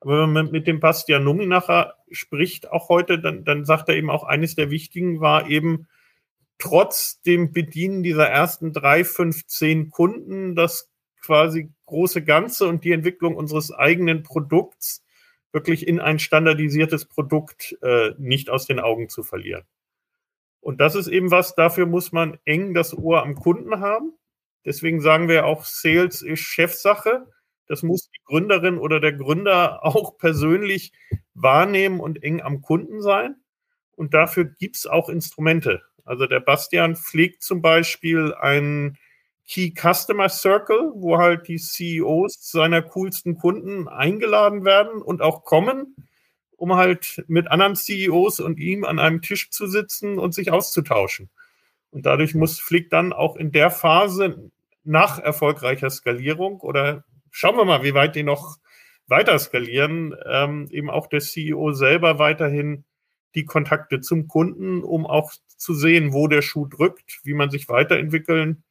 Aber 0.00 0.22
wenn 0.22 0.32
man 0.32 0.50
mit 0.50 0.66
dem 0.66 0.80
Bastian 0.80 1.24
Numi 1.24 1.46
nachher 1.46 1.94
spricht, 2.10 2.70
auch 2.70 2.88
heute, 2.88 3.20
dann, 3.20 3.44
dann 3.44 3.64
sagt 3.64 3.88
er 3.88 3.96
eben 3.96 4.10
auch, 4.10 4.24
eines 4.24 4.56
der 4.56 4.70
wichtigen 4.70 5.20
war 5.20 5.48
eben, 5.48 5.86
trotz 6.58 7.20
dem 7.22 7.52
Bedienen 7.52 8.02
dieser 8.02 8.28
ersten 8.28 8.72
drei, 8.72 9.04
fünf, 9.04 9.46
zehn 9.46 9.90
Kunden, 9.90 10.56
das 10.56 10.90
quasi 11.24 11.70
große 11.92 12.24
Ganze 12.24 12.66
und 12.66 12.84
die 12.84 12.92
Entwicklung 12.92 13.36
unseres 13.36 13.70
eigenen 13.70 14.22
Produkts 14.22 15.04
wirklich 15.52 15.86
in 15.86 16.00
ein 16.00 16.18
standardisiertes 16.18 17.04
Produkt 17.04 17.76
äh, 17.82 18.12
nicht 18.16 18.48
aus 18.48 18.66
den 18.66 18.80
Augen 18.80 19.10
zu 19.10 19.22
verlieren. 19.22 19.64
Und 20.60 20.80
das 20.80 20.94
ist 20.94 21.08
eben 21.08 21.30
was, 21.30 21.54
dafür 21.54 21.84
muss 21.86 22.10
man 22.10 22.38
eng 22.46 22.72
das 22.72 22.96
Ohr 22.96 23.22
am 23.22 23.34
Kunden 23.34 23.80
haben. 23.80 24.14
Deswegen 24.64 25.00
sagen 25.00 25.28
wir 25.28 25.44
auch, 25.44 25.64
Sales 25.64 26.22
ist 26.22 26.40
Chefsache. 26.40 27.26
Das 27.66 27.82
muss 27.82 28.08
die 28.08 28.24
Gründerin 28.24 28.78
oder 28.78 28.98
der 28.98 29.12
Gründer 29.12 29.84
auch 29.84 30.16
persönlich 30.16 30.92
wahrnehmen 31.34 32.00
und 32.00 32.22
eng 32.22 32.40
am 32.40 32.62
Kunden 32.62 33.02
sein. 33.02 33.36
Und 33.94 34.14
dafür 34.14 34.44
gibt 34.46 34.76
es 34.76 34.86
auch 34.86 35.10
Instrumente. 35.10 35.82
Also 36.04 36.26
der 36.26 36.40
Bastian 36.40 36.96
pflegt 36.96 37.42
zum 37.42 37.60
Beispiel 37.60 38.32
einen 38.32 38.96
Key 39.46 39.72
Customer 39.74 40.28
Circle, 40.28 40.92
wo 40.94 41.18
halt 41.18 41.48
die 41.48 41.58
CEOs 41.58 42.50
seiner 42.50 42.82
coolsten 42.82 43.36
Kunden 43.36 43.88
eingeladen 43.88 44.64
werden 44.64 45.02
und 45.02 45.20
auch 45.20 45.44
kommen, 45.44 45.96
um 46.56 46.74
halt 46.74 47.24
mit 47.26 47.48
anderen 47.48 47.74
CEOs 47.74 48.40
und 48.40 48.58
ihm 48.58 48.84
an 48.84 48.98
einem 48.98 49.20
Tisch 49.20 49.50
zu 49.50 49.66
sitzen 49.66 50.18
und 50.18 50.32
sich 50.32 50.52
auszutauschen. 50.52 51.28
Und 51.90 52.06
dadurch 52.06 52.34
muss 52.34 52.60
Flick 52.60 52.88
dann 52.88 53.12
auch 53.12 53.36
in 53.36 53.52
der 53.52 53.70
Phase 53.70 54.50
nach 54.84 55.18
erfolgreicher 55.18 55.90
Skalierung 55.90 56.60
oder 56.60 57.04
schauen 57.30 57.56
wir 57.56 57.64
mal, 57.64 57.82
wie 57.82 57.94
weit 57.94 58.16
die 58.16 58.22
noch 58.22 58.58
weiter 59.06 59.38
skalieren, 59.38 60.14
ähm, 60.26 60.68
eben 60.70 60.90
auch 60.90 61.06
der 61.06 61.20
CEO 61.20 61.72
selber 61.72 62.18
weiterhin 62.18 62.84
die 63.34 63.44
Kontakte 63.44 64.00
zum 64.00 64.28
Kunden, 64.28 64.82
um 64.82 65.06
auch 65.06 65.32
zu 65.56 65.74
sehen, 65.74 66.12
wo 66.12 66.28
der 66.28 66.42
Schuh 66.42 66.66
drückt, 66.66 67.20
wie 67.24 67.34
man 67.34 67.50
sich 67.50 67.68
weiterentwickeln 67.68 68.62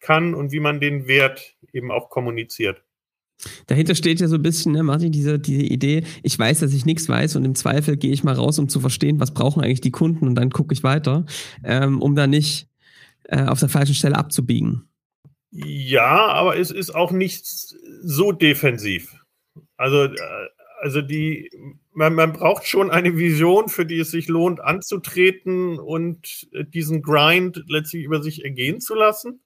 kann 0.00 0.34
und 0.34 0.52
wie 0.52 0.60
man 0.60 0.80
den 0.80 1.06
Wert 1.06 1.56
eben 1.72 1.90
auch 1.90 2.10
kommuniziert. 2.10 2.82
Dahinter 3.66 3.94
steht 3.94 4.20
ja 4.20 4.26
so 4.26 4.34
ein 4.34 4.42
bisschen, 4.42 4.72
ne, 4.72 4.82
Martin, 4.82 5.12
diese, 5.12 5.38
diese 5.38 5.62
Idee, 5.62 6.02
ich 6.22 6.36
weiß, 6.36 6.60
dass 6.60 6.74
ich 6.74 6.86
nichts 6.86 7.08
weiß 7.08 7.36
und 7.36 7.44
im 7.44 7.54
Zweifel 7.54 7.96
gehe 7.96 8.12
ich 8.12 8.24
mal 8.24 8.34
raus, 8.34 8.58
um 8.58 8.68
zu 8.68 8.80
verstehen, 8.80 9.20
was 9.20 9.32
brauchen 9.32 9.62
eigentlich 9.62 9.80
die 9.80 9.92
Kunden 9.92 10.26
und 10.26 10.34
dann 10.34 10.50
gucke 10.50 10.74
ich 10.74 10.82
weiter, 10.82 11.24
ähm, 11.62 12.02
um 12.02 12.16
da 12.16 12.26
nicht 12.26 12.68
äh, 13.24 13.44
auf 13.44 13.60
der 13.60 13.68
falschen 13.68 13.94
Stelle 13.94 14.16
abzubiegen. 14.16 14.88
Ja, 15.50 16.26
aber 16.26 16.58
es 16.58 16.70
ist 16.70 16.94
auch 16.94 17.12
nicht 17.12 17.46
so 17.46 18.32
defensiv. 18.32 19.14
Also, 19.76 20.04
äh, 20.04 20.16
also 20.80 21.00
die, 21.00 21.50
man, 21.92 22.14
man 22.14 22.32
braucht 22.32 22.66
schon 22.66 22.90
eine 22.90 23.16
Vision, 23.16 23.68
für 23.68 23.86
die 23.86 23.98
es 23.98 24.10
sich 24.10 24.28
lohnt, 24.28 24.60
anzutreten 24.60 25.78
und 25.78 26.48
äh, 26.52 26.64
diesen 26.64 27.02
Grind 27.02 27.62
letztlich 27.68 28.04
über 28.04 28.22
sich 28.22 28.44
ergehen 28.44 28.80
zu 28.80 28.94
lassen. 28.94 29.40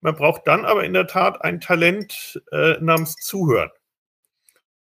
Man 0.00 0.14
braucht 0.14 0.46
dann 0.46 0.64
aber 0.64 0.84
in 0.84 0.92
der 0.92 1.06
Tat 1.06 1.42
ein 1.42 1.60
Talent 1.60 2.42
äh, 2.52 2.76
namens 2.80 3.14
Zuhören. 3.16 3.70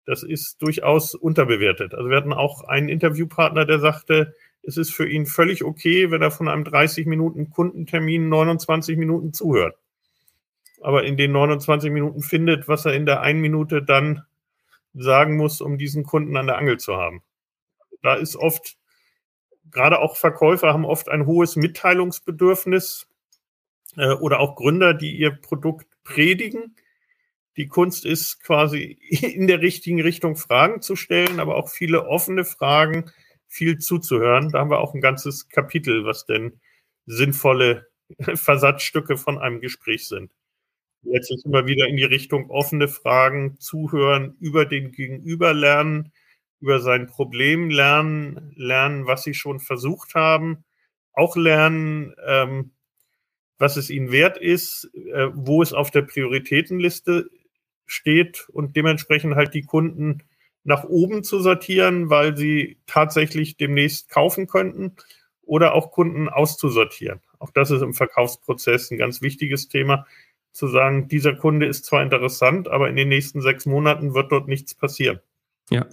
Das 0.07 0.23
ist 0.23 0.63
durchaus 0.63 1.15
unterbewertet. 1.15 1.95
Also 1.95 2.09
wir 2.09 2.17
hatten 2.17 2.33
auch 2.33 2.65
einen 2.65 2.89
Interviewpartner, 2.89 3.65
der 3.65 3.81
sagte, 3.81 4.35
es 4.63 4.77
ist 4.77 4.93
für 4.93 5.09
ihn 5.09 5.27
völlig 5.27 5.65
okay, 5.65 6.11
wenn 6.11 6.23
er 6.23 6.31
von 6.31 6.49
einem 6.49 6.65
30 6.65 7.07
Minuten 7.07 7.51
Kundentermin 7.51 8.29
29 8.29 8.97
Minuten 8.97 9.33
zuhört. 9.33 9.77
Aber 10.81 11.05
in 11.05 11.17
den 11.17 11.33
29 11.33 11.91
Minuten 11.91 12.23
findet, 12.23 12.69
was 12.69 12.87
er 12.87 12.95
in 12.95 13.07
der 13.07 13.21
einen 13.21 13.41
Minute 13.41 13.83
dann 13.83 14.25
sagen 14.95 15.37
muss, 15.37 15.61
um 15.61 15.79
diesen 15.79 16.05
Kunden 16.05 16.37
an 16.37 16.47
der 16.47 16.59
Angel 16.59 16.79
zu 16.79 16.97
haben. 16.97 17.23
Da 18.03 18.15
ist 18.15 18.37
oft, 18.37 18.77
gerade 19.71 19.99
auch 19.99 20.17
Verkäufer 20.17 20.73
haben 20.73 20.85
oft 20.85 21.09
ein 21.09 21.27
hohes 21.27 21.57
Mitteilungsbedürfnis 21.57 23.10
äh, 23.97 24.13
oder 24.15 24.41
auch 24.41 24.57
Gründer, 24.57 24.95
die 24.95 25.17
ihr 25.17 25.31
Produkt 25.31 25.87
predigen. 26.05 26.77
Die 27.57 27.69
Kunst 27.69 28.05
ist 28.05 28.43
quasi 28.43 28.99
in 29.11 29.47
der 29.47 29.61
richtigen 29.61 30.01
Richtung 30.01 30.37
Fragen 30.37 30.83
zu 30.83 30.97
stellen, 30.97 31.41
aber 31.41 31.57
auch 31.57 31.69
viele 31.69 32.07
offene 32.07 32.45
Fragen, 32.45 33.11
viel 33.49 33.79
zuzuhören. 33.79 34.51
Da 34.51 34.61
haben 34.61 34.71
wir 34.71 34.81
auch 34.81 34.95
ein 34.95 35.01
ganzes 35.01 35.49
Kapitel, 35.49 36.05
was 36.05 36.25
denn 36.25 36.61
sinnvolle 37.07 37.89
Versatzstücke 38.35 39.17
von 39.17 39.39
einem 39.39 39.61
Gespräch 39.61 40.09
sind. 40.09 40.33
Letztlich 41.03 41.45
immer 41.45 41.67
wieder 41.67 41.87
in 41.89 41.97
die 41.97 42.05
Richtung 42.05 42.51
offene 42.51 42.87
Fragen, 42.87 43.59
zuhören, 43.59 44.37
über 44.39 44.67
den 44.67 44.93
Gegenüber 44.93 45.55
lernen, 45.55 46.13
über 46.61 46.81
sein 46.81 47.07
Problem 47.07 47.71
lernen, 47.71 48.53
lernen, 48.55 49.07
was 49.07 49.23
sie 49.23 49.33
schon 49.35 49.61
versucht 49.61 50.15
haben, 50.15 50.65
auch 51.13 51.37
lernen, 51.37 52.15
ähm, 52.27 52.73
was 53.61 53.77
es 53.77 53.91
ihnen 53.91 54.11
wert 54.11 54.39
ist, 54.39 54.91
äh, 54.95 55.29
wo 55.35 55.63
es 55.63 55.73
auf 55.73 55.91
der 55.91 56.03
Prioritätenliste 56.03 57.31
steht 57.87 58.49
und 58.49 58.75
dementsprechend 58.75 59.37
halt 59.37 59.55
die 59.55 59.63
Kunden 59.63 60.23
nach 60.65 60.85
oben 60.85 61.23
zu 61.23 61.41
sortieren, 61.41 62.11
weil 62.11 62.37
sie 62.37 62.79
tatsächlich 62.87 63.57
demnächst 63.57 64.09
kaufen 64.09 64.47
könnten 64.47 64.97
oder 65.43 65.75
auch 65.75 65.91
Kunden 65.91 66.29
auszusortieren. 66.29 67.21
Auch 67.39 67.51
das 67.51 67.71
ist 67.71 67.83
im 67.83 67.95
Verkaufsprozess 67.95 68.91
ein 68.91 68.99
ganz 68.99 69.23
wichtiges 69.23 69.69
Thema, 69.69 70.07
zu 70.53 70.67
sagen, 70.67 71.09
dieser 71.09 71.35
Kunde 71.35 71.67
ist 71.67 71.85
zwar 71.85 72.03
interessant, 72.03 72.67
aber 72.69 72.89
in 72.89 72.97
den 72.97 73.09
nächsten 73.09 73.41
sechs 73.41 73.67
Monaten 73.67 74.15
wird 74.15 74.33
dort 74.33 74.49
nichts 74.49 74.75
passieren. 74.75 75.21
Ja, 75.71 75.87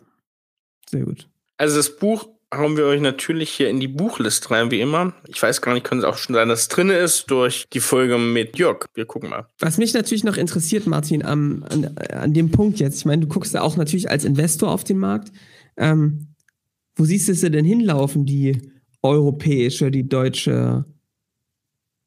sehr 0.89 1.03
gut. 1.03 1.29
Also 1.57 1.77
das 1.77 1.95
Buch 1.95 2.29
hauen 2.53 2.77
wir 2.77 2.85
euch 2.85 3.01
natürlich 3.01 3.49
hier 3.49 3.69
in 3.69 3.79
die 3.79 3.87
Buchlist 3.87 4.49
rein, 4.51 4.71
wie 4.71 4.79
immer. 4.79 5.13
Ich 5.27 5.41
weiß 5.41 5.61
gar 5.61 5.73
nicht, 5.73 5.83
könnte 5.83 6.05
es 6.05 6.13
auch 6.13 6.17
schon 6.17 6.35
sein, 6.35 6.47
dass 6.47 6.61
es 6.61 6.67
drin 6.69 6.89
ist 6.89 7.29
durch 7.29 7.65
die 7.73 7.79
Folge 7.79 8.17
mit 8.17 8.57
Jörg. 8.57 8.85
Wir 8.93 9.05
gucken 9.05 9.29
mal. 9.29 9.47
Was 9.59 9.77
mich 9.77 9.93
natürlich 9.93 10.23
noch 10.23 10.37
interessiert, 10.37 10.87
Martin, 10.87 11.25
am, 11.25 11.63
an, 11.69 11.97
an 11.97 12.33
dem 12.33 12.51
Punkt 12.51 12.79
jetzt, 12.79 12.99
ich 12.99 13.05
meine, 13.05 13.23
du 13.23 13.27
guckst 13.27 13.53
ja 13.53 13.61
auch 13.61 13.75
natürlich 13.75 14.09
als 14.09 14.23
Investor 14.23 14.71
auf 14.71 14.83
den 14.83 14.97
Markt. 14.97 15.31
Ähm, 15.75 16.35
wo 16.95 17.03
siehst 17.03 17.27
du 17.27 17.33
es 17.33 17.41
denn 17.41 17.65
hinlaufen, 17.65 18.25
die 18.25 18.71
europäische, 19.03 19.91
die 19.91 20.07
deutsche 20.07 20.85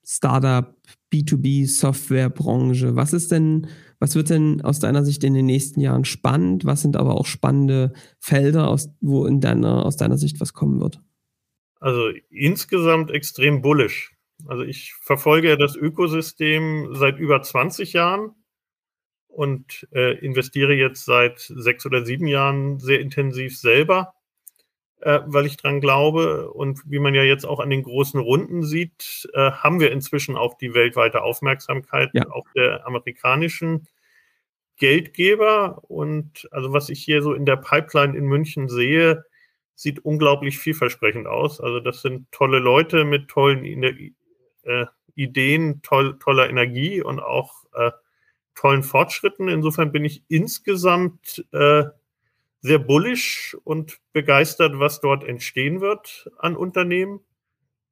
Startup, 0.04 0.74
B2B, 1.12 1.68
Softwarebranche? 1.68 2.96
Was 2.96 3.12
ist 3.12 3.30
denn 3.30 3.68
was 4.00 4.16
wird 4.16 4.30
denn 4.30 4.62
aus 4.62 4.80
deiner 4.80 5.04
Sicht 5.04 5.22
in 5.24 5.34
den 5.34 5.46
nächsten 5.46 5.80
Jahren 5.80 6.06
spannend? 6.06 6.64
Was 6.64 6.80
sind 6.80 6.96
aber 6.96 7.14
auch 7.14 7.26
spannende 7.26 7.92
Felder, 8.18 8.68
aus, 8.68 8.88
wo 9.00 9.26
in 9.26 9.40
deiner, 9.40 9.84
aus 9.84 9.96
deiner 9.96 10.16
Sicht 10.16 10.40
was 10.40 10.54
kommen 10.54 10.80
wird? 10.80 11.00
Also 11.80 12.08
insgesamt 12.30 13.10
extrem 13.10 13.60
bullish. 13.60 14.16
Also 14.46 14.62
ich 14.62 14.94
verfolge 14.94 15.58
das 15.58 15.76
Ökosystem 15.76 16.94
seit 16.94 17.18
über 17.18 17.42
20 17.42 17.92
Jahren 17.92 18.30
und 19.28 19.86
äh, 19.92 20.18
investiere 20.18 20.72
jetzt 20.72 21.04
seit 21.04 21.38
sechs 21.38 21.84
oder 21.84 22.04
sieben 22.04 22.26
Jahren 22.26 22.78
sehr 22.78 23.00
intensiv 23.00 23.58
selber, 23.58 24.14
äh, 25.00 25.20
weil 25.26 25.46
ich 25.46 25.56
dran 25.56 25.80
glaube. 25.80 26.50
Und 26.52 26.82
wie 26.86 26.98
man 26.98 27.14
ja 27.14 27.22
jetzt 27.22 27.44
auch 27.44 27.60
an 27.60 27.70
den 27.70 27.82
großen 27.82 28.20
Runden 28.20 28.62
sieht, 28.62 29.28
äh, 29.34 29.50
haben 29.52 29.80
wir 29.80 29.92
inzwischen 29.92 30.36
auch 30.36 30.56
die 30.58 30.74
weltweite 30.74 31.22
Aufmerksamkeit, 31.22 32.10
ja. 32.12 32.30
auch 32.30 32.46
der 32.54 32.86
amerikanischen 32.86 33.86
Geldgeber. 34.76 35.82
Und 35.88 36.48
also 36.50 36.72
was 36.72 36.88
ich 36.88 37.02
hier 37.02 37.22
so 37.22 37.32
in 37.34 37.46
der 37.46 37.56
Pipeline 37.56 38.16
in 38.16 38.24
München 38.26 38.68
sehe, 38.68 39.24
sieht 39.74 40.04
unglaublich 40.04 40.58
vielversprechend 40.58 41.26
aus. 41.26 41.60
Also 41.60 41.80
das 41.80 42.02
sind 42.02 42.30
tolle 42.32 42.58
Leute 42.58 43.04
mit 43.04 43.28
tollen 43.28 43.64
äh, 43.64 44.86
Ideen, 45.14 45.80
toll, 45.82 46.18
toller 46.18 46.50
Energie 46.50 47.02
und 47.02 47.20
auch 47.20 47.64
äh, 47.74 47.90
tollen 48.54 48.82
Fortschritten. 48.82 49.48
Insofern 49.48 49.92
bin 49.92 50.04
ich 50.04 50.22
insgesamt 50.28 51.44
äh, 51.52 51.84
sehr 52.62 52.78
bullisch 52.78 53.56
und 53.64 54.00
begeistert, 54.12 54.78
was 54.78 55.00
dort 55.00 55.24
entstehen 55.24 55.80
wird 55.80 56.30
an 56.38 56.56
Unternehmen. 56.56 57.20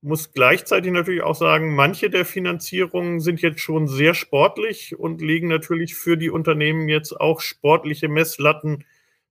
Muss 0.00 0.32
gleichzeitig 0.32 0.92
natürlich 0.92 1.22
auch 1.22 1.34
sagen, 1.34 1.74
manche 1.74 2.10
der 2.10 2.24
Finanzierungen 2.24 3.20
sind 3.20 3.40
jetzt 3.42 3.60
schon 3.60 3.88
sehr 3.88 4.14
sportlich 4.14 4.96
und 4.96 5.20
legen 5.20 5.48
natürlich 5.48 5.96
für 5.96 6.16
die 6.16 6.30
Unternehmen 6.30 6.88
jetzt 6.88 7.12
auch 7.20 7.40
sportliche 7.40 8.08
Messlatten, 8.08 8.84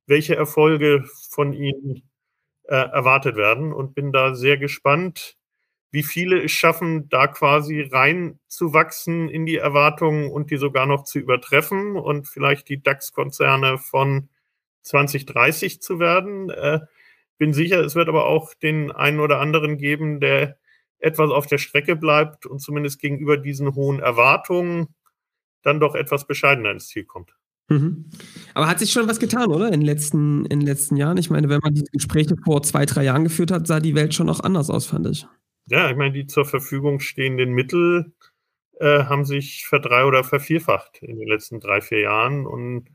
welche 0.07 0.35
Erfolge 0.35 1.05
von 1.29 1.53
ihnen 1.53 2.09
äh, 2.63 2.75
erwartet 2.75 3.37
werden 3.37 3.71
und 3.71 3.95
bin 3.95 4.11
da 4.11 4.35
sehr 4.35 4.57
gespannt, 4.57 5.37
wie 5.91 6.03
viele 6.03 6.43
es 6.43 6.51
schaffen, 6.51 7.07
da 7.09 7.27
quasi 7.27 7.81
reinzuwachsen 7.81 9.29
in 9.29 9.45
die 9.45 9.55
Erwartungen 9.55 10.29
und 10.29 10.51
die 10.51 10.57
sogar 10.57 10.85
noch 10.85 11.03
zu 11.03 11.19
übertreffen 11.19 11.95
und 11.95 12.27
vielleicht 12.27 12.67
die 12.67 12.83
DAX-Konzerne 12.83 13.77
von 13.77 14.29
2030 14.83 15.81
zu 15.81 15.99
werden. 15.99 16.49
Äh, 16.49 16.81
bin 17.37 17.53
sicher, 17.53 17.79
es 17.81 17.95
wird 17.95 18.09
aber 18.09 18.25
auch 18.25 18.53
den 18.53 18.91
einen 18.91 19.19
oder 19.19 19.39
anderen 19.39 19.77
geben, 19.77 20.19
der 20.19 20.57
etwas 20.99 21.29
auf 21.29 21.45
der 21.45 21.59
Strecke 21.59 21.95
bleibt 21.95 22.45
und 22.45 22.59
zumindest 22.59 22.99
gegenüber 22.99 23.37
diesen 23.37 23.75
hohen 23.75 23.99
Erwartungen 23.99 24.95
dann 25.61 25.79
doch 25.79 25.95
etwas 25.95 26.25
bescheidener 26.25 26.71
ins 26.71 26.87
Ziel 26.87 27.05
kommt. 27.05 27.35
Mhm. 27.69 28.05
Aber 28.53 28.67
hat 28.67 28.79
sich 28.79 28.91
schon 28.91 29.07
was 29.07 29.19
getan, 29.19 29.51
oder? 29.51 29.67
In 29.67 29.73
den, 29.73 29.81
letzten, 29.81 30.45
in 30.45 30.59
den 30.59 30.67
letzten 30.67 30.95
Jahren? 30.95 31.17
Ich 31.17 31.29
meine, 31.29 31.49
wenn 31.49 31.59
man 31.61 31.73
diese 31.73 31.91
Gespräche 31.91 32.35
vor 32.43 32.63
zwei, 32.63 32.85
drei 32.85 33.03
Jahren 33.03 33.25
geführt 33.25 33.51
hat, 33.51 33.67
sah 33.67 33.79
die 33.79 33.95
Welt 33.95 34.13
schon 34.13 34.27
noch 34.27 34.39
anders 34.39 34.69
aus, 34.69 34.85
fand 34.85 35.07
ich. 35.07 35.27
Ja, 35.67 35.89
ich 35.89 35.97
meine, 35.97 36.13
die 36.13 36.27
zur 36.27 36.45
Verfügung 36.45 37.01
stehenden 37.01 37.51
Mittel 37.51 38.13
äh, 38.79 39.03
haben 39.03 39.25
sich 39.25 39.65
verdrei- 39.67 40.05
oder 40.05 40.23
vervierfacht 40.23 40.99
in 41.01 41.19
den 41.19 41.27
letzten 41.27 41.59
drei, 41.59 41.81
vier 41.81 41.99
Jahren. 42.01 42.45
Und 42.45 42.89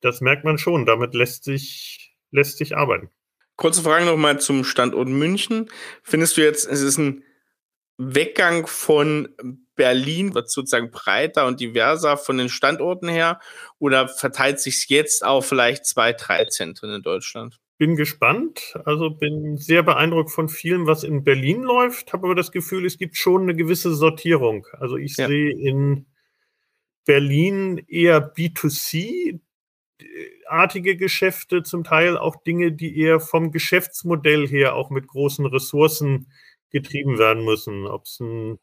das 0.00 0.20
merkt 0.20 0.44
man 0.44 0.58
schon. 0.58 0.86
Damit 0.86 1.14
lässt 1.14 1.44
sich, 1.44 2.16
lässt 2.30 2.58
sich 2.58 2.76
arbeiten. 2.76 3.10
Kurze 3.56 3.82
Frage 3.82 4.04
nochmal 4.04 4.40
zum 4.40 4.64
Standort 4.64 5.08
München. 5.08 5.68
Findest 6.02 6.36
du 6.36 6.42
jetzt, 6.42 6.66
es 6.66 6.80
ist 6.80 6.98
ein 6.98 7.24
Weggang 7.96 8.68
von 8.68 9.28
Berlin, 9.74 10.34
wird 10.34 10.50
sozusagen 10.50 10.90
breiter 10.90 11.46
und 11.46 11.58
diverser 11.58 12.16
von 12.16 12.38
den 12.38 12.48
Standorten 12.48 13.08
her? 13.08 13.40
Oder 13.78 14.08
verteilt 14.08 14.60
sich 14.60 14.86
jetzt 14.88 15.24
auf 15.24 15.46
vielleicht 15.46 15.86
zwei, 15.86 16.12
drei 16.12 16.44
Zentren 16.44 16.92
in 16.92 17.02
Deutschland? 17.02 17.58
bin 17.78 17.94
gespannt. 17.94 18.74
Also 18.84 19.10
bin 19.10 19.56
sehr 19.56 19.82
beeindruckt 19.82 20.30
von 20.30 20.48
vielem, 20.48 20.86
was 20.86 21.04
in 21.04 21.22
Berlin 21.22 21.62
läuft, 21.62 22.12
habe 22.12 22.26
aber 22.26 22.34
das 22.34 22.50
Gefühl, 22.52 22.84
es 22.84 22.98
gibt 22.98 23.16
schon 23.16 23.42
eine 23.42 23.54
gewisse 23.54 23.94
Sortierung. 23.94 24.66
Also 24.72 24.96
ich 24.96 25.16
ja. 25.16 25.28
sehe 25.28 25.50
in 25.50 26.06
Berlin 27.06 27.78
eher 27.86 28.34
B2C 28.34 29.40
artige 30.46 30.96
Geschäfte, 30.96 31.62
zum 31.62 31.84
Teil 31.84 32.16
auch 32.16 32.36
Dinge, 32.42 32.72
die 32.72 32.98
eher 32.98 33.20
vom 33.20 33.50
Geschäftsmodell 33.50 34.46
her 34.46 34.74
auch 34.74 34.90
mit 34.90 35.06
großen 35.06 35.46
Ressourcen 35.46 36.30
getrieben 36.70 37.18
werden 37.18 37.44
müssen. 37.44 37.86
Ob 37.86 38.04
es 38.04 38.20
ein 38.20 38.58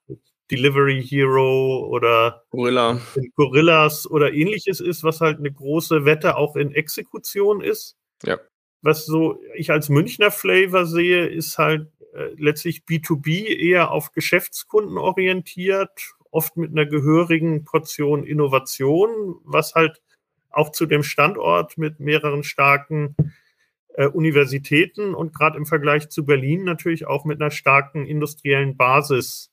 Delivery 0.51 1.03
Hero 1.03 1.87
oder 1.89 2.43
Gorilla. 2.49 2.99
Gorillas 3.35 4.09
oder 4.09 4.33
ähnliches 4.33 4.79
ist, 4.79 5.03
was 5.03 5.21
halt 5.21 5.39
eine 5.39 5.51
große 5.51 6.05
Wette 6.05 6.37
auch 6.37 6.55
in 6.55 6.71
Exekution 6.71 7.61
ist. 7.61 7.97
Ja 8.23 8.39
was 8.85 9.05
so 9.05 9.39
ich 9.55 9.71
als 9.71 9.89
Münchner 9.89 10.31
Flavor 10.31 10.85
sehe, 10.85 11.25
ist 11.25 11.57
halt 11.57 11.89
äh, 12.13 12.29
letztlich 12.37 12.83
B2B 12.87 13.47
eher 13.47 13.91
auf 13.91 14.11
Geschäftskunden 14.11 14.97
orientiert, 14.97 16.13
oft 16.29 16.55
mit 16.55 16.71
einer 16.71 16.85
gehörigen 16.85 17.65
Portion 17.65 18.23
Innovation, 18.23 19.35
was 19.43 19.73
halt 19.73 20.01
auch 20.55 20.71
zu 20.71 20.85
dem 20.85 21.03
Standort 21.03 21.77
mit 21.77 21.99
mehreren 21.99 22.43
starken 22.43 23.15
äh, 23.95 24.07
Universitäten 24.07 25.13
und 25.13 25.33
gerade 25.33 25.57
im 25.57 25.65
Vergleich 25.65 26.09
zu 26.09 26.25
Berlin 26.25 26.63
natürlich 26.63 27.07
auch 27.07 27.25
mit 27.25 27.41
einer 27.41 27.51
starken 27.51 28.05
industriellen 28.05 28.77
Basis 28.77 29.51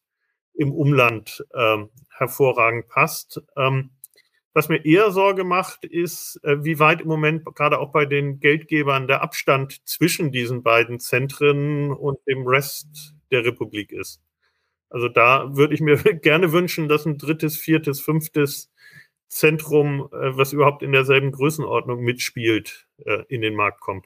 im 0.55 0.72
Umland 0.72 1.44
ähm, 1.55 1.90
hervorragend 2.11 2.88
passt. 2.88 3.42
Ähm, 3.57 3.90
was 4.55 4.68
mir 4.68 4.84
eher 4.84 5.11
Sorge 5.11 5.44
macht, 5.44 5.84
ist, 5.84 6.38
äh, 6.44 6.62
wie 6.62 6.78
weit 6.78 7.00
im 7.00 7.09
Moment 7.09 7.44
gerade 7.55 7.78
auch 7.78 7.90
bei 7.90 8.05
den 8.05 8.38
Geldgebern 8.38 9.07
der 9.07 9.22
Abstand 9.22 9.86
zwischen 9.88 10.30
diesen 10.30 10.62
beiden 10.62 11.00
Zentren 11.00 11.90
und 11.90 12.18
dem 12.28 12.46
Rest 12.46 13.14
der 13.30 13.44
Republik 13.44 13.92
ist. 13.92 14.22
Also 14.90 15.09
da 15.09 15.57
würde 15.57 15.74
ich 15.74 15.80
mir 15.80 15.96
gerne 16.22 16.53
wünschen, 16.53 16.88
dass 16.88 17.07
ein 17.07 17.16
drittes, 17.16 17.57
viertes, 17.57 18.00
fünftes 18.00 18.71
Zentrum, 19.32 20.08
äh, 20.12 20.36
was 20.36 20.52
überhaupt 20.52 20.82
in 20.82 20.92
derselben 20.92 21.32
Größenordnung 21.32 22.02
mitspielt, 22.02 22.86
äh, 22.98 23.22
in 23.28 23.40
den 23.40 23.54
Markt 23.54 23.80
kommt. 23.80 24.04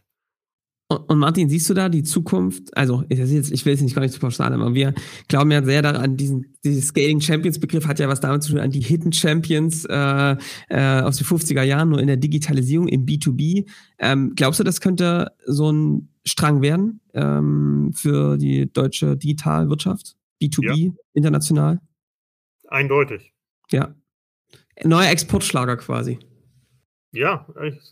Und 0.88 1.18
Martin, 1.18 1.48
siehst 1.48 1.68
du 1.68 1.74
da 1.74 1.88
die 1.88 2.04
Zukunft? 2.04 2.76
Also, 2.76 3.02
ich, 3.08 3.18
will 3.18 3.74
es 3.74 3.80
nicht 3.80 3.96
gar 3.96 4.02
nicht 4.02 4.14
zu 4.14 4.20
pauschal, 4.20 4.52
aber 4.52 4.72
wir 4.72 4.94
glauben 5.26 5.50
ja 5.50 5.64
sehr 5.64 5.82
daran, 5.82 6.16
diesen, 6.16 6.54
diesen 6.62 6.80
Scaling 6.80 7.20
Champions 7.20 7.58
Begriff 7.58 7.88
hat 7.88 7.98
ja 7.98 8.08
was 8.08 8.20
damit 8.20 8.44
zu 8.44 8.52
tun, 8.52 8.60
an 8.60 8.70
die 8.70 8.82
Hidden 8.82 9.12
Champions 9.12 9.84
äh, 9.86 10.36
äh, 10.68 11.00
aus 11.00 11.16
den 11.16 11.26
50er 11.26 11.64
Jahren, 11.64 11.88
nur 11.88 11.98
in 11.98 12.06
der 12.06 12.18
Digitalisierung, 12.18 12.86
im 12.86 13.04
B2B. 13.04 13.68
Ähm, 13.98 14.34
glaubst 14.36 14.60
du, 14.60 14.64
das 14.64 14.80
könnte 14.80 15.32
so 15.44 15.72
ein 15.72 16.08
Strang 16.24 16.62
werden 16.62 17.00
ähm, 17.14 17.90
für 17.92 18.36
die 18.36 18.72
deutsche 18.72 19.16
Digitalwirtschaft? 19.16 20.14
B2B, 20.40 20.86
ja. 20.86 20.92
international? 21.14 21.80
Eindeutig. 22.68 23.32
Ja. 23.72 23.92
Neuer 24.84 25.10
Exportschlager 25.10 25.76
quasi. 25.76 26.18
Ja, 27.12 27.46
ich, 27.62 27.90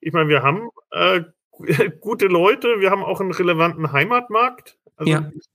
ich 0.00 0.12
meine, 0.12 0.28
wir 0.28 0.42
haben 0.42 0.70
äh, 0.90 1.22
gute 2.00 2.26
Leute. 2.26 2.80
Wir 2.80 2.90
haben 2.90 3.02
auch 3.02 3.20
einen 3.20 3.32
relevanten 3.32 3.92
Heimatmarkt. 3.92 4.78
Also 4.96 5.12
ja. 5.12 5.30
ich 5.34 5.46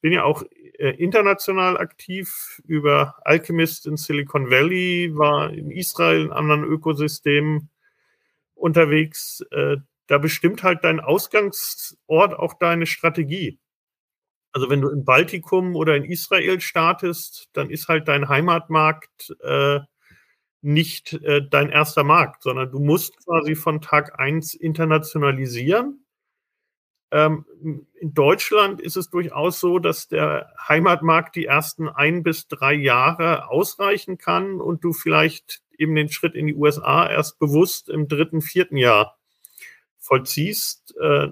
bin 0.00 0.12
ja 0.12 0.24
auch 0.24 0.44
äh, 0.78 0.90
international 0.90 1.78
aktiv 1.78 2.60
über 2.66 3.16
Alchemist 3.24 3.86
in 3.86 3.96
Silicon 3.96 4.50
Valley, 4.50 5.10
war 5.14 5.50
in 5.50 5.70
Israel 5.70 6.26
in 6.26 6.32
anderen 6.32 6.64
Ökosystemen 6.64 7.70
unterwegs. 8.54 9.44
Äh, 9.50 9.78
da 10.06 10.18
bestimmt 10.18 10.62
halt 10.62 10.84
dein 10.84 11.00
Ausgangsort 11.00 12.34
auch 12.34 12.54
deine 12.54 12.86
Strategie. 12.86 13.58
Also 14.56 14.70
wenn 14.70 14.80
du 14.80 14.88
im 14.88 15.04
Baltikum 15.04 15.76
oder 15.76 15.96
in 15.96 16.04
Israel 16.06 16.62
startest, 16.62 17.50
dann 17.52 17.68
ist 17.68 17.88
halt 17.88 18.08
dein 18.08 18.30
Heimatmarkt 18.30 19.36
äh, 19.42 19.80
nicht 20.62 21.12
äh, 21.12 21.46
dein 21.46 21.68
erster 21.68 22.04
Markt, 22.04 22.42
sondern 22.42 22.70
du 22.70 22.78
musst 22.78 23.22
quasi 23.22 23.54
von 23.54 23.82
Tag 23.82 24.18
1 24.18 24.54
internationalisieren. 24.54 26.06
Ähm, 27.10 27.44
in 28.00 28.14
Deutschland 28.14 28.80
ist 28.80 28.96
es 28.96 29.10
durchaus 29.10 29.60
so, 29.60 29.78
dass 29.78 30.08
der 30.08 30.50
Heimatmarkt 30.66 31.36
die 31.36 31.44
ersten 31.44 31.90
ein 31.90 32.22
bis 32.22 32.48
drei 32.48 32.72
Jahre 32.72 33.50
ausreichen 33.50 34.16
kann 34.16 34.62
und 34.62 34.82
du 34.82 34.94
vielleicht 34.94 35.60
eben 35.76 35.94
den 35.94 36.08
Schritt 36.08 36.34
in 36.34 36.46
die 36.46 36.54
USA 36.54 37.06
erst 37.06 37.38
bewusst 37.38 37.90
im 37.90 38.08
dritten, 38.08 38.40
vierten 38.40 38.78
Jahr 38.78 39.18
vollziehst. 39.98 40.96
Äh, 40.98 41.28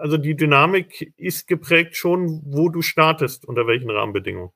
also 0.00 0.16
die 0.16 0.36
Dynamik 0.36 1.12
ist 1.16 1.46
geprägt 1.46 1.96
schon, 1.96 2.42
wo 2.44 2.68
du 2.68 2.82
startest, 2.82 3.46
unter 3.46 3.66
welchen 3.66 3.90
Rahmenbedingungen. 3.90 4.52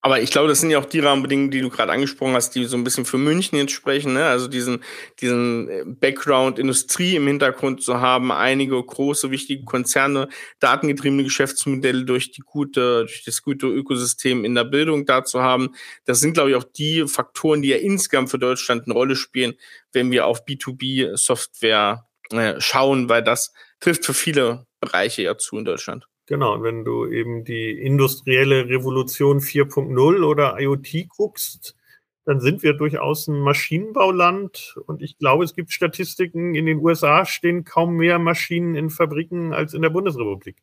Aber 0.00 0.20
ich 0.20 0.30
glaube, 0.30 0.48
das 0.48 0.60
sind 0.60 0.70
ja 0.70 0.78
auch 0.78 0.84
die 0.84 1.00
Rahmenbedingungen, 1.00 1.50
die 1.50 1.60
du 1.60 1.68
gerade 1.68 1.90
angesprochen 1.90 2.34
hast, 2.34 2.50
die 2.54 2.64
so 2.64 2.76
ein 2.76 2.84
bisschen 2.84 3.04
für 3.04 3.18
München 3.18 3.58
jetzt 3.58 3.72
sprechen. 3.72 4.12
Ne? 4.12 4.24
Also 4.26 4.46
diesen, 4.46 4.84
diesen 5.20 5.68
äh, 5.68 5.82
Background 5.84 6.58
Industrie 6.58 7.16
im 7.16 7.26
Hintergrund 7.26 7.82
zu 7.82 8.00
haben, 8.00 8.30
einige 8.30 8.80
große, 8.82 9.30
wichtige 9.30 9.64
Konzerne, 9.64 10.28
datengetriebene 10.60 11.24
Geschäftsmodelle 11.24 12.04
durch 12.04 12.30
die 12.30 12.42
gute, 12.42 13.00
durch 13.00 13.24
das 13.24 13.42
gute 13.42 13.66
Ökosystem 13.66 14.44
in 14.44 14.54
der 14.54 14.64
Bildung 14.64 15.06
da 15.06 15.24
zu 15.24 15.42
haben. 15.42 15.70
Das 16.04 16.20
sind, 16.20 16.34
glaube 16.34 16.50
ich, 16.50 16.56
auch 16.56 16.64
die 16.64 17.06
Faktoren, 17.08 17.62
die 17.62 17.68
ja 17.68 17.78
insgesamt 17.78 18.30
für 18.30 18.38
Deutschland 18.38 18.84
eine 18.84 18.94
Rolle 18.94 19.16
spielen, 19.16 19.54
wenn 19.92 20.10
wir 20.12 20.26
auf 20.26 20.44
B2B-Software 20.46 22.06
äh, 22.30 22.60
schauen, 22.60 23.08
weil 23.08 23.22
das 23.22 23.52
trifft 23.84 24.06
für 24.06 24.14
viele 24.14 24.66
Bereiche 24.80 25.22
ja 25.22 25.36
zu 25.36 25.58
in 25.58 25.64
Deutschland. 25.66 26.08
Genau, 26.26 26.62
wenn 26.62 26.84
du 26.84 27.06
eben 27.06 27.44
die 27.44 27.70
industrielle 27.70 28.66
Revolution 28.68 29.40
4.0 29.40 30.24
oder 30.24 30.58
IoT 30.58 31.08
guckst, 31.08 31.76
dann 32.24 32.40
sind 32.40 32.62
wir 32.62 32.72
durchaus 32.72 33.28
ein 33.28 33.38
Maschinenbauland. 33.38 34.76
Und 34.86 35.02
ich 35.02 35.18
glaube, 35.18 35.44
es 35.44 35.54
gibt 35.54 35.70
Statistiken, 35.70 36.54
in 36.54 36.64
den 36.64 36.78
USA 36.78 37.26
stehen 37.26 37.64
kaum 37.64 37.96
mehr 37.96 38.18
Maschinen 38.18 38.74
in 38.74 38.88
Fabriken 38.88 39.52
als 39.52 39.74
in 39.74 39.82
der 39.82 39.90
Bundesrepublik. 39.90 40.56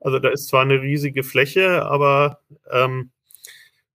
Also 0.00 0.18
da 0.18 0.30
ist 0.30 0.48
zwar 0.48 0.62
eine 0.62 0.82
riesige 0.82 1.22
Fläche, 1.22 1.84
aber 1.84 2.40
ähm, 2.68 3.12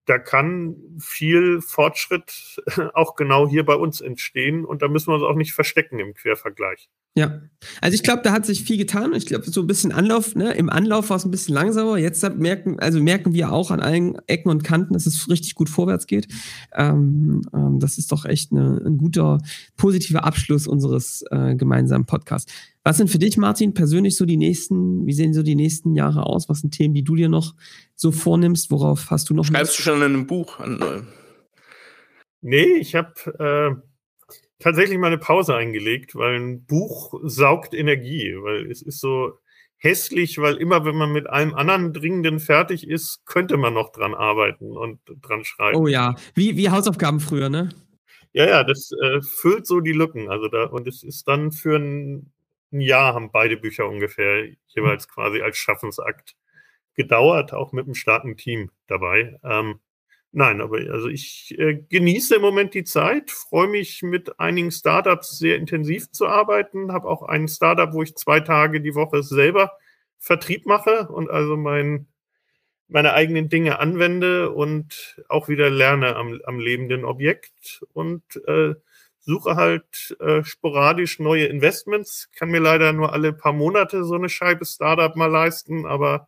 da 0.05 0.19
kann 0.19 0.77
viel 1.01 1.59
Fortschritt 1.59 2.61
auch 2.93 3.17
genau 3.17 3.45
hier 3.49 3.65
bei 3.65 3.75
uns 3.75 3.99
entstehen 3.99 4.63
und 4.63 4.81
da 4.81 4.87
müssen 4.87 5.11
wir 5.11 5.15
uns 5.15 5.25
auch 5.25 5.35
nicht 5.35 5.51
verstecken 5.51 5.99
im 5.99 6.13
Quervergleich. 6.13 6.89
Ja, 7.17 7.41
also 7.81 7.95
ich 7.95 8.03
glaube, 8.03 8.21
da 8.23 8.31
hat 8.31 8.45
sich 8.45 8.63
viel 8.63 8.77
getan. 8.77 9.11
Ich 9.15 9.25
glaube, 9.25 9.49
so 9.49 9.61
ein 9.61 9.65
bisschen 9.65 9.91
Anlauf, 9.91 10.35
ne? 10.35 10.53
Im 10.53 10.69
Anlauf 10.69 11.09
war 11.09 11.17
es 11.17 11.25
ein 11.25 11.31
bisschen 11.31 11.55
langsamer. 11.55 11.97
Jetzt 11.97 12.23
merken, 12.35 12.77
also 12.79 13.01
merken 13.01 13.33
wir 13.33 13.51
auch 13.51 13.71
an 13.71 13.79
allen 13.79 14.19
Ecken 14.27 14.49
und 14.49 14.63
Kanten, 14.63 14.93
dass 14.93 15.07
es 15.07 15.27
richtig 15.27 15.55
gut 15.55 15.67
vorwärts 15.67 16.05
geht. 16.05 16.27
Ähm, 16.75 17.41
ähm, 17.55 17.79
das 17.79 17.97
ist 17.97 18.11
doch 18.11 18.25
echt 18.25 18.51
eine, 18.51 18.79
ein 18.85 18.99
guter, 18.99 19.39
positiver 19.77 20.25
Abschluss 20.25 20.67
unseres 20.67 21.23
äh, 21.31 21.55
gemeinsamen 21.55 22.05
Podcasts. 22.05 22.53
Was 22.83 22.97
sind 22.97 23.09
für 23.09 23.17
dich, 23.17 23.35
Martin, 23.35 23.73
persönlich 23.73 24.15
so 24.15 24.25
die 24.25 24.37
nächsten, 24.37 25.07
wie 25.07 25.13
sehen 25.13 25.33
so 25.33 25.41
die 25.41 25.55
nächsten 25.55 25.95
Jahre 25.95 26.27
aus? 26.27 26.49
Was 26.49 26.59
sind 26.59 26.75
Themen, 26.75 26.93
die 26.93 27.03
du 27.03 27.15
dir 27.15 27.29
noch 27.29 27.55
so 27.95 28.11
vornimmst? 28.11 28.69
Worauf 28.69 29.09
hast 29.09 29.31
du 29.31 29.33
noch? 29.33 29.45
Schreibst 29.45 29.79
du 29.79 29.81
schon 29.81 29.97
in 29.97 30.03
einem 30.03 30.27
Buch? 30.27 30.59
An, 30.59 30.79
äh 30.79 31.01
nee, 32.41 32.77
ich 32.79 32.93
habe 32.93 33.11
äh 33.39 33.87
tatsächlich 34.59 34.97
mal 34.97 35.07
eine 35.07 35.17
Pause 35.17 35.55
eingelegt, 35.55 36.15
weil 36.15 36.35
ein 36.35 36.65
Buch 36.65 37.13
saugt 37.23 37.73
Energie, 37.73 38.35
weil 38.39 38.69
es 38.71 38.81
ist 38.81 38.99
so 38.99 39.37
hässlich, 39.77 40.39
weil 40.39 40.55
immer, 40.55 40.85
wenn 40.85 40.95
man 40.95 41.11
mit 41.11 41.27
allem 41.27 41.53
anderen 41.53 41.93
Dringenden 41.93 42.39
fertig 42.39 42.87
ist, 42.87 43.25
könnte 43.25 43.57
man 43.57 43.73
noch 43.73 43.91
dran 43.91 44.15
arbeiten 44.15 44.75
und 44.75 44.99
dran 45.21 45.43
schreiben. 45.45 45.77
Oh 45.77 45.87
ja, 45.87 46.15
wie, 46.33 46.57
wie 46.57 46.69
Hausaufgaben 46.69 47.19
früher, 47.19 47.49
ne? 47.49 47.69
Ja, 48.33 48.47
ja, 48.47 48.63
das 48.63 48.91
äh, 49.03 49.21
füllt 49.21 49.65
so 49.65 49.79
die 49.79 49.93
Lücken. 49.93 50.29
Also 50.29 50.47
da, 50.47 50.65
und 50.65 50.87
es 50.87 51.03
ist 51.03 51.27
dann 51.27 51.51
für 51.51 51.77
ein, 51.77 52.31
ein 52.71 52.81
Jahr 52.81 53.13
haben 53.13 53.31
beide 53.31 53.57
Bücher 53.57 53.87
ungefähr 53.87 54.47
jeweils 54.67 55.07
quasi 55.07 55.41
als 55.41 55.57
Schaffensakt 55.57 56.35
gedauert, 56.95 57.53
auch 57.53 57.71
mit 57.71 57.85
einem 57.85 57.95
starken 57.95 58.35
Team 58.35 58.71
dabei. 58.87 59.39
Ähm, 59.43 59.79
Nein, 60.31 60.61
aber 60.61 60.77
also 60.91 61.07
ich 61.07 61.55
äh, 61.57 61.75
genieße 61.89 62.35
im 62.35 62.41
Moment 62.41 62.73
die 62.73 62.83
Zeit, 62.83 63.31
freue 63.31 63.67
mich 63.67 64.03
mit 64.03 64.39
einigen 64.39 64.71
Startups 64.71 65.37
sehr 65.39 65.55
intensiv 65.55 66.11
zu 66.11 66.27
arbeiten, 66.27 66.91
habe 66.91 67.07
auch 67.07 67.23
ein 67.23 67.47
Startup, 67.47 67.93
wo 67.93 68.03
ich 68.03 68.15
zwei 68.15 68.41
Tage 68.41 68.81
die 68.81 68.93
Woche 68.93 69.23
selber 69.23 69.71
Vertrieb 70.19 70.65
mache 70.65 71.07
und 71.07 71.29
also 71.29 71.55
mein, 71.55 72.07
meine 72.87 73.13
eigenen 73.13 73.49
Dinge 73.49 73.79
anwende 73.79 74.51
und 74.51 75.21
auch 75.29 75.47
wieder 75.47 75.69
lerne 75.69 76.15
am, 76.15 76.39
am 76.45 76.59
lebenden 76.59 77.05
Objekt 77.05 77.83
und 77.93 78.23
äh, 78.47 78.75
suche 79.19 79.55
halt 79.55 80.15
äh, 80.19 80.43
sporadisch 80.43 81.19
neue 81.19 81.45
Investments. 81.45 82.29
Kann 82.35 82.49
mir 82.49 82.61
leider 82.61 82.93
nur 82.93 83.13
alle 83.13 83.33
paar 83.33 83.53
Monate 83.53 84.03
so 84.03 84.15
eine 84.15 84.29
Scheibe 84.29 84.65
Startup 84.65 85.15
mal 85.15 85.31
leisten, 85.31 85.85
aber 85.85 86.27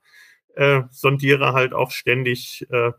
äh, 0.55 0.83
sondiere 0.91 1.53
halt 1.53 1.73
auch 1.73 1.91
ständig 1.91 2.67
äh, 2.71 2.91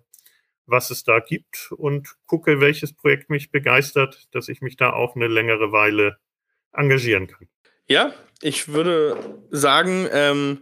was 0.70 0.90
es 0.90 1.02
da 1.02 1.20
gibt 1.20 1.72
und 1.76 2.14
gucke, 2.26 2.60
welches 2.60 2.92
Projekt 2.92 3.30
mich 3.30 3.50
begeistert, 3.50 4.28
dass 4.32 4.48
ich 4.48 4.60
mich 4.60 4.76
da 4.76 4.92
auch 4.92 5.16
eine 5.16 5.28
längere 5.28 5.72
Weile 5.72 6.16
engagieren 6.72 7.26
kann. 7.26 7.48
Ja, 7.88 8.12
ich 8.40 8.68
würde 8.68 9.16
sagen, 9.50 10.06
ähm, 10.12 10.60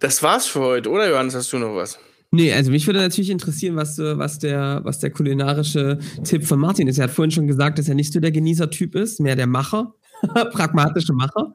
das 0.00 0.22
war's 0.22 0.46
für 0.46 0.60
heute, 0.60 0.90
oder 0.90 1.08
Johannes, 1.08 1.34
hast 1.34 1.52
du 1.52 1.58
noch 1.58 1.74
was? 1.74 1.98
Nee, 2.32 2.52
also 2.52 2.72
mich 2.72 2.86
würde 2.86 2.98
natürlich 2.98 3.30
interessieren, 3.30 3.76
was, 3.76 3.96
was, 3.98 4.40
der, 4.40 4.80
was 4.82 4.98
der 4.98 5.10
kulinarische 5.10 6.00
Tipp 6.24 6.44
von 6.44 6.58
Martin 6.58 6.88
ist. 6.88 6.98
Er 6.98 7.04
hat 7.04 7.12
vorhin 7.12 7.30
schon 7.30 7.46
gesagt, 7.46 7.78
dass 7.78 7.88
er 7.88 7.94
nicht 7.94 8.12
so 8.12 8.18
der 8.18 8.32
Genießertyp 8.32 8.96
ist, 8.96 9.20
mehr 9.20 9.36
der 9.36 9.46
Macher, 9.46 9.94
pragmatische 10.52 11.12
Macher. 11.12 11.54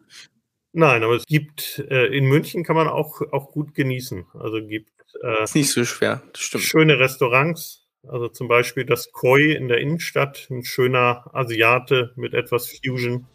Nein, 0.71 1.03
aber 1.03 1.15
es 1.15 1.25
gibt, 1.25 1.79
äh, 1.89 2.15
in 2.15 2.25
München 2.27 2.63
kann 2.63 2.77
man 2.77 2.87
auch, 2.87 3.21
auch 3.33 3.51
gut 3.51 3.73
genießen. 3.73 4.25
Also 4.35 4.65
gibt 4.65 4.91
äh, 5.21 5.43
ist 5.43 5.55
nicht 5.55 5.71
so 5.71 5.83
schwer, 5.83 6.21
das 6.31 6.41
stimmt. 6.43 6.63
Schöne 6.63 6.99
Restaurants, 6.99 7.88
also 8.07 8.27
zum 8.27 8.47
Beispiel 8.47 8.85
das 8.85 9.11
Koi 9.11 9.51
in 9.51 9.67
der 9.67 9.79
Innenstadt, 9.79 10.47
ein 10.49 10.63
schöner 10.63 11.29
Asiate 11.33 12.11
mit 12.15 12.33
etwas 12.33 12.69
Fusion. 12.69 13.25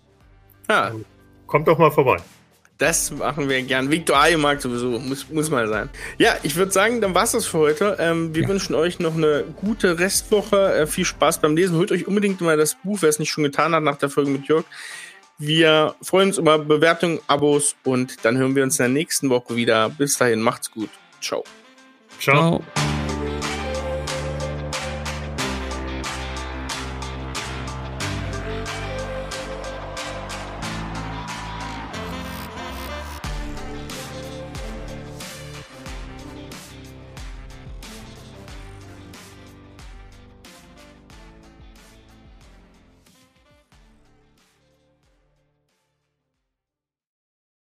Ja. 0.68 0.90
Ähm, 0.90 1.04
kommt 1.46 1.68
doch 1.68 1.78
mal 1.78 1.90
vorbei. 1.90 2.16
Das 2.78 3.12
machen 3.12 3.48
wir 3.48 3.62
gern. 3.62 3.90
Victor 3.90 4.18
Ayemark 4.18 4.60
sowieso, 4.60 4.98
muss, 4.98 5.30
muss 5.30 5.48
mal 5.48 5.68
sein. 5.68 5.88
Ja, 6.18 6.34
ich 6.42 6.56
würde 6.56 6.72
sagen, 6.72 7.00
dann 7.00 7.14
war's 7.14 7.32
das 7.32 7.46
für 7.46 7.58
heute. 7.58 7.96
Ähm, 8.00 8.34
wir 8.34 8.42
ja. 8.42 8.48
wünschen 8.48 8.74
euch 8.74 8.98
noch 8.98 9.14
eine 9.14 9.44
gute 9.60 10.00
Restwoche. 10.00 10.74
Äh, 10.74 10.86
viel 10.88 11.04
Spaß 11.04 11.40
beim 11.40 11.54
Lesen. 11.54 11.76
Holt 11.76 11.92
euch 11.92 12.08
unbedingt 12.08 12.40
mal 12.40 12.56
das 12.56 12.76
Buch, 12.82 12.98
wer 13.00 13.08
es 13.08 13.20
nicht 13.20 13.30
schon 13.30 13.44
getan 13.44 13.74
hat 13.74 13.84
nach 13.84 13.96
der 13.96 14.10
Folge 14.10 14.30
mit 14.30 14.48
Jörg. 14.48 14.64
Wir 15.38 15.94
freuen 16.02 16.28
uns 16.28 16.38
über 16.38 16.58
Bewertungen, 16.58 17.20
Abos 17.26 17.76
und 17.84 18.24
dann 18.24 18.36
hören 18.36 18.54
wir 18.56 18.62
uns 18.62 18.78
in 18.78 18.84
der 18.84 18.92
nächsten 18.92 19.30
Woche 19.30 19.56
wieder. 19.56 19.88
Bis 19.88 20.18
dahin, 20.18 20.40
macht's 20.40 20.70
gut. 20.70 20.90
Ciao. 21.20 21.44
Ciao. 22.18 22.62
Ciao. 22.74 22.93